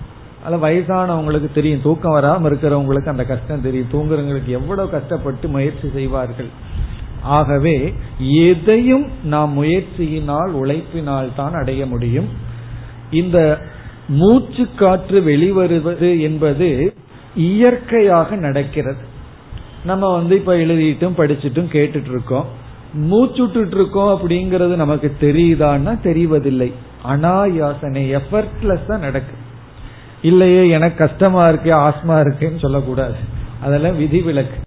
அதில் 0.44 0.62
வயசானவங்களுக்கு 0.62 1.52
தெரியும் 1.52 1.82
தூக்கம் 1.82 2.14
வராம 2.14 2.48
இருக்கிறவங்களுக்கு 2.48 3.08
அந்த 3.08 3.24
கஷ்டம் 3.24 3.62
தெரியும். 3.62 3.88
தூங்குறவங்களுக்கு 3.92 4.46
எவ்வளவு 4.46 4.90
கஷ்டப்பட்டு 4.90 5.48
முயற்சி 5.48 5.90
செய்வார்கள். 5.94 6.48
ஆகவே 7.22 7.94
எதையும் 8.18 9.06
நாம் 9.24 9.62
முயற்சியினால் 9.62 10.50
உழைப்பினால் 10.50 11.28
தான் 11.36 11.52
அடைய 11.52 11.86
முடியும். 11.86 12.28
இந்த 13.10 13.60
மூச்சு 14.08 14.68
காற்று 14.74 15.20
வெளிவருவது 15.20 16.20
என்பது 16.20 16.94
இயற்கையாக 17.36 18.36
நடக்கிறது. 18.36 19.14
நம்ம 19.84 20.12
வந்து 20.12 20.36
இப்ப 20.36 20.54
எழுதிட்டும் 20.54 21.18
படிச்சுட்டும் 21.18 21.72
கேட்டுட்டு 21.72 22.10
இருக்கோம் 22.10 22.64
மூச்சுட்டு 22.96 23.66
இருக்கோம் 23.66 24.20
அப்படிங்கறது 24.20 24.74
நமக்கு 24.74 25.16
தெரியுதான்னா 25.20 25.98
தெரிவதில்லை. 26.04 26.72
அனாயாசனை 27.06 28.20
எஃபர்ட்லெஸ்ஸா 28.20 28.98
நடக்கு. 28.98 29.36
இல்லையே 30.22 30.68
எனக்கு 30.68 31.06
கஷ்டமா 31.06 31.48
இருக்கு 31.48 31.72
ஆஸ்மா 31.72 32.20
இருக்குன்னு 32.20 32.58
சொல்லக்கூடாது. 32.58 33.14
அதெல்லாம் 33.62 33.98
விதிவிலக்கு. 33.98 34.64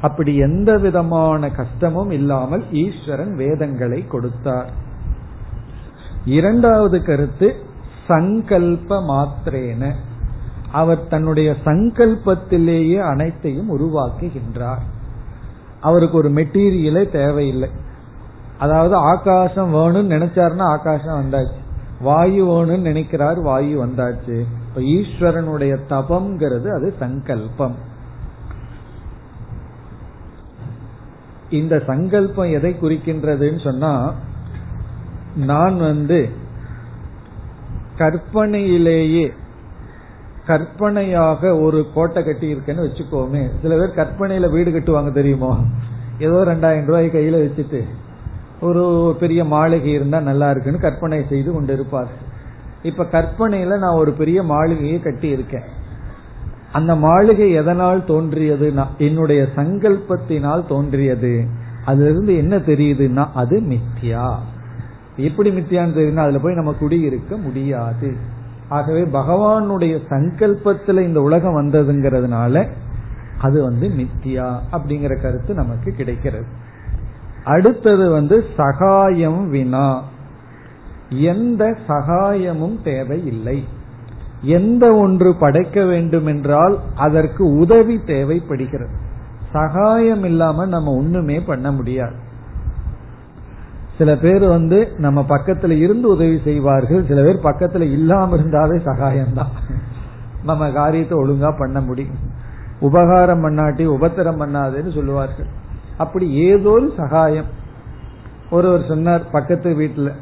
அப்படி 0.00 0.36
எந்த 0.36 0.78
விதமான 0.78 1.50
கஷ்டமும் 1.50 2.10
இல்லாமல் 2.10 2.64
ஈஸ்வரன் 2.72 3.36
வேதங்களை 3.36 4.06
கொடுத்தார். 4.06 4.94
இரண்டாவது 6.26 7.04
கருத்து 7.04 7.56
சங்கல்ப 8.08 9.00
மாத்திரேன. 9.00 9.92
அவர் 10.72 11.08
தன்னுடைய 11.08 11.54
சங்கல்பத்திலேயே 11.64 13.00
அனைத்தையும் 13.00 13.78
உருவாக்குகின்றார். 13.78 14.82
அவருக்கு 15.80 16.16
ஒரு 16.16 16.30
மெட்டீரியலே 16.30 17.10
தேவையில்லை. 17.10 17.70
அதாவது 18.58 18.94
ஆகாசம் 18.94 19.74
வேணும்னு 19.74 20.12
நினைச்சாருன்னா 20.12 20.60
ஆகாசம் 20.60 21.20
வந்தாச்சு. 21.20 21.64
வாயு 22.00 22.46
வேணும்னு 22.46 22.78
நினைக்கிறார் 22.78 23.40
வாயு 23.40 23.86
வந்தாச்சு. 23.86 24.44
இப்ப 24.68 24.80
ஈஸ்வரனுடைய 24.80 25.78
தபம்ங்கிறது 25.90 26.74
அது 26.74 26.94
சங்கல்பம். 26.98 27.74
இந்த 31.50 31.82
சங்கல்பம் 31.86 32.50
எதை 32.50 32.76
குறிக்கின்றதுன்னு 32.82 33.62
சொன்னா 33.62 34.14
நான் 35.36 35.78
வந்து 35.78 36.28
கற்பனையிலேயே 37.98 39.32
கற்பனையாக 40.46 41.60
ஒரு 41.60 41.86
கோட்டை 41.94 42.24
கட்டி 42.24 42.54
இருக்கேன்னு 42.54 42.86
வச்சுக்கோமே. 42.86 43.50
சில 43.62 43.76
பேர் 43.76 43.96
கற்பனையில 43.96 44.50
வீடு 44.50 44.70
கட்டுவாங்க 44.70 45.12
தெரியுமோ? 45.12 45.58
ஏதோ 46.18 46.34
ரெண்டாயிரம் 46.34 46.84
ரூபாய் 46.84 47.06
கையில 47.06 47.44
வச்சுட்டு 47.44 47.84
ஒரு 48.60 49.16
பெரிய 49.20 49.44
மாளிகை 49.44 49.92
இருந்தா 49.92 50.20
நல்லா 50.20 50.50
இருக்குன்னு 50.50 50.78
கற்பனை 50.78 51.24
செய்து 51.28 51.52
கொண்டு 51.52 51.72
இருப்பார். 51.72 52.08
இப்ப 52.82 53.04
கற்பனையில 53.04 53.78
நான் 53.78 53.94
ஒரு 53.94 54.12
பெரிய 54.12 54.42
மாளிகையை 54.42 55.00
கட்டி 55.00 55.28
இருக்கேன் 55.28 55.62
அந்த 56.72 56.94
மாளிகை 56.94 57.52
எதனால் 57.52 58.04
தோன்றியதுன்னா 58.08 58.86
என்னுடைய 58.98 59.48
சங்கல்பத்தினால் 59.56 60.66
தோன்றியது. 60.66 61.46
அதுல 61.84 62.10
இருந்து 62.10 62.36
என்ன 62.36 62.56
தெரியுதுன்னா 62.56 63.28
அது 63.34 63.60
மித்யா. 63.60 64.34
எப்படி 65.16 65.50
மித்தியான்னு 65.50 65.96
தெரியுதுன்னா 65.96 66.16
அதுல 66.16 66.38
போய் 66.38 66.54
நம்ம 66.54 66.72
குடியிருக்க 66.72 67.36
முடியாது. 67.36 68.16
ஆகவே 68.68 69.02
பகவானுடைய 69.02 69.98
சங்கல்பத்துல 70.08 71.00
இந்த 71.00 71.22
உலகம் 71.22 71.56
வந்ததுங்கிறதுனால 71.56 72.68
அது 73.38 73.62
வந்து 73.62 73.88
மித்தியா 73.88 74.58
அப்படிங்கிற 74.72 75.20
கருத்து 75.20 75.54
நமக்கு 75.54 75.92
கிடைக்கிறது. 75.92 76.44
அடுத்தது 77.44 78.10
வந்து 78.10 78.44
சகாயம் 78.56 79.50
வினா. 79.50 80.02
எந்த 81.08 81.76
சகாயமும் 81.88 82.82
தேவையில்லை. 82.82 83.64
எந்த 84.42 84.94
ஒன்று 84.94 85.34
படைக்க 85.34 85.84
வேண்டும் 85.84 86.26
என்றால் 86.26 86.78
அதற்கு 86.94 87.58
உதவி 87.58 88.00
தேவைப்படுகிறது. 88.04 88.90
சகாயம் 89.52 90.24
இல்லாம 90.24 90.66
நம்ம 90.66 90.94
ஒண்ணுமே 90.94 91.40
பண்ண 91.40 91.72
முடியாது. 91.72 92.14
சில 93.98 94.16
பேர் 94.16 94.44
வந்து 94.46 94.92
நம்ம 94.96 95.24
பக்கத்துல 95.28 95.70
இருந்து 95.70 96.08
உதவி 96.08 96.40
செய்வார்கள் 96.44 97.04
சில 97.06 97.22
பேர் 97.22 97.44
பக்கத்துல 97.44 97.80
இல்லாம 97.80 98.36
இருந்தாவே 98.36 98.76
சகாயம்தான். 98.84 99.52
நம்ம 100.44 100.70
காரியத்தை 100.70 101.18
ஒழுங்கா 101.18 101.58
பண்ண 101.58 101.80
முடியும். 101.80 102.18
உபகாரம் 102.80 103.44
பண்ணாட்டி 103.44 103.84
உபத்திரம் 103.86 104.40
பண்ணாதுன்னு 104.40 104.94
சொல்லுவார்கள். 104.94 105.46
அப்படி 105.96 106.30
ஏதோ 106.30 106.70
ஒரு 106.70 106.92
சகாயம். 106.96 107.46
ஒருவர் 108.50 108.88
சொன்னார் 108.88 109.30
பக்கத்து 109.30 109.70
வீட்டுல 109.70 110.12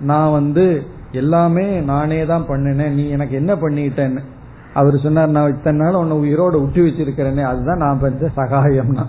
நான் 0.00 0.32
வந்து 0.32 0.82
எல்லாமே 1.12 1.80
நானே 1.80 2.26
தான் 2.26 2.46
பண்ணினேன் 2.48 2.90
நீ 2.90 3.08
எனக்கு 3.08 3.34
என்ன 3.34 3.54
பண்ணிட்டேன்னு. 3.54 4.22
அவர் 4.74 4.98
சொன்னார் 4.98 5.28
நான் 5.28 5.52
இத்தனை 5.56 5.78
நாள் 5.80 5.94
உன்னை 5.94 6.16
உயிரோட 6.16 6.60
விட்டு 6.60 6.80
வச்சிருக்கிறேனே 6.82 7.42
அதுதான் 7.42 7.76
நான் 7.76 8.00
பண்ண 8.00 8.30
சகாயம்னா. 8.36 9.06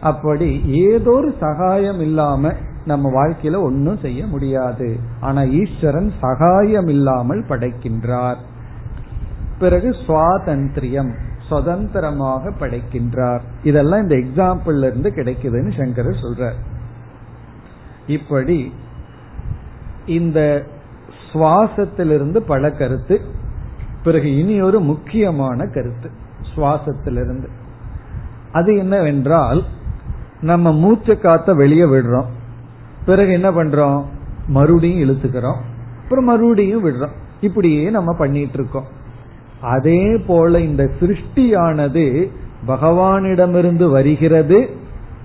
அப்படி 0.00 0.62
ஏதோ 0.68 1.10
ஒரு 1.10 1.34
சகாயம் 1.40 2.00
இல்லாம 2.00 2.52
நம்ம 2.84 3.10
வாழ்க்கையில 3.10 3.56
ஒன்னும் 3.56 3.98
செய்ய 3.98 4.26
முடியாது. 4.26 4.96
ஆனா 5.20 5.42
ஈஸ்வரன் 5.42 6.12
சகாயம் 6.20 6.88
இல்லாமல் 6.88 7.44
படைக்கின்றார். 7.44 8.36
பிறகு 9.58 9.90
சுவாதந்திரியம் 9.90 11.14
சுதந்திரமாக 11.48 12.50
படைக்கின்றார். 12.50 13.40
இதெல்லாம் 13.62 14.08
இந்த 14.08 14.14
எக்ஸாம்பிள் 14.14 14.78
இருந்து 14.78 15.10
கிடைக்குதுன்னு 15.10 15.78
சங்கரர் 15.78 16.20
சொல்றார். 16.22 16.58
இப்படி 18.06 18.72
இந்த 20.06 20.66
சுவாசத்திலிருந்து 21.32 22.36
பல 22.36 22.70
கருத்து 22.70 23.20
பிறகு 24.02 24.36
இனி 24.36 24.62
ஒரு 24.62 24.80
முக்கியமான 24.80 25.66
கருத்து 25.66 26.10
சுவாசத்திலிருந்து. 26.56 27.48
அது 28.52 28.76
என்னவென்றால் 28.76 29.64
நம்ம 30.40 30.72
மூச்சை 30.72 31.18
காத்த 31.18 31.54
வெளியே 31.54 31.82
விடுறோம். 31.82 32.38
பிறகு 33.10 33.32
என்ன 33.32 33.50
பண்றோம்? 33.50 34.04
மறுபடியும் 34.48 35.00
இழுத்துக்கிறோம். 35.00 35.60
அப்புறம் 36.02 36.24
மறுபடியும் 36.24 36.84
விடுறோம். 36.84 37.16
இப்படியே 37.40 37.90
நம்ம 37.90 38.12
பண்ணிட்டு 38.12 38.56
இருக்கோம் 38.58 38.88
அதே 39.60 40.16
போல 40.26 40.60
இந்த 40.60 40.90
சிருஷ்டியானது 41.00 42.28
பகவானிடமிருந்து 42.68 43.90
வருகிறது. 43.90 44.58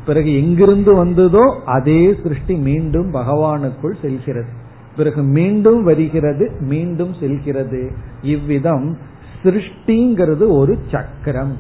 பிறகு 0.06 0.30
எங்கிருந்து 0.36 0.96
வந்ததோ 0.96 1.44
அதே 1.66 2.16
சிருஷ்டி 2.24 2.56
மீண்டும் 2.56 3.14
பகவானுக்குள் 3.14 4.02
செல்கிறது. 4.02 4.52
பிறகு 4.98 5.22
மீண்டும் 5.22 5.84
வருகிறது 5.84 6.52
மீண்டும் 6.60 7.14
செல்கிறது. 7.20 7.92
இவ்விதம் 8.22 8.98
சிருஷ்டிங்கிறது 9.44 10.46
ஒரு 10.48 10.78
சக்கரம். 10.92 11.58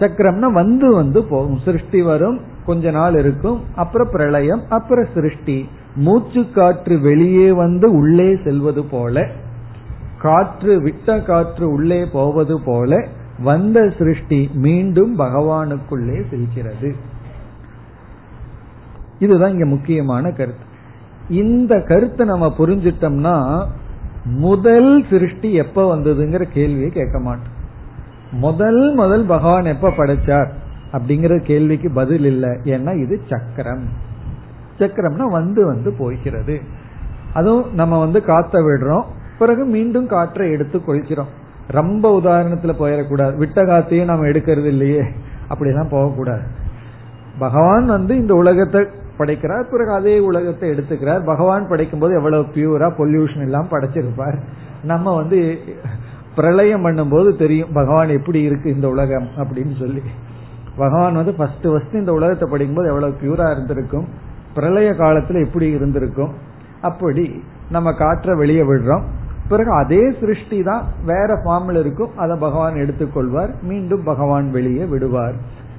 சக்கரம்னா 0.00 0.52
வந்து 0.52 0.94
வந்து 0.94 1.24
போகும். 1.24 1.60
சிருஷ்டி 1.64 2.02
வரும் 2.02 2.40
கொஞ்ச 2.66 2.90
நாள் 2.90 3.18
இருக்கும் 3.18 3.60
அப்புறம் 3.74 4.10
பிரளயம் 4.10 4.62
அப்புறம் 4.68 5.06
சிருஷ்டி. 5.14 5.68
மூச்சு 5.96 6.50
காற்று 6.50 6.98
வெளியே 6.98 7.52
வந்து 7.52 7.92
உள்ளே 7.92 8.38
செல்வது 8.44 8.84
போல 8.84 9.26
காற்று 10.18 10.80
விட்ட 10.80 11.20
காற்று 11.20 11.72
உள்ளே 11.72 12.04
போவது 12.12 12.60
போல 12.60 13.06
வந்த 13.38 13.92
சிருஷ்டி 13.98 14.50
மீண்டும் 14.54 15.18
பகவானுக்குள்ளே 15.18 16.28
செல்கிறது. 16.30 16.94
இதுதான் 19.18 19.50
இங்க 19.50 19.64
முக்கியமான 19.64 20.30
கருத்து. 20.30 20.64
இந்த 21.28 21.82
கருத்தை 21.88 22.26
நம்ம 22.26 22.54
புரிஞ்சிட்டோம்னா 22.58 23.66
முதல் 24.24 25.04
சிருஷ்டி 25.10 25.52
எப்ப 25.52 25.96
வந்ததுங்கிற 25.96 26.42
கேள்வியை 26.52 26.90
கேட்க 26.90 27.18
மாட்டோம். 27.18 27.52
முதல் 28.30 28.94
முதல் 28.94 29.24
பகவான் 29.24 29.64
எப்ப 29.64 29.90
படைச்சார்? 29.90 30.48
அப்படிங்கிற 30.96 31.42
கேள்விக்கு 31.42 31.90
பதில் 31.90 32.24
இல்லை. 32.24 32.50
ஏன்னா 32.50 33.02
இது 33.02 33.20
சக்கரம். 33.28 33.84
சக்கரம்னா 34.78 35.30
வந்து 35.30 35.66
வந்து 35.66 35.90
போய்கிறது 35.90 36.60
அதுவும் 37.34 37.74
நம்ம 37.74 37.98
வந்து 37.98 38.24
காத்த 38.24 38.60
விடுறோம். 38.60 39.04
பிறகு 39.38 39.64
மீண்டும் 39.64 40.06
காற்றை 40.06 40.50
எடுத்து 40.50 40.84
கொள்கிறோம். 40.84 41.42
ரொம்ப 41.68 42.20
உதாரணத்துல 42.22 42.72
போயிடக்கூடாது. 42.78 43.36
விட்ட 43.36 43.62
காத்தையும் 43.62 44.04
நம்ம 44.04 44.26
எடுக்கிறது 44.26 44.64
இல்லையே. 44.64 45.02
அப்படிலாம் 45.50 45.90
போகக்கூடாது. 45.90 46.42
பகவான் 47.38 47.86
வந்து 47.86 48.16
இந்த 48.16 48.34
உலகத்தை 48.34 48.86
படைக்கிறார். 49.16 49.68
பிறகு 49.68 49.90
அதே 49.90 50.18
உலகத்தை 50.18 50.70
எடுத்துக்கிறார். 50.70 51.24
பகவான் 51.24 51.68
படைக்கும் 51.68 52.00
போது 52.00 52.14
எவ்வளவு 52.14 52.42
பியூரா 52.42 52.92
பொல்யூஷன் 52.98 53.42
எல்லாம் 53.42 53.68
படைச்சிருப்பார். 53.70 54.38
நம்ம 54.82 55.14
வந்து 55.14 55.58
பிரளயம் 56.34 56.86
பண்ணும்போது 56.86 57.38
தெரியும். 57.38 57.72
பகவான் 57.72 58.08
எப்படி 58.08 58.42
இருக்கு 58.42 58.74
இந்த 58.74 58.88
உலகம் 58.88 59.28
அப்படின்னு 59.36 59.78
சொல்லி. 59.78 60.02
பகவான் 60.76 61.14
வந்து 61.14 61.34
ஃபர்ஸ்ட் 61.34 61.62
ஃபர்ஸ்ட் 61.62 61.94
இந்த 61.94 62.12
உலகத்தை 62.12 62.48
படிக்கும்போது 62.50 62.88
எவ்வளவு 62.88 63.16
பியூரா 63.22 63.50
இருந்திருக்கும் 63.50 64.08
பிரளய 64.54 64.90
காலத்துல 64.90 65.44
எப்படி 65.44 65.70
இருந்திருக்கும். 65.70 66.32
அப்படி 66.80 67.42
நம்ம 67.70 67.92
காற்றை 67.92 68.36
வெளியே 68.36 68.60
விடுறோம். 68.60 69.02
பிறகு 69.48 69.70
அதே 69.70 70.12
சிருஷ்டி 70.20 70.62
தான் 70.62 70.84
வேற 71.04 71.26
ஃபார்ம்ல 71.26 71.78
இருக்கும். 71.78 72.18
அதை 72.18 72.36
பகவான் 72.40 72.74
எடுத்துக்கொள்வார். 72.74 73.60
மீண்டும் 73.62 74.04
பகவான் 74.04 74.50
வெளியே 74.50 74.84
விடுவார். 74.84 75.34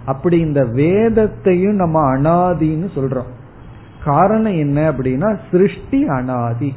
அப்படி 0.06 0.40
இந்த 0.40 0.66
வேதத்தையும் 0.66 1.76
நம்ம 1.76 2.18
அனாதின்னு 2.18 2.88
சொல்றோம். 2.96 3.32
காரணம் 4.06 4.54
என்ன 4.54 4.92
அப்படின்னா 4.92 5.38
சிருஷ்டி 5.52 6.08
அனாதி. 6.08 6.74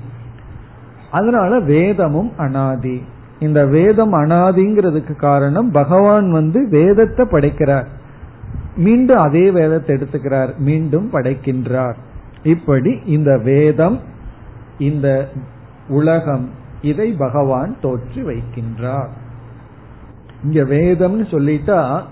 அதனால 1.11 1.61
வேதமும் 1.61 2.33
அனாதி. 2.37 3.03
இந்த 3.39 3.67
வேதம் 3.67 4.13
அனாதிங்கிறதுக்கு 4.13 5.17
காரணம் 5.17 5.71
பகவான் 5.71 6.31
வந்து 6.31 6.69
வேதத்தை 6.71 7.27
படைக்கிறார். 7.31 7.97
மீண்டும் 8.79 9.19
அதே 9.19 9.51
வேதத்தை 9.51 9.97
எடுத்துக்கிறார். 9.97 10.57
மீண்டும் 10.59 11.09
படைக்கின்றார். 11.13 11.97
இப்படி 12.43 12.93
இந்த 13.07 13.39
வேதம் 13.39 13.99
இந்த 14.79 15.09
உலகம் 15.89 16.47
இதை 16.83 17.09
பகவான் 17.19 17.77
தோற்று 17.81 18.21
வைக்கின்றார். 18.31 19.11
இங்க 20.45 20.61
வேதம்னு 20.75 21.27
சொல்லிட்டா 21.35 22.03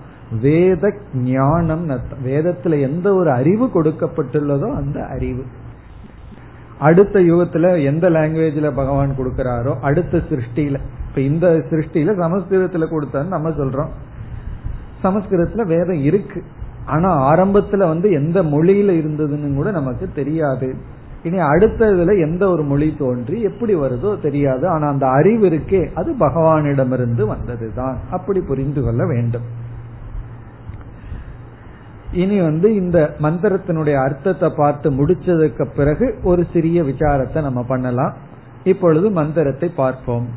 வேத 0.41 0.93
ஞானம் 1.15 1.85
வேதத்துல 2.25 2.81
எந்த 2.81 3.15
ஒரு 3.15 3.31
அறிவு 3.31 3.67
கொடுக்கப்பட்டுள்ளதோ 3.67 4.69
அந்த 4.75 4.99
அறிவு. 5.07 5.45
அடுத்த 6.79 7.21
யுகத்துல 7.21 7.85
எந்த 7.85 8.11
லாங்குவேஜ்ல 8.11 8.71
பகவான் 8.75 9.15
கொடுக்கிறாரோ 9.19 9.75
அடுத்த 9.81 10.19
சிருஷ்டியில 10.31 10.81
இப்ப 11.09 11.21
இந்த 11.21 11.47
சிருஷ்டியில 11.71 12.15
சமஸ்கிருதத்துல 12.23 12.89
கொடுத்தான்னு 12.91 13.35
நம்ம 13.35 13.51
சொல்றோம். 13.51 13.93
சமஸ்கிருதத்துல 15.03 15.67
வேதம் 15.67 16.03
இருக்கு. 16.03 16.43
ஆனா 16.85 17.35
ஆரம்பத்துல 17.35 17.77
வந்து 17.77 18.11
எந்த 18.11 18.43
மொழியில 18.43 18.91
இருந்ததுன்னு 18.97 19.55
கூட 19.55 19.71
நமக்கு 19.71 20.09
தெரியாது. 20.15 20.75
இனி 21.23 21.39
அடுத்ததுல 21.39 22.21
எந்த 22.21 22.49
ஒரு 22.49 22.63
மொழி 22.63 22.95
தோன்றி 22.99 23.41
எப்படி 23.41 23.75
வருதோ 23.75 24.21
தெரியாது. 24.21 24.69
ஆனா 24.69 24.89
அந்த 24.89 25.07
அறிவு 25.07 25.49
இருக்கே 25.49 25.93
அது 25.95 26.15
பகவானிடமிருந்து 26.19 27.27
வந்ததுதான். 27.27 27.97
அப்படி 28.11 28.41
புரிந்து 28.41 28.83
கொள்ள 28.83 29.07
வேண்டும். 29.07 29.43
இனி 32.13 32.41
வந்து 32.41 32.75
இந்த 32.75 33.15
மந்திரத்தினுடைய 33.23 34.03
அர்த்தத்தை 34.03 34.53
பார்த்து 34.57 34.91
முடிச்சதுக்கு 34.91 35.67
பிறகு 35.77 36.19
ஒரு 36.23 36.47
சிறிய 36.53 36.83
விசாரத்தை 36.83 37.43
நம்ம 37.43 37.63
பண்ணலாம். 37.63 38.15
இப்பொழுது 38.65 39.11
மந்திரத்தை 39.11 39.69
பார்ப்போம். 39.77 40.29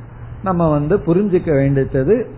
நம்ம 0.43 0.69
வந்து 0.71 0.97
புரிஞ்சுக்க 0.97 1.51
வேண்டியது 1.51 2.31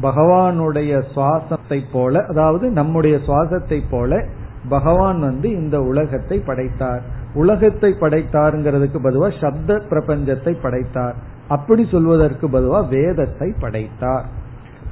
பகவானுடைய 0.00 1.02
சுவாசத்தை 1.14 1.80
போல 1.92 2.24
அதாவது 2.28 2.70
நம்முடைய 2.70 3.16
சுவாசத்தை 3.16 3.82
போல 3.90 4.26
பகவான் 4.68 5.20
வந்து 5.20 5.50
இந்த 5.50 5.80
உலகத்தை 5.80 6.38
படைத்தார். 6.38 7.02
உலகத்தை 7.34 7.94
படைத்தாருங்கிறதுக்கு 8.00 8.98
பதுவா 9.02 9.40
சப்த 9.40 9.74
பிரபஞ்சத்தை 9.90 10.56
படைத்தார். 10.62 11.14
அப்படி 11.48 11.88
சொல்வதற்கு 11.90 12.48
பதுவா 12.48 12.88
வேதத்தை 12.88 13.52
படைத்தார். 13.60 14.24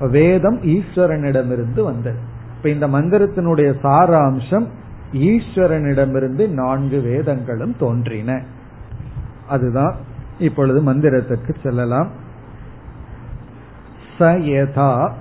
வேதம் 0.00 0.62
ஈஸ்வரனிடமிருந்து 0.62 1.82
வந்தது. 1.82 2.18
இப்ப 2.56 2.68
இந்த 2.68 2.88
மந்திரத்தினுடைய 2.88 3.74
சாராம்சம் 3.82 4.66
ஈஸ்வரனிடமிருந்து 5.12 6.48
நான்கு 6.48 7.00
வேதங்களும் 7.00 7.76
தோன்றின. 7.78 8.42
அதுதான் 9.48 9.94
இப்பொழுது 10.38 10.92
மந்திரத்திற்கு 10.92 11.54
செல்லலாம். 11.62 12.10
சயதா 14.20 15.12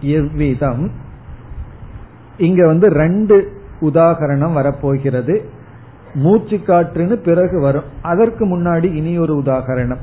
எவ்விதம். 0.00 0.90
இங்க 2.38 2.66
வந்து 2.66 2.88
ரெண்டு 2.88 3.62
உதாகரணம் 3.80 4.52
வரப்போகிறது. 4.52 5.48
மூச்சு 6.14 6.56
காற்றுன்னு 6.56 7.12
பிறகு 7.12 7.60
வரும். 7.60 7.84
அதற்கு 8.02 8.46
முன்னாடி 8.46 8.94
இனி 8.94 9.18
ஒரு 9.18 9.36
உதாகரணம். 9.36 9.98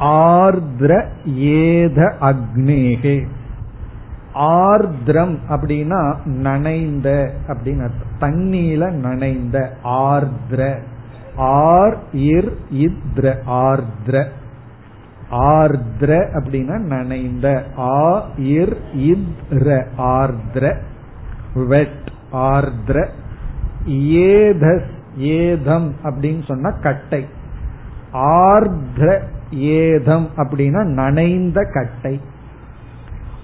ஆர்திர 0.00 1.04
ஏத 1.24 2.16
அக்னேகே. 2.20 3.26
ஆர்திரம் 4.32 5.38
அப்படின்னா 5.48 6.24
நனைந்த 6.24 7.34
அப்படின்னு 7.48 7.82
அர்த்தம். 7.82 8.30
தண்ணீல 8.30 8.90
நனைந்த 8.90 9.76
ஆர்திர. 9.84 10.80
ஆர் 11.36 11.98
இர் 12.12 12.52
இத்ர 12.74 13.36
ஆர்திர. 13.46 14.28
ஆர்திர 15.30 16.24
அப்படின்னா 16.32 16.78
நனைந்த. 16.78 17.64
ஆ 17.78 18.28
இர் 18.38 18.76
இத்ர 18.96 19.84
ஆர்திர. 19.98 20.76
வெட் 21.54 22.12
ஆர்திர. 22.32 23.08
ஏதஸ் 23.86 24.90
ஏதம் 25.16 25.94
அப்படின்னு 26.02 26.44
சொன்னா 26.44 26.70
கட்டை. 26.70 27.26
ஆர்திர 28.12 29.20
ஏதம் 29.50 30.28
அப்படின்னா 30.36 30.84
நனைந்த 30.84 31.64
கட்டை. 31.72 32.20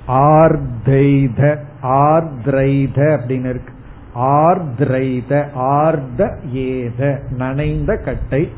ஆர்தைத 0.09 1.59
ஆர்திரைத 1.83 2.99
அப்படின்னு 2.99 3.49
இருக்கு. 3.49 3.75
ஆர்திரைத 4.15 5.53
ஆர்த 5.55 6.39
ஏத 6.53 7.21
நனைந்த 7.31 7.97
கட்டை. 7.97 8.53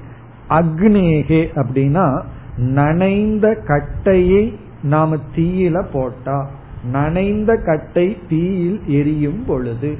அக்னேகே 0.49 1.47
அப்படின்னா 1.55 2.22
நனைந்த 2.59 3.63
கட்டையை 3.67 4.59
நாம 4.83 5.17
தீயில 5.37 5.85
போட்டா 5.93 6.51
நனைந்த 6.93 7.57
கட்டை 7.57 8.17
தீயில் 8.29 8.81
எரியும் 8.87 9.45
பொழுது 9.47 9.99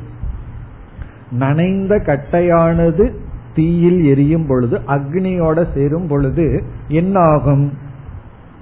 நனைந்த 1.31 1.97
கட்டையானது 1.97 3.13
தீயில் 3.55 4.05
எரியும் 4.05 4.47
பொழுது 4.47 4.81
அக்னியோட 4.89 5.73
சேரும் 5.75 6.07
பொழுது 6.07 6.65
என்ன 6.89 7.21
ஆகும் 7.21 7.73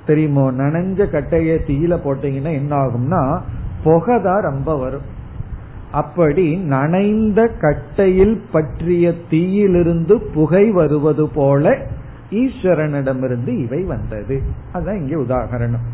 தெரியுமோ? 0.07 0.51
நனைஞ்ச 0.51 0.99
கட்டைய 1.05 1.59
தீயில 1.67 1.95
போட்டீங்கன்னா 1.97 2.53
என்ன 2.53 2.77
ஆகும்னா 2.77 3.41
புகை 3.85 4.21
தான் 4.23 4.41
ரொம்ப 4.41 4.77
வரும். 4.77 5.03
அப்படி 5.93 6.57
நனைந்த 6.57 7.51
கட்டையில் 7.61 8.41
பற்றிய 8.53 9.15
தீயிலிருந்து 9.31 10.21
புகை 10.21 10.71
வருவது 10.71 11.29
போல 11.29 11.79
ஈஸ்வரனிடமிருந்து 12.31 13.63
இவை 13.63 13.83
வந்தது. 13.83 14.43
அதுதான் 14.73 14.97
இங்கே 14.97 15.35
உதாகரணம் 15.35 15.85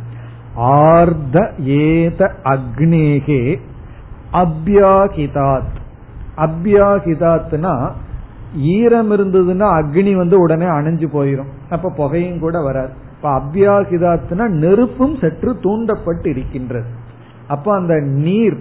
ஆர்த 0.54 1.52
ஏத 1.58 2.30
அக்னேகே 2.44 3.58
அபியாகிதாத். 4.32 5.74
அபியாகிதாத்னா 6.36 7.90
ஈரம் 8.54 9.10
இருந்ததுன்னா 9.10 9.66
அக்னி 9.80 10.16
வந்து 10.16 10.40
உடனே 10.40 10.64
அணைஞ்சு 10.64 11.06
போயிரும். 11.12 11.50
அப்ப 11.70 11.92
புகையும் 11.96 12.38
கூட 12.38 12.60
வராது. 12.60 12.92
இப்ப 13.16 13.38
அபியாகிதாத்னா 13.38 14.48
நெருப்பும் 14.48 15.16
சற்று 15.20 15.58
தூண்டப்பட்டு 15.58 16.30
இருக்கின்றது. 16.30 16.86
அப்ப 17.48 17.74
அந்த 17.74 17.94
நீர் 18.00 18.58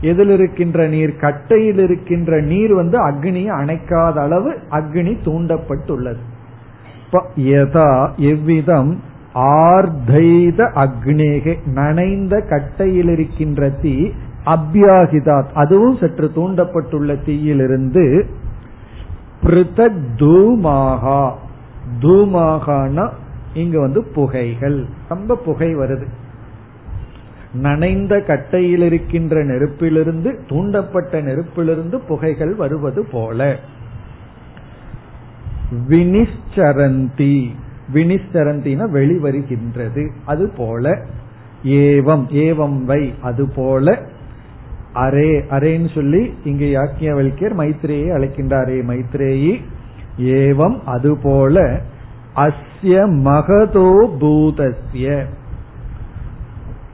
எதில் 0.00 0.30
இருக்கின்ற 0.30 0.86
நீர் 0.86 1.16
கட்டையில் 1.16 1.78
இருக்கின்ற 1.78 2.40
நீர் 2.40 2.74
வந்து 2.74 3.08
அக்னியை 3.08 3.46
அணைக்காத 3.46 4.20
அளவு 4.20 4.58
அக்னி 4.70 5.16
தூண்டப்பட்டுள்ளது. 5.24 6.22
யதா 7.36 8.08
எவ்விதம் 8.16 9.00
ஆர்தைத 9.34 10.60
அக்னேகே 10.74 11.58
நனைந்த 11.66 12.40
கட்டையில் 12.40 13.08
இருக்கின்ற 13.08 13.68
தீ 13.68 14.10
அபியாகிதாத் 14.44 15.52
அதுவும் 15.54 15.96
சற்று 15.96 16.30
தூண்டப்பட்டுள்ள 16.34 17.24
தீயிலிருந்து 17.24 18.26
பிருதக் 19.42 20.00
தூமாகா 20.16 21.32
தூமாகான 22.00 23.10
இங்க 23.54 23.80
வந்து 23.80 24.04
புகைகள் 24.04 24.86
ரொம்ப 25.08 25.36
புகை 25.36 25.76
வருது. 25.76 26.06
நனைந்த 27.52 28.20
கட்டையில் 28.20 28.82
இருக்கின்ற 28.82 29.44
நெருப்பிலிருந்து 29.44 30.38
தூண்டப்பட்ட 30.48 31.22
நெருப்பிலிருந்து 31.22 32.00
புகைகள் 32.08 32.54
வருவது 32.54 33.04
போல. 33.04 33.58
வினிஷ்சரந்தி. 35.88 37.50
வினிஷ்சரந்தின 37.94 38.90
வெளிவருகின்றது. 38.90 40.10
அது 40.24 40.52
போல 40.56 40.90
ஏவம். 41.64 42.26
ஏவம் 42.32 42.82
வை. 42.82 43.14
அது 43.22 43.48
போல 43.48 44.02
அரே. 44.94 45.42
அரேன்னு 45.50 45.94
சொல்லி 45.94 46.34
இங்கே 46.44 46.74
யாக்கியவல்யர் 46.74 47.54
மைத்ரேயை 47.54 48.10
அழைக்கின்றாரே 48.12 48.82
மைத்ரேயி. 48.82 49.62
ஏவம். 50.20 50.80
அதுபோல 50.84 51.80
அஸ்ய 52.36 53.10
மகதோ 53.10 54.16
பூதஸ்ய. 54.20 55.24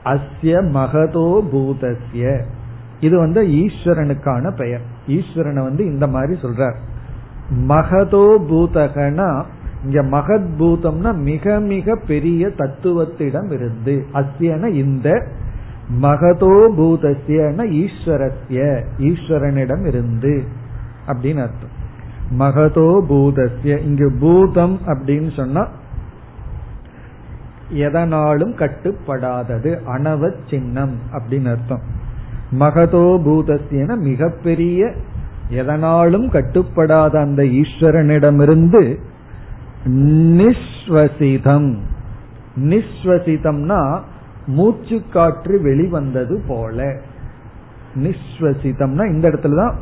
அஸ்ய 0.05 0.61
மகதோ 0.73 1.41
பூதஸ்ய. 1.51 2.43
இது 2.99 3.17
வந்து 3.17 3.43
ஈஸ்வரனுக்கான 3.43 4.55
பெயர். 4.55 4.81
ஈஸ்வரனை 5.07 5.63
வந்து 5.63 5.85
இந்த 5.85 6.07
மாதிரி 6.07 6.39
சொல்றார். 6.41 6.75
மகதோ 7.55 8.37
பூதகனா 8.49 9.43
இங்க 9.83 10.03
மகத் 10.03 10.47
பூதம்னா 10.59 11.15
மிக 11.15 11.59
மிக 11.59 11.95
பெரிய 11.95 12.47
தத்துவத்திடம் 12.47 13.51
இருந்து. 13.51 14.05
அஸ்யன 14.13 14.67
இந்த 14.67 15.27
மகதோ 16.01 16.67
பூதஸ்யன 16.77 17.65
ஈஸ்வரஸ்ய 17.65 18.83
ஈஸ்வரனிடம் 18.99 19.85
இருந்து. 19.85 20.43
அப்படின்னு 21.07 21.41
அர்த்தம். 21.41 21.81
மகதோ 22.39 23.05
பூதஸ்ய 23.09 23.77
இங்கு 23.77 24.11
பூதம் 24.19 24.79
அப்படின்னு 24.85 25.35
சொன்னா 25.35 25.67
எதனாலும் 27.69 28.55
கட்டுப்படாதது 28.55 29.83
அணவ 29.83 30.31
சின்னம் 30.49 30.95
அப்படின்னு 31.11 31.49
அர்த்தம். 31.49 31.81
மகதோ 32.59 33.21
பூதஸ்யன 33.25 33.97
மிகப்பெரிய 33.97 34.93
எதனாலும் 35.53 36.29
கட்டுப்படாத 36.29 37.19
அந்த 37.19 37.43
ஈஸ்வரனிடமிருந்து 37.43 38.95
நிஸ்வசிதம். 40.39 41.75
நிஸ்வசிதம்னா 42.55 43.99
மூச்சு 44.45 45.01
காற்று 45.13 45.61
வெளிவந்தது 45.61 46.41
போல. 46.47 46.95
நிஸ்வசிதம்னா 47.95 49.13
இந்த 49.13 49.29
இடத்துல 49.29 49.55
தான் 49.55 49.75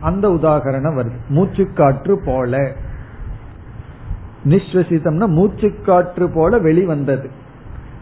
அந்த 0.00 0.28
உதாகரணம் 0.28 0.98
வருது. 0.98 1.16
மூச்சுக்காற்று 1.28 2.16
போல. 2.24 2.72
நிஸ்வசிதம்னா 4.44 5.26
மூச்சுக்காற்று 5.28 6.30
போல 6.34 6.58
வெளிவந்தது. 6.58 7.30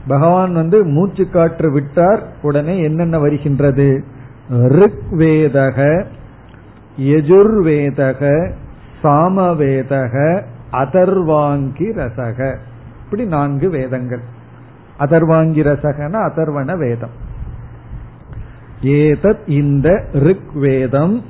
பகவான் 0.09 0.53
வந்து 0.53 0.85
மூச்சு 0.85 1.31
காற்று 1.31 1.73
விட்டார் 1.73 2.23
உடனே 2.43 2.83
என்னென்ன 2.83 3.19
வருகின்றது? 3.19 4.05
ருக்வேதக 4.51 6.05
யஜுர்வேதக 6.99 8.51
சாமவேதக 9.03 10.43
அதர்வாங்கி 10.73 11.93
ரசக. 11.93 12.57
இப்படி 13.05 13.25
நான்கு 13.25 13.69
வேதங்கள். 13.69 14.21
அதர்வாங்கி 14.99 15.63
ரசகன 15.63 16.31
அதர்வன 16.31 16.77
வேதம். 16.77 17.33
ஏதத் 18.83 19.49
இந்த 19.49 20.05
ரிக் 20.13 20.53
வேதம் 20.55 21.23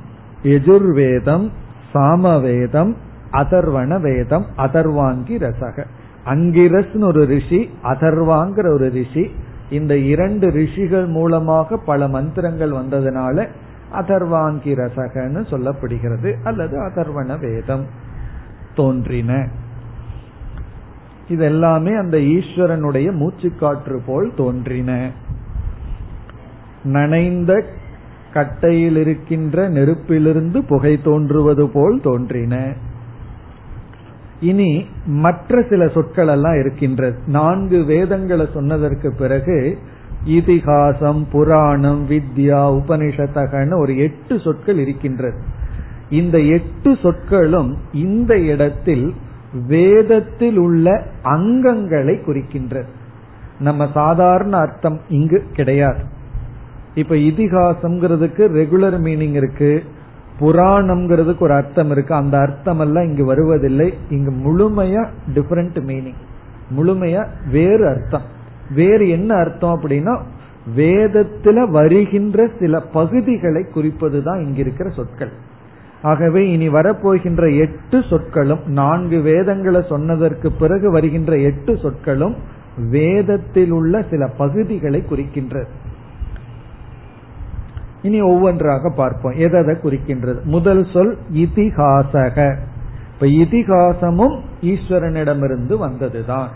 யஜுர்வேதம் 0.43 1.49
சாமவேதம் 1.93 2.95
அதர்வன 3.31 4.01
வேதம் 4.01 4.45
அதர்வாங்கி 4.57 5.37
ரசக. 5.37 5.83
அங்கிரஸ்னு 6.25 7.03
ஒரு 7.03 7.25
ரிஷி 7.25 7.69
அதர்வாங்கிற 7.83 8.67
ஒரு 8.73 8.89
ரிஷி. 8.89 9.31
இந்த 9.69 9.97
இரண்டு 9.97 10.49
ரிஷிகள் 10.49 11.05
மூலமாக 11.05 11.77
பல 11.77 12.07
மந்திரங்கள் 12.07 12.71
வந்ததுனால 12.71 13.47
அதர்வாங்கி 13.93 14.75
ரசகன்னு 14.75 15.45
சொல்லப்படுகிறது. 15.49 16.35
அல்லது 16.43 16.79
அதர்வன 16.79 17.39
வேதம் 17.39 17.85
தோன்றின. 18.75 19.47
இதெல்லாமே 21.29 21.97
அந்த 21.97 22.17
ஈஸ்வரனுடைய 22.17 23.11
மூச்சுக்காற்று 23.11 23.99
போல் 24.05 24.33
தோன்றின. 24.37 25.11
நனைந்த 26.83 27.65
கட்டையில் 28.33 28.97
இருக்கின்ற 28.97 29.69
நெருப்பிலிருந்து 29.69 30.61
புகை 30.67 31.01
தோன்றுவது 31.01 31.69
போல் 31.69 32.01
தோன்றின. 32.01 32.73
இனி 34.39 34.87
மற்ற 35.05 35.63
சில 35.69 35.87
சொற்கள் 35.87 36.27
எல்லாம் 36.27 36.59
இருக்கின்றது 36.59 37.19
நான்கு 37.27 37.83
வேதங்களை 37.83 38.47
சொன்னதற்கு 38.53 39.13
பிறகு 39.13 39.77
இதிகாசம் 40.25 41.27
புராணம் 41.31 42.09
வித்யா 42.09 42.81
உபனிஷத்தகன்னு 42.81 43.77
ஒரு 43.77 43.97
எட்டு 43.97 44.39
சொற்கள் 44.39 44.77
இருக்கின்றது. 44.77 45.37
இந்த 46.09 46.39
எட்டு 46.39 46.97
சொற்களும் 47.01 47.77
இந்த 47.93 48.39
இடத்தில் 48.39 49.13
வேதத்தில் 49.67 50.57
உள்ள 50.57 51.03
அங்கங்களை 51.23 52.17
குறிக்கின்றது. 52.23 52.87
நம்ம 53.59 53.89
சாதாரண 53.93 54.57
அர்த்தம் 54.57 54.99
இங்கு 55.09 55.43
கிடையாது. 55.53 56.03
இப்ப 56.93 57.15
இதிகாசம்ங்கிறதுக்கு 57.15 58.43
ரெகுலர் 58.51 58.99
மீனிங் 58.99 59.33
இருக்கு. 59.33 59.83
புராணம்ங்கிறதுக்கு 60.39 61.39
ஒரு 61.39 61.53
அர்த்தம் 61.53 61.91
இருக்கு. 61.91 62.13
அந்த 62.13 62.39
அர்த்தம் 62.39 62.79
எல்லாம் 62.79 63.03
இங்கு 63.03 63.25
வருவதில்லை. 63.25 63.93
இங்கு 64.09 64.31
முழுமையா 64.31 65.07
டிஃபரெண்ட் 65.33 65.79
மீனிங் 65.81 66.19
முழுமையா 66.77 67.27
வேறு 67.51 67.87
அர்த்தம். 67.87 68.33
வேறு 68.73 69.09
என்ன 69.09 69.35
அர்த்தம் 69.35 69.81
அப்படின்னா 69.81 70.21
வேதத்துல 70.75 71.69
வருகின்ற 71.69 72.49
சில 72.59 72.79
பகுதிகளை 72.79 73.65
குறிப்பதுதான் 73.75 74.23
தான் 74.23 74.55
இருக்கிற 74.55 74.89
சொற்கள். 74.89 75.31
ஆகவே 76.01 76.51
இனி 76.51 76.69
வரப்போகின்ற 76.69 77.59
எட்டு 77.59 78.03
சொற்களும் 78.09 78.59
நான்கு 78.65 79.21
வேதங்களை 79.21 79.85
சொன்னதற்கு 79.89 80.51
பிறகு 80.51 80.91
வருகின்ற 80.91 81.37
எட்டு 81.37 81.77
சொற்களும் 81.77 82.35
வேதத்தில் 82.89 83.71
உள்ள 83.71 84.05
சில 84.09 84.27
பகுதிகளை 84.27 85.03
குறிக்கின்றது. 85.09 85.65
இனி 88.01 88.21
ஒவ்வொன்றாக 88.21 88.89
பார்ப்போம். 88.89 89.33
எதை 89.33 89.61
குறிக்கின்றது? 89.61 90.43
முதல் 90.43 90.87
சொல் 90.93 91.17
இதிகாசக. 91.33 92.55
இப்ப 93.13 93.27
இதிகாசமும் 93.27 94.39
ஈஸ்வரனிடமிருந்து 94.61 95.77
வந்ததுதான். 95.77 96.47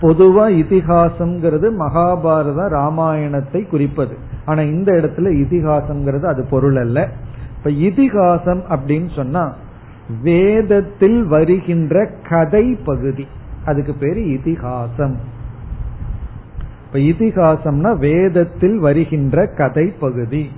பொதுவா 0.00 0.44
இதிகாசம்ங்கிறது 0.50 1.70
மகாபாரத 1.78 2.68
ராமாயணத்தை 2.68 3.68
குறிப்பது. 3.68 4.16
ஆனா 4.44 4.60
இந்த 4.62 4.92
இடத்துல 4.92 5.26
இதிகாசம்ங்கிறது 5.26 6.24
அது 6.24 6.46
பொருள் 6.50 6.76
அல்ல. 6.76 7.08
இப்ப 7.56 7.70
இதிகாசம் 7.70 8.62
அப்படின்னு 8.68 9.14
சொன்னா 9.14 9.54
வேதத்தில் 10.22 11.24
வருகின்ற 11.24 12.10
கதை 12.28 12.78
பகுதி. 12.84 13.26
அதுக்கு 13.64 13.94
பேரு 13.94 14.32
இதிகாசம். 14.32 15.16
இப்ப 16.86 16.98
இதிகாசம்னா 16.98 17.98
வேதத்தில் 17.98 18.78
வருகின்ற 18.78 19.46
கதை 19.46 19.92
பகுதி. 20.00 20.50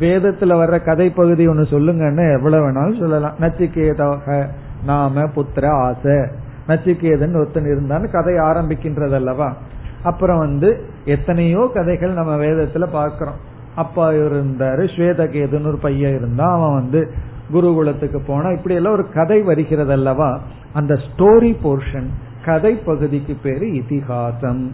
வேதத்துல 0.00 0.54
வர்ற 0.54 0.84
கதை 0.84 1.10
பகுதி 1.10 1.46
ஒன்னு 1.46 1.62
சொல்லுங்கன்னு 1.62 2.36
எவ்வளவு 2.36 2.68
வேணாலும் 2.68 2.98
சொல்லலாம். 2.98 3.34
நச்சிகேதாக 3.38 4.46
நாம 4.84 5.22
புத்திர 5.22 5.66
ஆசை. 5.66 6.44
நச்சிகேதன் 6.68 7.36
ஒருத்தன் 7.36 7.64
இருந்தான்னு 7.64 8.10
கதை 8.10 8.34
ஆரம்பிக்கின்றது 8.34 9.14
அல்லவா 9.14 9.56
அப்புறம் 10.02 10.38
வந்து 10.38 10.88
எத்தனையோ 11.04 11.70
கதைகள் 11.74 12.12
நம்ம 12.12 12.36
வேதத்துல 12.36 12.86
பாக்கிறோம் 12.92 13.38
அப்பா 13.74 14.10
இருந்தாரு 14.10 14.88
ஸ்வேதகேதுன்னு 14.96 15.66
ஒரு 15.66 15.78
பையன் 15.78 16.16
இருந்தான் 16.16 16.58
அவன் 16.58 16.74
வந்து 16.74 17.12
குருகுலத்துக்கு 17.52 18.20
போனா 18.26 18.50
இப்படி 18.50 18.74
எல்லாம் 18.74 18.92
ஒரு 18.92 19.12
கதை 19.12 19.42
வருகிறது 19.42 19.92
அல்லவா 19.92 20.40
அந்த 20.72 20.94
ஸ்டோரி 20.94 21.56
போர்ஷன் 21.64 22.06
கதை 22.44 22.74
பகுதிக்கு 22.74 23.36
பேரு 23.42 23.66
இதிகாசம். 23.66 24.70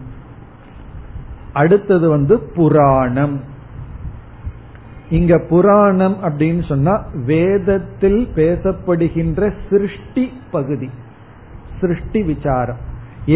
அடுத்தது 1.52 2.08
வந்து 2.08 2.38
புராணம். 2.38 3.40
இங்க 5.10 5.38
புராணம் 5.38 6.16
அப்படின்னு 6.22 6.66
சொன்னா 6.68 7.04
வேதத்தில் 7.26 8.28
பேசப்படுகின்ற 8.34 9.52
சிருஷ்டி 9.70 10.32
பகுதி. 10.50 10.90
சிருஷ்டி 11.82 12.22
விசாரம். 12.32 12.80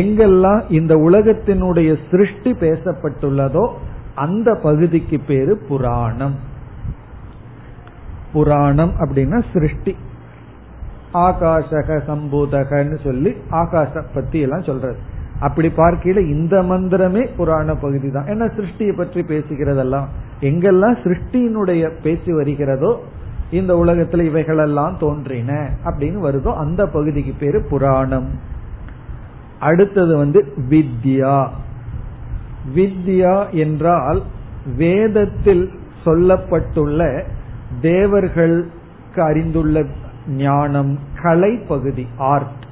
எங்கெல்லாம் 0.01 0.63
இந்த 0.79 0.95
உலகத்தினுடைய 1.09 1.91
சிருஷ்டி 2.11 2.53
பேசப்பட்டுள்ளதோ 2.65 3.65
அந்த 4.25 4.49
பகுதிக்கு 4.63 5.19
பேரு 5.27 5.55
புராணம். 5.69 6.37
புராணம் 8.33 8.95
அப்படின்னா 9.03 9.39
சிருஷ்டி. 9.53 9.95
ஆகாஷக 11.27 11.99
சம்பூதகன்னு 12.09 12.97
சொல்லி 13.05 13.31
ஆகாச 13.61 14.03
பத்தி 14.15 14.39
எல்லாம் 14.47 14.67
சொல்றது. 14.71 14.99
அப்படி 15.41 15.69
பார்க்கையில 15.77 16.21
இந்த 16.35 16.57
மந்திரமே 16.71 17.23
புராண 17.37 17.69
பகுதி 17.83 18.09
தான் 18.11 18.29
ஏன்னா 18.33 18.47
சிருஷ்டியை 18.57 18.95
பற்றி 18.97 19.23
பேசுகிறதெல்லாம் 19.33 20.07
எங்கெல்லாம் 20.49 20.97
சிருஷ்டியினுடைய 21.05 21.83
பேச்சு 22.03 22.33
வருகிறதோ 22.35 22.93
இந்த 23.51 23.75
உலகத்துல 23.75 24.23
இவைகளெல்லாம் 24.23 24.97
தோன்றின 24.99 25.71
அப்படின்னு 25.85 26.19
வருதோ 26.27 26.55
அந்த 26.57 26.87
பகுதிக்கு 26.87 27.35
பேரு 27.39 27.67
புராணம். 27.71 28.29
அடுத்தது 29.61 30.17
வந்து 30.17 30.55
வித்யா. 30.71 31.49
வித்யா 32.75 33.51
என்றால் 33.51 34.23
வேதத்தில் 34.77 35.71
சொல்லப்பட்டுள்ள 36.05 37.23
தேவர்களுக்கு 37.81 39.23
அறிந்துள்ள 39.23 39.85
ஞானம் 40.29 40.99
கலை 41.23 41.57
பகுதி 41.57 42.07
ஆர்ட். 42.19 42.65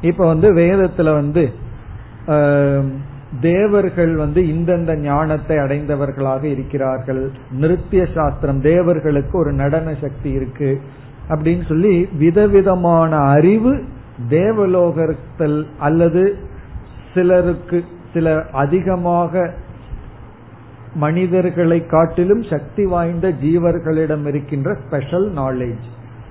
இப்ப 0.00 0.26
வந்து 0.26 0.52
வேதத்துல 0.54 1.12
வந்து 1.12 1.54
தேவர்கள் 3.40 4.16
வந்து 4.16 4.42
இந்தந்த 4.42 4.96
ஞானத்தை 4.96 5.56
அடைந்தவர்களாக 5.56 6.44
இருக்கிறார்கள். 6.44 7.30
நிருத்திய 7.50 8.06
சாஸ்திரம் 8.14 8.60
தேவர்களுக்கு 8.60 9.38
ஒரு 9.38 9.52
நடன 9.52 9.94
சக்தி 10.00 10.30
இருக்கு. 10.30 10.80
அப்படின்னு 11.28 11.68
சொல்லி 11.68 12.08
விதவிதமான 12.18 13.16
அறிவு 13.16 13.84
தேவலோகத்தில் 14.28 15.66
அல்லது 15.78 16.36
சிலருக்கு 17.14 17.84
சில 18.12 18.44
அதிகமாக 18.52 19.54
மனிதர்களை 20.94 21.86
காட்டிலும் 21.86 22.42
சக்தி 22.42 22.84
வாய்ந்த 22.84 23.28
ஜீவர்களிடம் 23.28 24.26
இருக்கின்ற 24.26 24.74
ஸ்பெஷல் 24.86 25.32
நாலேஜ் 25.32 25.84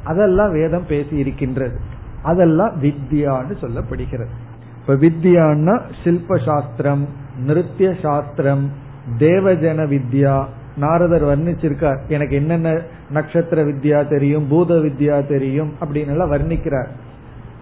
அதெல்லாம் 0.03 0.51
வேதம் 0.51 0.85
பேசி 0.87 1.15
இருக்கின்றது. 1.17 1.79
அதெல்லாம் 2.23 2.81
வித்யான்னு 2.81 3.55
சொல்லப்படுகிறது. 3.61 4.42
இப்ப 4.87 5.07
வித்யான்னா 5.07 5.81
சில்ப 6.03 6.37
சாஸ்திரம் 6.45 7.07
நிருத்திய 7.45 7.95
சாஸ்திரம் 8.01 8.71
தேவஜன 9.19 9.85
வித்யா 9.87 10.45
நாரதர் 10.77 11.23
வர்ணிச்சிருக்கார். 11.23 11.97
எனக்கு 12.07 12.35
என்னென்ன 12.35 12.81
நட்சத்திர 13.09 13.63
வித்யா 13.63 14.07
தெரியும் 14.07 14.47
பூத 14.47 14.75
வித்யா 14.75 15.27
தெரியும் 15.27 15.73
அப்படின்னு 15.81 16.07
எல்லாம் 16.07 16.31
வர்ணிக்கிறார். 16.31 16.87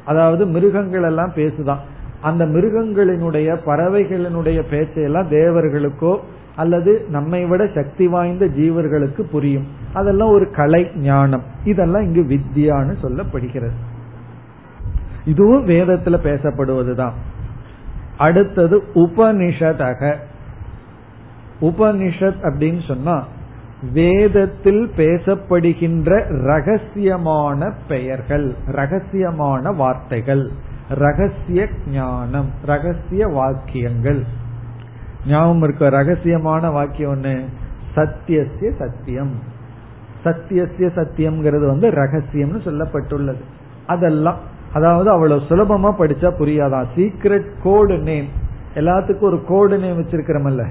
அதாவது 0.05 0.45
மிருகங்கள் 0.45 1.03
எல்லாம் 1.03 1.32
பேசுதான். 1.36 1.78
அந்த 2.22 2.45
மிருகங்களினுடைய 2.45 3.57
பறவைகளினுடைய 3.65 4.61
பேச்சையெல்லாம் 4.69 5.30
தேவர்களுக்கோ 5.30 6.19
அல்லது 6.55 7.05
நம்மை 7.09 7.45
விட 7.45 7.67
சக்தி 7.76 8.07
வாய்ந்த 8.07 8.45
ஜீவர்களுக்கு 8.45 9.22
புரியும். 9.22 9.67
அதெல்லாம் 9.93 10.30
ஒரு 10.30 10.51
கலை 10.51 10.88
ஞானம். 10.95 11.43
இதெல்லாம் 11.63 12.03
இங்கு 12.03 12.39
வித்யான்னு 12.39 12.95
சொல்லப்படுகிறது. 13.01 13.72
இதுவும் 15.26 15.67
வேதத்துல 15.67 16.19
பேசப்படுவதுதான். 16.24 17.11
அடுத்தது 18.17 18.84
உபனிஷதக 18.93 20.15
உபனிஷத் 21.61 22.41
அப்படின்னு 22.43 22.88
சொன்னா 22.88 23.28
வேதத்தில் 23.93 24.91
பேசப்படுகின்ற 24.97 26.24
ரகசியமான 26.30 27.74
பெயர்கள் 27.88 28.53
ரகசியமான 28.67 29.76
வார்த்தைகள் 29.76 30.51
ரகசிய 30.89 31.67
ஞானம் 31.91 32.49
ரகசிய 32.65 33.28
வாக்கியங்கள். 33.28 34.24
ஞாபகம் 35.28 35.63
இருக்க? 35.63 35.89
ரகசியமான 35.89 36.72
வாக்கியம் 36.72 37.22
ஒண்ணு. 37.22 37.45
சத்தியசிய 37.95 38.78
சத்தியம். 38.78 39.32
சத்தியசிய 40.24 40.89
சத்தியம்ங்கிறது 40.95 41.67
வந்து 41.67 41.89
ரகசியம்னு 41.89 42.61
சொல்லப்பட்டுள்ளது. 42.63 43.41
அதெல்லாம் 43.88 44.50
அதாவது 44.74 45.09
அவ்வளவு 45.09 45.41
சுலபமா 45.49 45.91
படிச்சா 45.91 46.32
புரியாதான் 46.39 46.86
சீக்ரெட் 46.95 47.49
கோடு 47.63 47.97
நேம் 47.97 48.26
எல்லாத்துக்கும் 48.76 49.19
ஒரு 49.19 49.43
கோடு 49.45 49.78
நேம் 49.78 50.01
வச்சிருக்கிறமல்ல. 50.01 50.67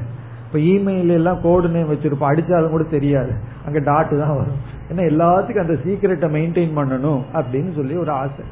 இப்ப 0.47 0.59
இமெயில் 0.59 1.09
எல்லாம் 1.09 1.41
கோடு 1.43 1.69
நேம் 1.69 1.93
வச்சிருப்போம். 1.93 2.21
அடிச்சாலும் 2.21 2.71
கூட 2.71 2.83
தெரியாது. 2.83 3.33
அங்க 3.67 3.79
டாட் 3.79 4.19
தான் 4.19 4.37
வரும். 4.37 4.79
ஏன்னா 4.89 5.01
எல்லாத்துக்கும் 5.01 5.61
அந்த 5.61 5.77
சீக்கிரட்டை 5.85 6.31
மெயின்டைன் 6.31 6.79
பண்ணணும் 6.79 7.23
அப்படின்னு 7.33 7.75
சொல்லி 7.75 7.97
ஒரு 7.97 8.11
ஆசை. 8.11 8.45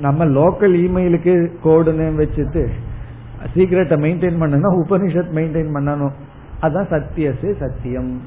நம்ம 0.00 0.24
லோக்கல் 0.24 0.86
இமெயிலுக்கு 0.86 1.50
கோடு 1.62 1.92
நேம் 1.92 2.20
வச்சுட்டு 2.20 2.68
சீக்கிரட்டை 3.54 3.96
மெயின்டைன் 3.96 4.42
பண்ணணும் 4.42 4.82
உபனிஷத் 4.88 5.32
மெயின்டைன் 5.34 5.70
பண்ணணும். 5.74 6.12
அதான் 6.62 6.90
சத்தியசே 6.90 7.56
சத்தியம். 7.58 8.20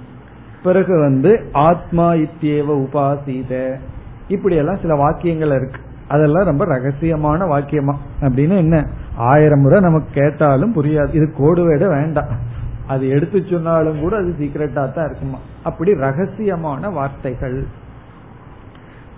பிறகு 0.63 0.99
வந்து 0.99 1.45
ஆத்மா 1.51 2.13
இத்தியேவ 2.13 2.85
உபாசீத. 2.85 3.75
இப்படி 4.27 4.55
எல்லாம் 4.55 4.77
சில 4.81 4.95
வாக்கியங்கள் 4.95 5.47
இருக்கு. 5.47 5.81
அதெல்லாம் 6.11 6.45
ரொம்ப 6.45 6.65
ரகசியமான 6.65 7.39
வாக்கியமா. 7.53 7.95
அப்படின்னு 8.21 8.57
என்ன? 8.57 8.85
ஆயிரம் 9.15 9.59
முறை 9.59 9.79
நமக்கு 9.79 10.09
கேட்டாலும் 10.13 10.75
புரியாது. 10.75 11.13
இது 11.13 11.33
கோடுவேட 11.37 11.87
வேண்டாம். 11.87 12.49
அது 12.87 13.07
எடுத்து 13.09 13.43
சொன்னாலும் 13.51 13.99
கூட 13.99 14.15
அது 14.15 14.35
சீக்கிரட்டா 14.39 14.93
தான் 14.93 15.05
இருக்குமா? 15.05 15.37
அப்படி 15.63 15.91
ரகசியமான 15.91 16.93
வார்த்தைகள். 16.93 17.63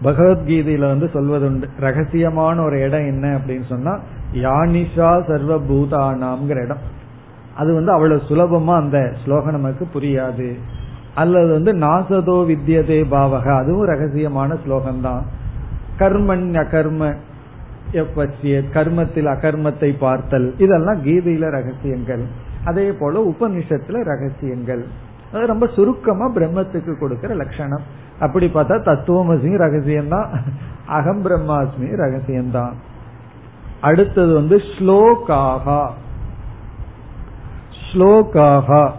பகவத்கீதையில 0.04 0.80
வந்து 0.80 1.10
சொல்வதுண்டு. 1.14 1.70
ரகசியமான 1.80 2.66
ஒரு 2.66 2.80
இடம் 2.80 3.06
என்ன 3.06 3.38
அப்படின்னு 3.38 3.66
சொன்னா 3.66 4.00
யானிஷா 4.34 5.28
சர்வ 5.28 5.58
பூதானாம்ங்கிற 5.58 6.64
இடம். 6.64 7.02
அது 7.56 7.74
வந்து 7.74 7.92
அவ்வளவு 7.92 8.22
சுலபமா 8.30 8.76
அந்த 8.76 9.14
ஸ்லோகம் 9.24 9.52
நமக்கு 9.52 9.88
புரியாது. 9.94 10.50
அல்லது 11.16 11.48
வந்து 11.48 11.74
நாசதோ 11.74 12.38
வித்யதே 12.46 13.04
பாவக. 13.12 13.58
அதுவும் 13.58 13.88
ரகசியமான 13.88 14.58
ஸ்லோகம் 14.64 15.02
தான் 15.02 15.24
கர்மன் 16.04 16.52
அகர்ம 16.56 17.16
பற்றிய 18.16 18.62
கர்மத்தில் 18.74 19.28
அகர்மத்தை 19.28 19.98
பார்த்தல். 19.98 20.54
இதெல்லாம் 20.58 21.06
கீதையில 21.06 21.50
ரகசியங்கள். 21.50 22.24
அதே 22.66 22.92
போல 22.92 23.28
உபனிஷத்துல 23.30 24.04
ரகசியங்கள். 24.04 24.86
அது 25.34 25.48
ரொம்ப 25.48 25.68
சுருக்கமா 25.68 26.32
பிரம்மத்துக்கு 26.36 27.00
கொடுக்கிற 27.00 27.34
லட்சணம். 27.34 27.82
அப்படி 28.20 28.52
பார்த்தா 28.54 28.82
தத்துவமசி 28.86 29.54
ரகசியம்தான். 29.58 30.28
அகம் 30.88 31.26
பிரம்மாஸ்மி 31.26 31.96
ரகசியம்தான். 31.96 32.74
அடுத்தது 33.82 34.34
வந்து 34.34 34.58
ஸ்லோகாகா. 34.58 35.90
ஸ்லோகாகா 37.94 38.92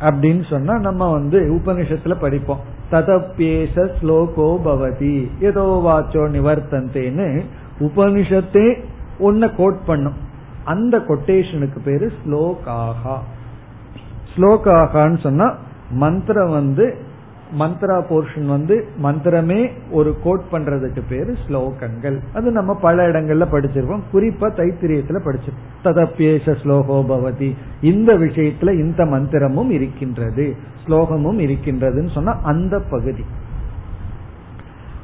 அப்படின்னு 0.00 0.50
சொன்னா 0.50 0.78
நம்ம 0.78 1.12
வந்து 1.12 1.60
உபனிஷத்துல 1.62 2.20
படிப்போம். 2.20 2.70
ததப்பேச 2.92 3.74
ஸ்லோகோ 3.98 4.48
பவதி 4.66 5.16
ஏதோ 5.40 5.64
வாச்சோ 5.86 6.22
நிவர்த்தந்தேன்னு 6.36 7.28
உபனிஷத்தே 7.86 8.66
ஒன்ன 9.20 9.50
கோட் 9.56 9.80
பண்ணும். 9.86 10.18
அந்த 10.72 10.94
கொட்டேஷனுக்கு 11.08 11.80
பேரு 11.84 12.06
ஸ்லோகாகா. 12.20 13.16
ஸ்லோகாகான்னு 14.32 15.18
சொன்னா 15.20 15.46
மந்திரம் 16.02 16.50
வந்து 16.50 16.86
மந்த்ரா 17.58 18.02
போர்ஷன் 18.10 18.44
வந்து 18.44 18.88
மந்திரமே 19.02 19.70
ஒரு 19.90 20.16
கோட் 20.22 20.42
பண்றதுக்கு 20.52 21.02
பேரு 21.08 21.36
ஸ்லோகங்கள். 21.48 22.18
அது 22.34 22.50
நம்ம 22.50 22.74
பல 22.74 23.08
இடங்கள்ல 23.08 23.46
படிச்சிருப்போம் 23.52 24.00
குறிப்பா 24.12 24.50
தைத்திரியத்துல 24.52 25.20
படிச்சிருப்போம் 25.24 25.84
ததப்பேஷ 25.84 26.56
ஸ்லோகோ 26.62 27.04
பவதி. 27.08 27.56
இந்த 27.80 28.14
விஷயத்துல 28.14 28.72
இந்த 28.72 29.04
மந்திரமும் 29.04 29.70
இருக்கின்றது. 29.70 30.56
ஸ்லோகமும் 30.86 31.38
இருக்கின்றதுன்னு 31.38 32.10
சொன்னா 32.10 32.40
அந்த 32.42 32.80
பகுதி. 32.90 33.24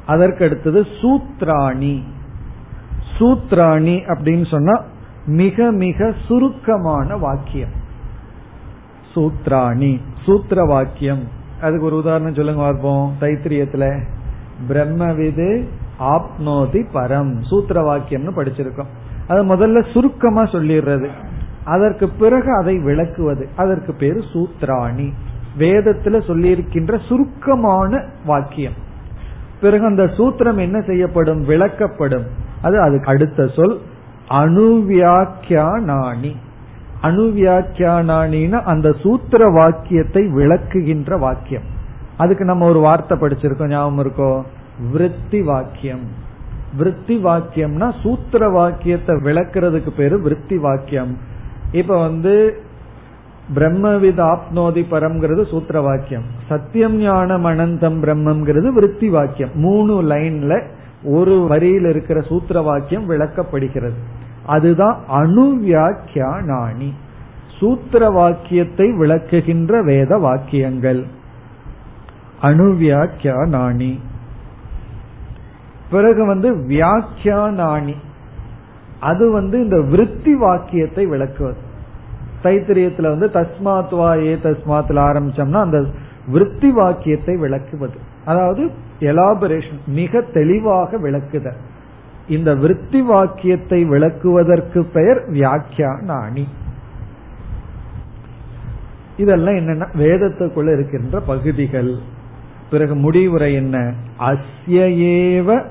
அதற்கடுத்தது 0.06 0.86
சூத்ராணி. 1.02 2.02
சூத்ராணி 3.18 4.00
அப்படின்னு 4.06 4.50
சொன்னா 4.50 4.84
மிக 5.26 5.70
மிக 5.70 6.14
சுருக்கமான 6.26 7.16
வாக்கியம். 7.16 7.74
சூத்ராணி 9.14 10.00
சூத்திர 10.24 10.64
வாக்கியம். 10.64 11.36
அதுக்கு 11.60 11.84
ஒரு 11.84 11.96
உதாரணம் 11.96 12.34
சொல்லுங்க 12.34 12.62
பார்ப்போம். 12.62 13.16
தைத்திரியத்துல 13.20 14.00
பிரம்மவிது 14.68 15.68
ஆப்னோதி 16.00 16.86
பரம் 16.94 17.40
சூத்திர 17.40 17.82
வாக்கியம்னு 17.82 18.10
படிச்சிருக்கோம். 18.10 18.86
அது 19.28 19.44
முதல்ல 19.44 19.92
சுருக்கமா 19.92 20.42
சொல்லிடுறது. 20.42 21.08
அதற்கு 21.64 22.08
பிறகு 22.08 22.56
அதை 22.56 22.78
விளக்குவது. 22.78 23.48
அதற்கு 23.56 23.94
பேரு 23.94 24.22
சூத்ராணி. 24.32 25.12
வேதத்துல 25.58 26.26
சொல்லியிருக்கின்ற 26.26 27.08
சுருக்கமான 27.08 28.04
வாக்கியம். 28.26 28.72
பிறகு 29.60 29.84
அந்த 29.84 30.02
சூத்திரம் 30.02 30.58
என்ன 30.58 30.80
செய்யப்படும்? 30.80 31.48
விளக்கப்படும். 31.48 32.24
அது 32.62 32.80
அதுக்கு 32.80 33.06
அடுத்த 33.06 33.46
சொல் 33.46 33.80
அணுவியாக்கியானி 34.28 36.34
அணுவியாக்கியானின்னா 37.02 38.62
அந்த 38.62 38.92
சூத்திர 39.02 39.50
வாக்கியத்தை 39.50 40.26
விளக்குகின்ற 40.26 41.18
வாக்கியம். 41.18 41.62
அதுக்கு 42.16 42.44
நம்ம 42.44 42.68
ஒரு 42.68 42.78
வார்த்தை 42.78 43.18
படிச்சிருக்கோம் 43.18 43.68
ஞாபகம் 43.68 44.04
இருக்கோ? 44.04 44.42
விருத்தி 44.92 45.42
வாக்கியம். 45.42 46.00
விருத்தி 46.76 47.24
வாக்கியம்னா 47.24 47.92
சூத்திர 48.02 48.48
வாக்கியத்தை 48.48 49.16
விளக்குறதுக்கு 49.16 49.90
பேரு 49.96 50.20
விருத்தி 50.20 50.56
வாக்கியம். 50.56 51.16
இப்ப 51.72 52.00
வந்து 52.00 52.62
பிரம்மவித 53.54 54.22
ஆப்னோதி 54.22 54.82
பரம்ங்கிறது 54.90 55.48
சூத்திர 55.48 55.80
வாக்கியம். 55.80 56.22
சத்தியம் 56.48 56.96
ஞானம் 56.96 57.44
அனந்தம் 57.44 58.00
பிரம்மங்கிறது 58.02 58.68
விருத்தி 58.68 59.08
வாக்கியம். 59.08 59.50
மூணு 59.54 60.02
லைன்ல 60.02 60.62
ஒரு 61.04 61.46
வரியில் 61.48 61.84
இருக்கிற 61.84 62.20
சூத்திர 62.20 62.60
வாக்கியம் 62.60 63.10
விளக்கப்படுகிறது. 63.10 63.98
அதுதான் 64.48 64.96
அணுவியாக்கியானி 65.12 66.90
சூத்திர 67.58 68.02
வாக்கியத்தை 68.10 68.86
விளக்குகின்ற 68.90 69.80
வேத 69.84 70.18
வாக்கியங்கள். 70.18 71.00
அணுவியாக்கியானி 72.42 73.92
பிறகு 75.90 76.22
வந்து 76.26 76.48
வியாக்கியானி 76.68 77.96
அது 79.00 79.24
வந்து 79.32 79.56
இந்த 79.64 79.78
விருத்தி 79.80 80.34
வாக்கியத்தை 80.34 81.06
விளக்குவது. 81.06 81.60
தைத்திரியத்துல 82.42 83.10
வந்து 83.14 83.28
தஸ்மாத்வா 83.38 84.10
ஏ 84.26 84.34
தஸ்மாத்ல 84.42 85.00
ஆரம்பிச்சோம்னா 85.08 85.60
அந்த 85.60 85.80
விருத்தி 86.26 86.70
வாக்கியத்தை 86.72 87.34
விளக்குவது. 87.36 87.98
அதாவது 88.24 88.62
எலாபரேஷன் 89.00 89.82
மிக 89.86 90.20
தெளிவாக 90.20 90.98
விளக்குதல். 90.98 91.60
இந்த 92.28 92.54
விருத்தி 92.54 93.00
வாக்கியத்தை 93.00 93.84
விளக்குவதற்கு 93.84 94.82
பெயர் 94.92 95.30
வியாக்கியானி 95.30 96.44
இதெல்லாம் 99.16 99.54
என்னன்னா 99.54 99.86
வேதத்துக்குள்ள 99.98 100.72
இருக்கின்ற 100.72 101.20
பகுதிகள். 101.20 101.94
பிறகு 102.70 102.94
முடிவுரை 102.94 103.54
என்ன? 103.54 103.92
அஸ்யேவ 104.18 105.64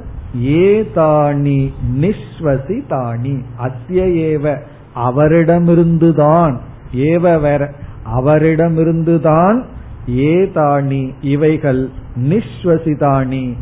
ஏதாணி 0.44 1.74
நிஸ்வசி 1.96 2.82
தானி. 2.90 3.44
அஸ்யேவ 3.60 4.60
அவரிடமிருந்துதான். 4.96 6.58
ஏவ 6.96 7.42
வேற 7.42 7.74
அவரிடமிருந்துதான் 8.16 9.64
ஏதாணி 10.08 11.14
இவைகள் 11.22 11.90
நிஸ்வசிதாணி 12.16 13.54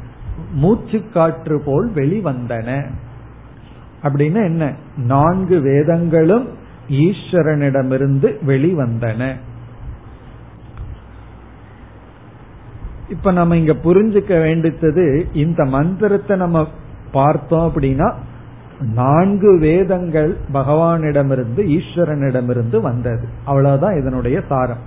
மூச்சு 0.55 1.03
காற்று 1.13 1.61
போல் 1.65 1.91
வெளிவந்தன. 1.93 2.85
அப்படின்னா 4.03 4.43
என்ன? 4.43 4.73
நான்கு 4.97 5.59
வேதங்களும் 5.59 6.47
ஈஸ்வரனிடமிருந்து 6.89 8.37
வெளிவந்தன. 8.47 9.35
இப்ப 13.09 13.31
நம்ம 13.31 13.57
இங்க 13.57 13.73
புரிஞ்சுக்க 13.73 14.41
வேண்டியது 14.41 15.27
இந்த 15.33 15.65
மந்திரத்தை 15.65 16.37
நம்ம 16.37 16.67
பார்த்தோம் 17.11 17.71
அப்படின்னா 17.73 18.13
நான்கு 18.79 19.59
வேதங்கள் 19.59 20.37
பகவானிடமிருந்து 20.53 21.79
ஈஸ்வரனிடமிருந்து 21.79 22.81
வந்தது. 22.81 23.27
அவ்வளவுதான் 23.45 23.99
இதனுடைய 23.99 24.41
சாரம். 24.49 24.83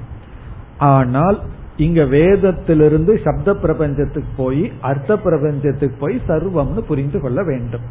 ஆனால் 0.79 1.43
இங்க 1.79 2.05
வேதத்திலிருந்து 2.05 3.13
சப்த 3.25 3.55
பிரபஞ்சத்துக்கு 3.55 4.33
போய் 4.37 4.73
அர்த்த 4.81 5.17
பிரபஞ்சத்துக்கு 5.17 5.97
போய் 5.99 6.17
சர்வம்னு 6.29 6.81
புரிந்து 6.81 7.21
கொள்ள 7.21 7.43
வேண்டும். 7.43 7.87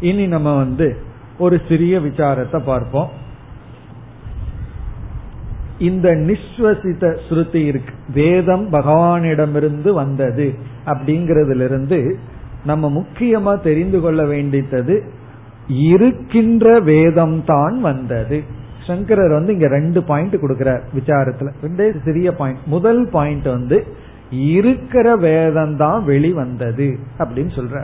இனி 0.00 0.26
நம்ம 0.26 0.56
வந்து 0.56 0.96
ஒரு 1.38 1.56
சிறிய 1.68 1.98
விசாரத்தை 1.98 2.60
பார்ப்போம். 2.64 3.10
இந்த 5.78 6.08
நிஸ்வசித 6.28 7.04
ஸ்ருதி 7.26 7.62
இருக்கு. 7.70 7.92
வேதம் 8.14 8.66
பகவானிடமிருந்து 8.72 9.92
வந்தது 9.92 10.54
அப்படிங்கறதுல 10.86 11.64
இருந்து 11.64 12.18
நம்ம 12.64 12.88
முக்கியமா 12.90 13.60
தெரிந்து 13.62 14.00
கொள்ள 14.00 14.22
வேண்டித்தது 14.24 14.94
இருக்கின்ற 15.68 16.80
வேதம் 16.80 17.44
தான் 17.44 17.80
வந்தது. 17.80 18.38
சங்கரர் 18.86 19.36
வந்து 19.38 19.52
இங்க 19.52 19.68
ரெண்டு 19.68 20.00
பாயிண்ட் 20.02 20.34
கொடுக்கிறார் 20.42 20.82
விசாரத்துல. 20.98 21.50
ரெண்டே 21.64 21.86
சிறிய 22.04 22.30
பாயிண்ட் 22.40 22.62
முதல் 22.74 23.02
பாயிண்ட் 23.16 23.48
வந்து 23.56 23.78
இருக்கிற 24.50 25.08
வேதம் 25.26 25.76
தான் 25.76 26.00
வெளிவந்தது 26.04 26.88
அப்படின்னு 27.18 27.52
சொல்ற 27.58 27.82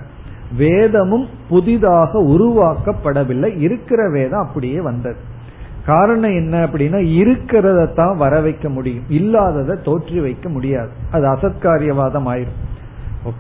வேதமும் 0.57 1.27
புதிதாக 1.49 2.19
உருவாக்கப்படவில்லை. 2.35 3.51
இருக்கிற 3.67 4.01
வேதம் 4.11 4.45
அப்படியே 4.47 4.81
வந்தது. 4.81 5.21
காரணம் 5.87 6.35
என்ன 6.41 6.55
அப்படின்னா 6.67 6.99
இருக்கிறத 7.21 7.81
தான் 7.95 8.17
வர 8.17 8.35
வைக்க 8.41 8.67
முடியும். 8.69 9.07
இல்லாததை 9.19 9.77
தோற்றி 9.85 10.19
வைக்க 10.21 10.49
முடியாது. 10.49 10.93
அது 11.11 11.25
அசத்காரியவாதம் 11.33 12.29
ஆயிரும். 12.33 12.61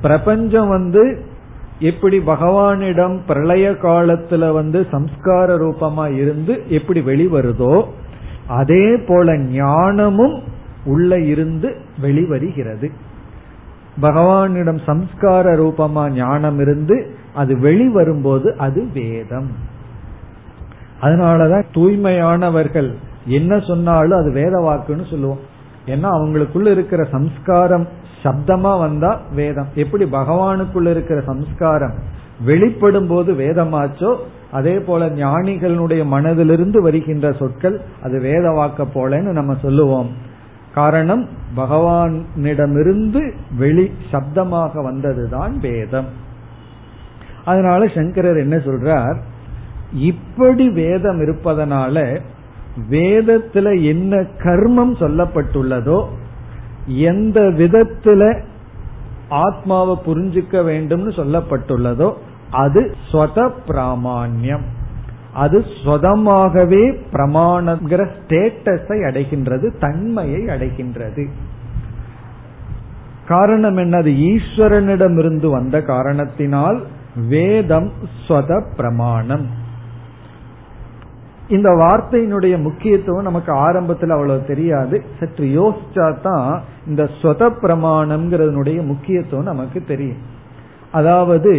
பிரபஞ்சம் 0.00 0.68
வந்து 0.68 1.02
எப்படி 1.82 2.18
பகவானிடம் 2.18 3.20
பிரளய 3.26 3.70
காலத்துல 3.70 4.52
வந்து 4.52 4.86
சம்ஸ்கார 4.92 5.48
ரூபமா 5.62 6.04
இருந்து 6.14 6.62
எப்படி 6.68 7.00
வெளிவருதோ 7.00 7.84
அதே 8.48 8.96
போல 9.08 9.36
ஞானமும் 9.38 10.42
உள்ள 10.84 11.18
இருந்து 11.18 11.68
வெளிவருகிறது. 12.02 12.88
பகவானிடம் 14.02 14.80
சம்ஸ்கார 14.86 15.44
ரூபமா 15.60 16.04
ஞானம் 16.10 16.58
இருந்து 16.58 16.96
அது 17.34 17.54
வெளிவரும்போது 17.56 18.56
அது 18.56 18.86
வேதம். 18.94 19.50
அதனாலதான் 21.00 21.64
தூய்மையானவர்கள் 21.74 22.90
என்ன 23.24 23.58
சொன்னாலும் 23.58 24.18
அது 24.18 24.30
வேத 24.32 24.54
வாக்குன்னு 24.58 25.10
சொல்லுவோம். 25.10 25.42
ஏன்னா 25.86 26.08
அவங்களுக்குள்ள 26.16 26.66
இருக்கிற 26.70 27.04
சம்ஸ்காரம் 27.04 27.86
சப்தமா 28.24 28.78
வந்தா 28.78 29.20
வேதம். 29.34 29.68
எப்படி 29.74 30.04
பகவானுக்குள்ள 30.04 30.90
இருக்கிற 30.90 31.20
சம்ஸ்காரம் 31.20 31.94
வெளிப்படும் 32.44 33.06
போது 33.06 33.32
வேதமாச்சோ 33.32 34.16
அதே 34.50 34.78
போல 34.78 35.08
ஞானிகளுடைய 35.08 36.02
மனதிலிருந்து 36.06 36.78
வருகின்ற 36.78 37.32
சொற்கள் 37.32 37.80
அது 38.02 38.20
வேத 38.20 38.50
வாக்க 38.50 38.86
போலன்னு 38.94 39.30
நம்ம 39.32 39.56
சொல்லுவோம். 39.62 40.10
காரணம் 40.74 41.28
பகவானிடமிருந்து 41.56 43.32
வெளி 43.58 43.90
சப்தமாக 44.12 44.72
வந்ததுதான் 44.74 45.54
வேதம். 45.60 46.08
அதனால 47.44 47.86
சங்கரர் 47.86 48.36
என்ன 48.36 48.56
சொல்றார்? 48.56 49.16
இப்படி 49.92 50.70
வேதம் 50.70 51.20
இருப்பதனால 51.20 52.20
வேதத்துல 52.90 53.82
என்ன 53.82 54.16
கர்மம் 54.38 54.94
சொல்லப்பட்டுள்ளதோ 55.00 55.98
எந்த 56.86 57.40
விதத்துல 57.40 58.42
ஆத்மாவை 59.28 59.98
புரிஞ்சுக்க 60.06 60.52
வேண்டும்னு 60.52 61.12
சொல்லப்பட்டுள்ளதோ 61.16 62.12
அது 62.50 62.94
ஸ்வத 63.12 63.50
பிராமான்யம். 63.68 64.62
அது 65.34 65.64
சொதமாகவே 65.84 66.90
பிரமாணங்கிற 66.90 68.10
ஸ்டேட்டஸை 68.16 68.98
அடைகின்றது 69.08 69.78
தன்மையை 69.78 70.40
அடைகின்றது. 70.42 71.28
காரணம் 73.28 73.76
என்னது? 73.76 74.38
ஈஸ்வரனிடமிருந்து 74.38 75.50
வந்த 75.50 75.82
காரணத்தினால் 75.82 76.82
வேதம் 77.28 77.92
ஸ்வத 78.28 78.64
பிரமாணம். 78.76 79.46
இந்த 81.56 81.70
வார்த்தையினுடைய 81.82 82.54
முக்கியத்துவம் 82.66 83.28
நமக்கு 83.28 83.52
ஆரம்பத்தில் 83.66 84.14
அவ்வளவு 84.16 84.42
தெரியாது. 84.50 84.96
சற்று 85.18 85.46
யோசிச்சா 85.58 86.06
தான் 86.26 86.48
இந்த 86.88 87.02
சொத 87.20 87.48
பிரமாணம்ங்கிறதுனுடைய 87.62 88.78
முக்கியத்துவம் 88.90 89.50
நமக்கு 89.50 89.80
தெரியும். 89.92 90.22
அதாவது 90.98 91.52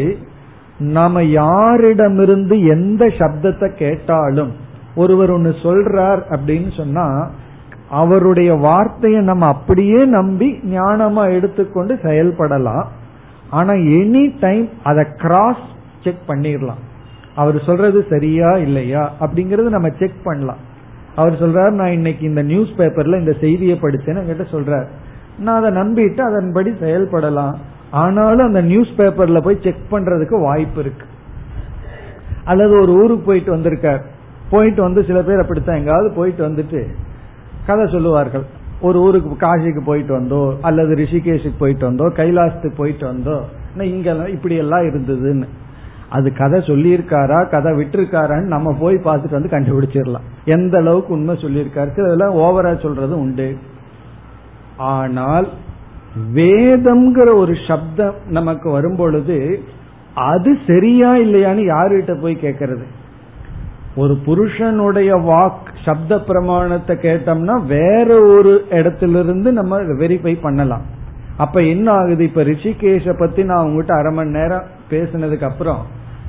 நாம 0.98 1.22
யாரிடமிருந்து 1.22 2.56
எந்த 2.76 3.04
சப்தத்தை 3.20 3.68
கேட்டாலும் 3.84 4.52
ஒருவர் 4.96 5.32
ஒன்னு 5.32 5.52
சொல்றார் 5.66 6.22
அப்படின்னு 6.36 6.72
சொன்னா 6.80 7.08
அவருடைய 8.02 8.52
வார்த்தையை 8.68 9.22
நம்ம 9.30 9.44
அப்படியே 9.56 10.00
நம்பி 10.18 10.48
ஞானமா 10.76 11.24
எடுத்துக்கொண்டு 11.38 11.94
செயல்படலாம். 12.08 12.88
ஆனா 13.58 13.74
எனி 14.00 14.24
டைம் 14.40 14.66
அதை 14.84 15.04
கிராஸ் 15.24 15.66
செக் 16.04 16.26
பண்ணிடலாம் 16.28 16.82
அவர் 17.36 17.58
சொல்றது 17.68 18.00
சரியா 18.10 18.50
இல்லையா 18.66 19.04
அப்படிங்கறது 19.26 19.70
நம்ம 19.76 19.90
செக் 20.00 20.24
பண்ணலாம். 20.24 20.62
அவர் 21.16 21.36
சொல்றாரு 21.42 21.74
நான் 21.80 21.96
இன்னைக்கு 21.98 22.24
இந்த 22.28 22.42
நியூஸ் 22.52 22.74
பேப்பர்ல 22.78 23.20
இந்த 23.20 23.34
செய்தியை 23.44 23.76
படித்தேன்னு 23.82 24.22
என்கிட்ட 24.22 24.46
சொல்றாரு. 24.56 24.88
நான் 25.46 25.60
அதை 25.60 25.70
நம்பிட்டு 25.82 26.22
அதன்படி 26.30 26.72
செயல்படலாம். 26.84 27.56
ஆனாலும் 28.04 28.48
அந்த 28.50 28.62
நியூஸ் 28.62 28.94
பேப்பர்ல 28.98 29.42
போய் 29.48 29.64
செக் 29.66 29.90
பண்றதுக்கு 29.92 30.38
வாய்ப்பு 30.48 30.82
இருக்கு. 30.84 31.06
அல்லது 32.52 32.74
ஒரு 32.82 32.92
ஊருக்கு 33.02 33.26
போயிட்டு 33.26 33.52
வந்திருக்கார். 33.52 34.04
போயிட்டு 34.50 34.82
வந்து 34.82 35.02
சில 35.10 35.20
பேர் 35.28 35.44
அப்படித்தான் 35.44 35.80
எங்காவது 35.82 36.10
போயிட்டு 36.16 36.44
வந்துட்டு 36.48 36.82
கதை 37.68 37.86
சொல்லுவார்கள். 37.92 38.46
ஒரு 38.88 38.98
ஊருக்கு 39.00 39.36
காசிக்கு 39.46 39.82
போயிட்டு 39.86 40.14
வந்தோ 40.14 40.42
அல்லது 40.62 40.94
ரிஷிகேஷுக்கு 41.02 41.60
போயிட்டு 41.60 41.86
வந்தோ 41.86 42.06
கைலாசத்துக்கு 42.18 42.76
போயிட்டு 42.82 43.06
வந்தோ 43.06 43.38
இங்க 43.96 44.12
இப்படி 44.36 44.56
எல்லாம் 44.64 44.88
இருந்ததுன்னு. 44.90 45.48
அது 46.16 46.30
கதை 46.34 46.60
சொல்லியிருக்காரா 46.70 47.38
கதை 47.50 47.72
விட்டுருக்காரான்னு 47.74 48.54
நம்ம 48.56 48.74
போய் 48.80 48.96
பார்த்துட்டு 49.06 49.38
வந்து 49.38 49.54
கண்டுபிடிச்சிடலாம். 49.56 50.26
எந்த 50.46 50.74
அளவுக்கு 50.78 51.14
உண்மை 51.14 51.36
சொல்லியிருக்காரு? 51.36 51.92
இதெல்லாம் 52.04 52.36
ஓவரா 52.38 52.74
சொல்றது 52.82 53.16
உண்டு. 53.20 53.48
ஆனால் 54.94 55.48
வேதம்ங்கிற 56.34 57.30
ஒரு 57.36 57.54
சப்தம் 57.68 58.18
நமக்கு 58.30 58.68
வரும் 58.70 58.98
பொழுது 58.98 59.38
அது 60.14 60.52
சரியா 60.68 61.12
இல்லையான்னு 61.16 61.64
யாருகிட்ட 61.70 62.14
போய் 62.22 62.44
கேட்கறது? 62.44 62.86
ஒரு 63.96 64.14
புருஷனுடைய 64.26 65.12
வாக் 65.30 65.72
சப்த 65.86 66.14
பிரமாணத்தை 66.28 66.96
கேட்டோம்னா 67.02 67.56
வேற 67.68 68.10
ஒரு 68.36 68.54
இடத்திலிருந்து 68.70 69.50
நம்ம 69.52 69.80
வெரிஃபை 70.02 70.34
பண்ணலாம். 70.42 70.86
அப்ப 71.38 71.58
என்ன 71.74 71.88
ஆகுது? 71.92 72.24
இப்ப 72.24 72.42
ரிஷிகேஷ 72.44 73.14
பத்தி 73.20 73.44
நான் 73.44 73.66
உங்ககிட்ட 73.66 73.94
அரை 73.96 74.12
மணி 74.16 74.30
நேரம் 74.30 74.66
பேசினதுக்கு 74.90 75.46
அப்புறம் 75.50 75.82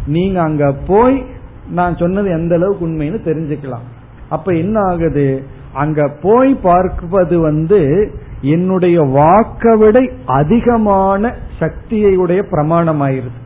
நீங்க 0.07 0.43
அங்க 0.43 0.73
போய் 0.73 1.25
நான் 1.71 1.97
சொன்னது 1.97 2.31
எந்த 2.31 2.55
அளவுக்கு 2.55 2.87
உண்மைன்னு 2.87 3.19
தெரிஞ்சுக்கலாம். 3.25 3.87
அப்ப 4.29 4.53
என்ன 4.53 4.81
ஆகுது? 4.81 5.43
அங்க 5.73 6.09
போய் 6.23 6.55
பார்ப்பது 6.55 7.41
வந்து 7.41 8.13
என்னுடைய 8.41 9.03
வாக்கை 9.03 9.77
விட 9.77 10.09
அதிகமான 10.27 11.35
சக்தியுடைய 11.61 12.43
பிரமாணம் 12.43 13.01
ஆயிருது 13.01 13.41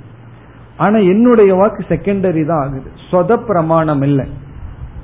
ஆனா 0.76 0.98
என்னுடைய 0.98 1.54
வாக்கு 1.54 1.84
செகண்டரி 1.88 2.46
தான் 2.46 2.58
ஆகுது. 2.58 2.90
சொத 3.10 3.36
பிரமாணம் 3.36 4.02
இல்லை. 4.02 4.26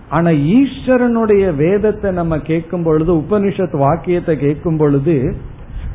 ஆனா 0.09 0.31
ஈஸ்வரனுடைய 0.31 1.57
வேதத்தை 1.57 2.13
நம்ம 2.13 2.39
கேட்கும் 2.39 2.83
பொழுது 2.83 3.15
உபனிஷத் 3.15 3.77
வாக்கியத்தை 3.77 4.39
கேட்கும் 4.39 4.77
பொழுது 4.77 5.37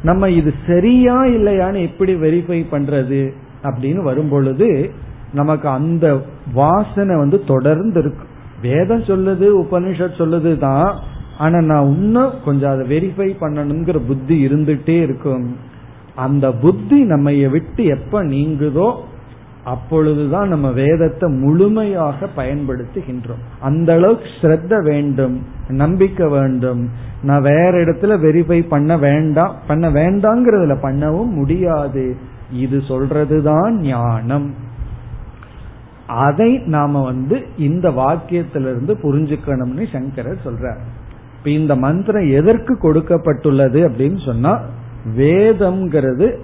நம்ம 0.04 0.30
இது 0.30 0.54
சரியா 0.68 1.24
இல்லையான்னு 1.24 1.82
எப்படி 1.82 2.16
வெரிஃபை 2.16 2.66
பண்றது 2.72 3.32
அப்படின்னு 3.64 4.02
வரும் 4.04 4.30
பொழுது 4.30 4.92
நமக்கு 5.34 5.70
அந்த 5.70 6.22
வாசனை 6.54 7.16
வந்து 7.16 7.44
தொடர்ந்து 7.44 8.00
இருக்கு 8.00 8.26
வேதம் 8.62 9.04
சொல்லுது 9.04 9.46
உபனிஷத் 9.64 10.20
சொல்லுது 10.22 10.58
தான். 10.58 11.00
ஆனா 11.38 11.60
நான் 11.60 11.86
இன்னும் 11.86 12.32
கொஞ்சம் 12.46 12.72
அதை 12.72 12.98
வெரிஃபை 12.98 13.36
பண்ணணுங்கிற 13.40 14.00
புத்தி 14.08 14.46
இருந்துட்டே 14.46 15.02
இருக்கும். 15.02 15.56
அந்த 16.16 16.52
புத்தி 16.52 17.04
நம்ம 17.04 17.32
விட்டு 17.32 17.84
எப்ப 17.86 18.24
நீங்குதோ 18.24 18.96
அப்பொழுதுதான் 19.64 20.48
நம்ம 20.48 20.72
வேதத்தை 20.72 21.30
முழுமையாக 21.32 22.28
பயன்படுத்துகின்றோம். 22.38 23.44
அந்த 23.60 23.94
அளவுக்கு 23.94 24.30
ஸ்ரத்த 24.42 24.84
வேண்டும் 24.84 25.42
நம்பிக்கை 25.68 26.28
வேண்டும். 26.28 26.90
நான் 27.24 27.42
வேற 27.42 27.72
இடத்துல 27.72 28.14
வெரிஃபை 28.26 28.68
பண்ண 28.68 28.98
வேண்டாம் 28.98 29.56
பண்ண 29.68 29.90
வேண்டாங்கிறதுல 29.90 30.76
பண்ணவும் 30.82 31.32
முடியாது. 31.32 32.16
இது 32.54 32.78
சொல்றதுதான் 32.78 33.72
ஞானம். 33.72 34.54
அதை 36.10 36.58
நாம 36.58 37.04
வந்து 37.04 37.48
இந்த 37.58 37.90
வாக்கியத்திலிருந்து 37.90 38.94
புரிஞ்சுக்கணும்னு 39.04 39.86
சங்கரர் 39.92 40.46
சொல்றார். 40.46 40.80
இப்ப 41.38 41.50
இந்த 41.50 41.76
மந்திரம் 41.76 42.30
எதற்கு 42.30 42.74
கொடுக்கப்பட்டுள்ளது 42.74 43.80
அப்படின்னு 43.90 44.26
சொன்னா 44.26 44.60
வேதம்ங்கிறது 45.18 46.38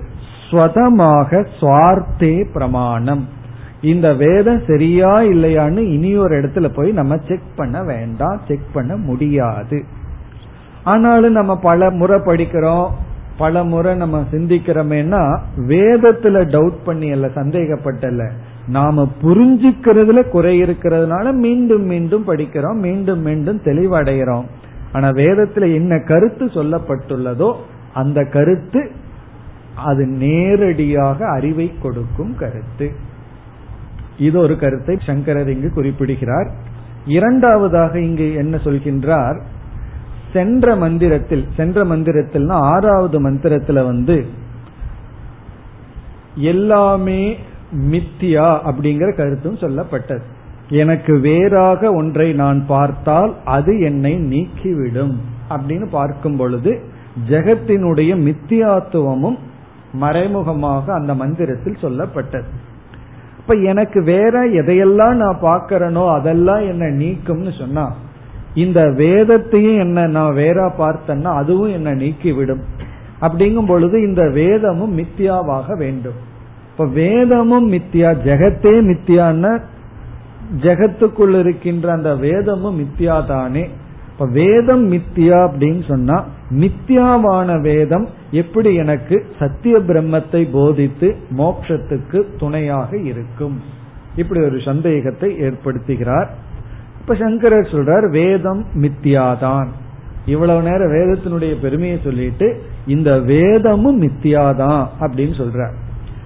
ஸ்வதமாக 0.49 1.47
சுவார்த்தே 1.59 2.45
பிரமாணம். 2.53 3.27
இந்த 3.81 4.13
வேதம் 4.13 4.61
சரியா 4.67 5.21
இல்லையான்னு 5.21 5.77
இனி 5.77 6.17
ஒரு 6.17 6.41
இடத்துல 6.41 6.73
போய் 6.75 6.91
நம்ம 6.91 7.17
செக் 7.27 7.55
பண்ண 7.55 7.83
வேண்டாம் 7.83 8.41
செக் 8.47 8.73
பண்ண 8.73 8.95
முடியாது. 8.95 9.83
ஆனாலும் 10.83 11.31
நம்ம 11.31 11.59
பல 11.59 11.91
முறை 11.91 12.19
படிக்கிறோம் 12.19 12.89
பல 13.37 13.63
முறை 13.63 13.95
நம்ம 13.95 14.25
சிந்திக்கிறோமேனா 14.31 15.37
வேதத்துல 15.67 16.43
டவுட் 16.55 16.83
பண்ணி 16.85 17.11
அல்ல 17.11 17.27
சந்தேகப்பட்டல 17.27 18.31
நாம 18.67 19.11
புரிஞ்சுக்கிறதுல 19.21 20.29
குறை 20.29 20.61
இருக்கிறதுனால 20.61 21.33
மீண்டும் 21.33 21.83
மீண்டும் 21.83 22.27
படிக்கிறோம் 22.27 22.75
மீண்டும் 22.75 23.19
மீண்டும் 23.19 23.61
தெளிவடைகிறோம். 23.63 24.45
ஆனா 24.91 25.09
வேதத்துல 25.09 25.73
என்ன 25.73 25.99
கருத்து 25.99 26.45
சொல்லப்பட்டுள்ளதோ 26.45 27.55
அந்த 27.93 28.23
கருத்து 28.23 28.91
அது 29.75 30.05
நேரடியாக 30.05 31.29
அறிவை 31.29 31.71
கொடுக்கும் 31.81 32.35
கருத்து. 32.37 32.91
இது 34.17 34.39
ஒரு 34.39 34.57
கருத்தை 34.57 34.97
சங்கரர் 35.05 35.49
இங்கு 35.49 35.71
குறிப்பிடுகிறார். 35.73 36.51
இரண்டாவதாக 37.05 37.99
இங்கு 37.99 38.33
என்ன 38.33 38.57
சொல்கின்றார்? 38.57 39.41
சென்ற 40.33 40.75
மந்திரத்தில் 40.75 41.45
சென்ற 41.57 41.83
மந்திரத்தில்னா 41.83 42.51
ஆறாவது 42.51 43.29
மந்திரத்துல 43.29 43.85
வந்து 43.85 44.25
எல்லாமே 46.35 47.37
மித்தியா 47.71 48.47
அப்படிங்கிற 48.65 49.15
கருத்தும் 49.15 49.55
சொல்லப்பட்டது. 49.55 50.21
எனக்கு 50.69 51.19
வேறாக 51.19 51.93
ஒன்றை 51.93 52.33
நான் 52.33 52.65
பார்த்தால் 52.67 53.35
அது 53.45 53.79
என்னை 53.79 54.15
நீக்கிவிடும் 54.15 55.15
அப்படின்னு 55.49 55.89
பார்க்கும் 55.89 56.37
பொழுது 56.37 56.81
ஜெகத்தினுடைய 57.29 58.11
மித்தியாத்துவமும் 58.27 59.37
மறைமுகமாக 59.93 60.93
அந்த 60.93 61.13
மந்திரத்தில் 61.13 61.81
சொல்லப்பட்டது. 61.81 62.49
இப்ப 63.39 63.53
எனக்கு 63.53 64.03
வேற 64.03 64.49
எதையெல்லாம் 64.49 65.13
நான் 65.13 65.37
பார்க்கிறனோ 65.41 66.13
அதெல்லாம் 66.13 66.59
என்ன 66.59 66.85
நீக்கும்னு 66.85 67.57
சொன்னா 67.57 67.95
இந்த 68.53 68.89
வேதத்தையும் 68.89 69.79
என்ன 69.79 70.07
நான் 70.07 70.33
வேற 70.33 70.73
பார்த்தேன்னா 70.77 71.35
அதுவும் 71.35 71.71
என்ன 71.71 71.93
நீக்கிவிடும். 71.93 72.61
அப்படிங்கும் 73.21 73.67
பொழுது 73.67 74.01
இந்த 74.07 74.29
வேதமும் 74.29 74.97
மித்தியாவாக 74.97 75.77
வேண்டும். 75.77 76.33
இப்ப 76.77 76.89
வேதமும் 76.89 77.71
மித்தியா 77.71 78.09
ஜெகத்தே 78.25 78.73
மித்தியான்னு 78.85 79.61
ஜெகத்துக்குள் 80.61 81.39
இருக்கின்ற 81.39 81.91
அந்த 81.91 82.15
வேதமும் 82.15 82.79
மித்தியா 82.79 83.27
தானே 83.27 83.69
இப்ப 84.13 84.29
வேதம் 84.31 84.91
மித்தியா 84.91 85.37
அப்படின்னு 85.45 85.87
சொன்னா 85.87 86.25
மித்தியாவான 86.49 87.61
வேதம் 87.61 88.07
எப்படி 88.31 88.75
எனக்கு 88.75 89.25
சத்திய 89.39 89.77
பிரம்மத்தை 89.77 90.47
போதித்து 90.51 91.15
மோட்சத்துக்கு 91.37 92.23
துணையாக 92.37 92.97
இருக்கும்? 92.97 93.61
இப்படி 94.15 94.41
ஒரு 94.41 94.61
சந்தேகத்தை 94.65 95.35
ஏற்படுத்துகிறார். 95.39 96.27
இப்ப 97.01 97.15
சங்கரர் 97.15 97.71
சொல்றார் 97.71 98.09
வேதம் 98.09 98.65
மித்தியாதான். 98.81 99.67
இவ்வளவு 100.25 100.61
நேரம் 100.61 100.91
வேதத்தினுடைய 100.91 101.61
பெருமையை 101.61 101.99
சொல்லிட்டு 102.03 102.61
இந்த 102.87 103.19
வேதமும் 103.19 104.01
மித்தியாதான் 104.01 104.87
அப்படின்னு 104.99 105.41
சொல்றார். 105.41 105.73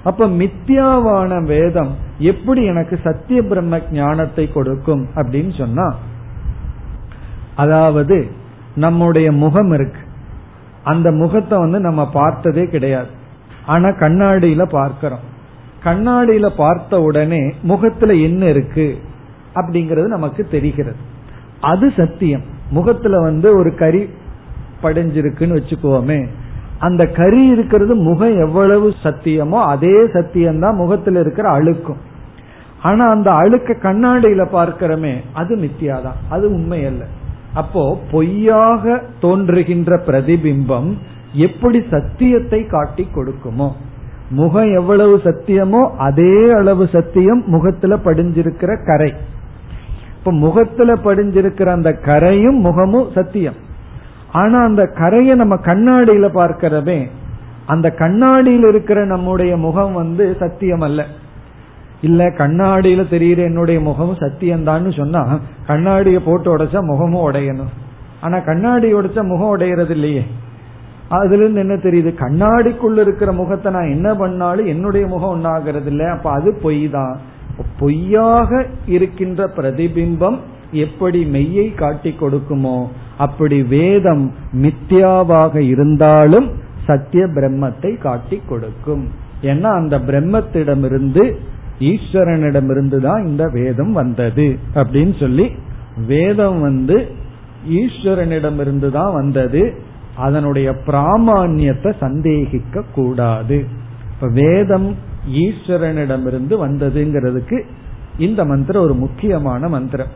அப்ப 0.03 0.27
மித்தியாவான 0.27 1.43
வேதம் 1.43 1.95
எப்படி 2.17 2.63
எனக்கு 2.63 2.99
சத்திய 3.03 3.43
பிரம்ம 3.43 3.79
ஞானத்தை 3.91 4.51
கொடுக்கும் 4.51 5.07
அப்படின்னு 5.15 5.57
சொன்னா 5.57 5.95
அதாவது 7.55 8.27
நம்முடைய 8.75 9.31
முகம் 9.31 9.71
இருக்கு. 9.71 9.99
அந்த 10.83 11.11
முகத்தை 11.11 11.57
வந்து 11.57 11.79
நம்ம 11.79 12.09
பார்த்ததே 12.09 12.65
கிடையாது. 12.65 13.07
ஆனா 13.65 13.87
கண்ணாடியில 13.87 14.63
பார்க்கிறோம். 14.63 15.19
கண்ணாடியில 15.83 16.49
பார்த்த 16.57 17.01
உடனே 17.01 17.53
முகத்துல 17.61 18.13
என்ன 18.13 18.45
இருக்கு 18.45 18.97
அப்படிங்கிறது 19.55 20.05
நமக்கு 20.05 20.43
தெரிகிறது. 20.43 20.95
அது 21.61 21.93
சத்தியம். 21.97 22.41
முகத்துல 22.69 23.19
வந்து 23.19 23.57
ஒரு 23.57 23.75
கறி 23.75 24.09
படைஞ்சிருக்குன்னு 24.83 25.59
வச்சுக்கோமே 25.59 26.27
அந்த 26.79 27.05
கறி 27.05 27.47
இருக்கிறது 27.47 27.95
முகம் 27.95 28.37
எவ்வளவு 28.39 28.93
சத்தியமோ 29.03 29.61
அதே 29.65 29.95
சத்தியம்தான் 30.13 30.75
முகத்தில் 30.75 31.15
இருக்கிற 31.15 31.49
அழுக்கும். 31.59 32.01
ஆனா 32.81 33.09
அந்த 33.09 33.31
அழுக்க 33.31 33.73
கண்ணாடியில 33.73 34.43
பார்க்கிறோமே 34.51 35.13
அது 35.33 35.55
மித்தியாதான். 35.55 36.19
அது 36.29 36.53
உண்மை 36.53 36.85
அல்ல 36.85 37.03
அப்போ 37.53 37.97
பொய்யாக 38.11 39.01
தோன்றுகின்ற 39.21 39.95
பிரதிபிம்பம் 40.07 40.93
எப்படி 41.33 41.83
சத்தியத்தை 41.91 42.65
காட்டி 42.65 43.07
கொடுக்குமோ? 43.15 43.71
முகம் 44.29 44.75
எவ்வளவு 44.75 45.17
சத்தியமோ 45.17 45.89
அதே 45.97 46.51
அளவு 46.51 46.87
சத்தியம் 46.91 47.43
முகத்துல 47.45 47.95
படிஞ்சிருக்கிற 47.95 48.85
கரை. 48.85 49.13
இப்ப 50.17 50.31
முகத்துல 50.31 50.93
படிஞ்சிருக்கிற 50.93 51.65
அந்த 51.65 51.91
கரையும் 51.93 52.59
முகமும் 52.59 53.11
சத்தியம். 53.13 53.67
ஆனா 54.31 54.63
அந்த 54.63 54.85
கரையை 54.85 55.35
நம்ம 55.35 55.55
கண்ணாடியில 55.55 56.27
பார்க்கிறதே 56.33 57.09
அந்த 57.65 57.89
கண்ணாடியில் 57.89 58.67
இருக்கிற 58.67 59.05
நம்முடைய 59.05 59.57
முகம் 59.57 59.93
வந்து 59.93 60.35
சத்தியம் 60.39 60.81
அல்ல 60.81 61.05
இல்ல 62.01 62.25
கண்ணாடியில 62.25 63.09
தெரிகிற 63.09 63.43
என்னுடைய 63.43 63.79
முகமும் 63.79 64.17
சத்தியம்தான்னு 64.17 64.97
சொன்னா 64.97 65.39
கண்ணாடியை 65.65 66.19
போட்டு 66.19 66.57
உடைச்சா 66.57 66.81
முகமும் 66.81 67.31
உடையணும். 67.31 67.67
ஆனா 68.21 68.39
கண்ணாடி 68.39 68.93
உடைச்சா 68.93 69.23
முகம் 69.23 69.57
உடையறது 69.57 69.89
இல்லையே. 69.89 70.23
அதுல 71.09 71.43
இருந்து 71.43 71.59
என்ன 71.59 71.73
தெரியுது? 71.73 72.13
கண்ணாடிக்குள்ள 72.13 72.97
இருக்கிற 72.97 73.31
முகத்தை 73.31 73.71
நான் 73.71 73.89
என்ன 73.89 74.15
பண்ணாலும் 74.15 74.65
என்னுடைய 74.65 75.07
முகம் 75.07 75.33
ஒன்னாகிறது 75.35 75.85
இல்ல 75.85 76.11
அப்ப 76.11 76.31
அது 76.31 76.59
பொய் 76.61 76.89
தான் 76.89 77.19
பொய்யாக 77.79 78.65
இருக்கின்ற 78.85 79.51
பிரதிபிம்பம் 79.57 80.37
எப்படி 80.71 81.19
மெய்யை 81.25 81.75
காட்டி 81.75 82.11
கொடுக்குமோ 82.11 82.77
அப்படி 83.17 83.61
வேதம் 83.61 84.33
மித்யாவாக 84.53 85.55
இருந்தாலும் 85.55 86.47
சத்திய 86.87 87.27
பிரம்மத்தை 87.27 87.97
காட்டி 87.97 88.41
கொடுக்கும். 88.49 89.03
ஏன்னா 89.41 89.69
அந்த 89.81 89.97
பிரம்மத்திடமிருந்து 89.97 91.23
ஈஸ்வரனிடமிருந்து 91.79 92.97
தான் 92.99 93.25
இந்த 93.25 93.43
வேதம் 93.49 93.91
வந்தது 93.91 94.47
அப்படின்னு 94.75 95.19
சொல்லி 95.19 95.45
வேதம் 96.07 96.59
வந்து 96.59 96.97
ஈஸ்வரனிடமிருந்து 97.81 98.89
தான் 98.91 99.13
வந்தது. 99.13 99.73
அதனுடைய 100.17 100.69
பிராமான்யத்தை 100.87 101.91
சந்தேகிக்க 101.99 102.83
கூடாது. 102.95 103.65
இப்ப 104.13 104.27
வேதம் 104.27 104.95
ஈஸ்வரனிடமிருந்து 105.45 106.55
வந்ததுங்கிறதுக்கு 106.65 107.59
இந்த 108.17 108.45
மந்திரம் 108.45 108.81
ஒரு 108.81 108.93
முக்கியமான 108.93 109.69
மந்திரம். 109.69 110.11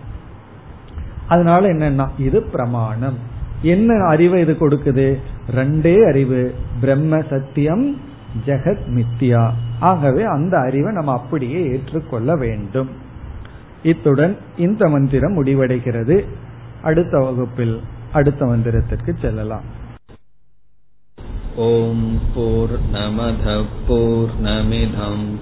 அதனால 1.28 1.74
என்னன்னா 1.74 2.07
இது 2.17 2.43
பிரமாணம். 2.43 3.17
என்ன 3.61 4.05
அறிவு 4.05 4.39
இது 4.39 4.53
கொடுக்குது? 4.53 5.19
ரெண்டே 5.55 6.07
அறிவு. 6.07 6.55
பிரம்ம 6.80 7.21
சத்தியம் 7.30 7.97
ஜெகத் 8.45 8.88
மித்யா. 8.88 9.51
ஆகவே 9.80 10.24
அந்த 10.24 10.59
அறிவை 10.59 10.93
நம்ம 10.93 11.11
அப்படியே 11.11 11.65
ஏற்றுக்கொள்ள 11.65 12.36
வேண்டும். 12.36 12.89
இத்துடன் 13.84 14.38
இந்த 14.57 14.89
மந்திரம் 14.89 15.43
முடிவடைகிறது. 15.43 16.26
அடுத்த 16.84 17.17
வகுப்பில் 17.17 17.82
அடுத்த 18.13 18.45
மந்திரத்திற்கு 18.45 19.19
செல்லலாம். 19.21 19.82
ஓம் 21.55 22.19
போர் 22.36 22.80
நமத 22.93 23.63
போர் 23.88 24.30
நமிதம் 24.43 25.39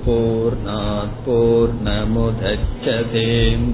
போர் 1.26 1.74
நமுதச்சதேம் 1.84 3.74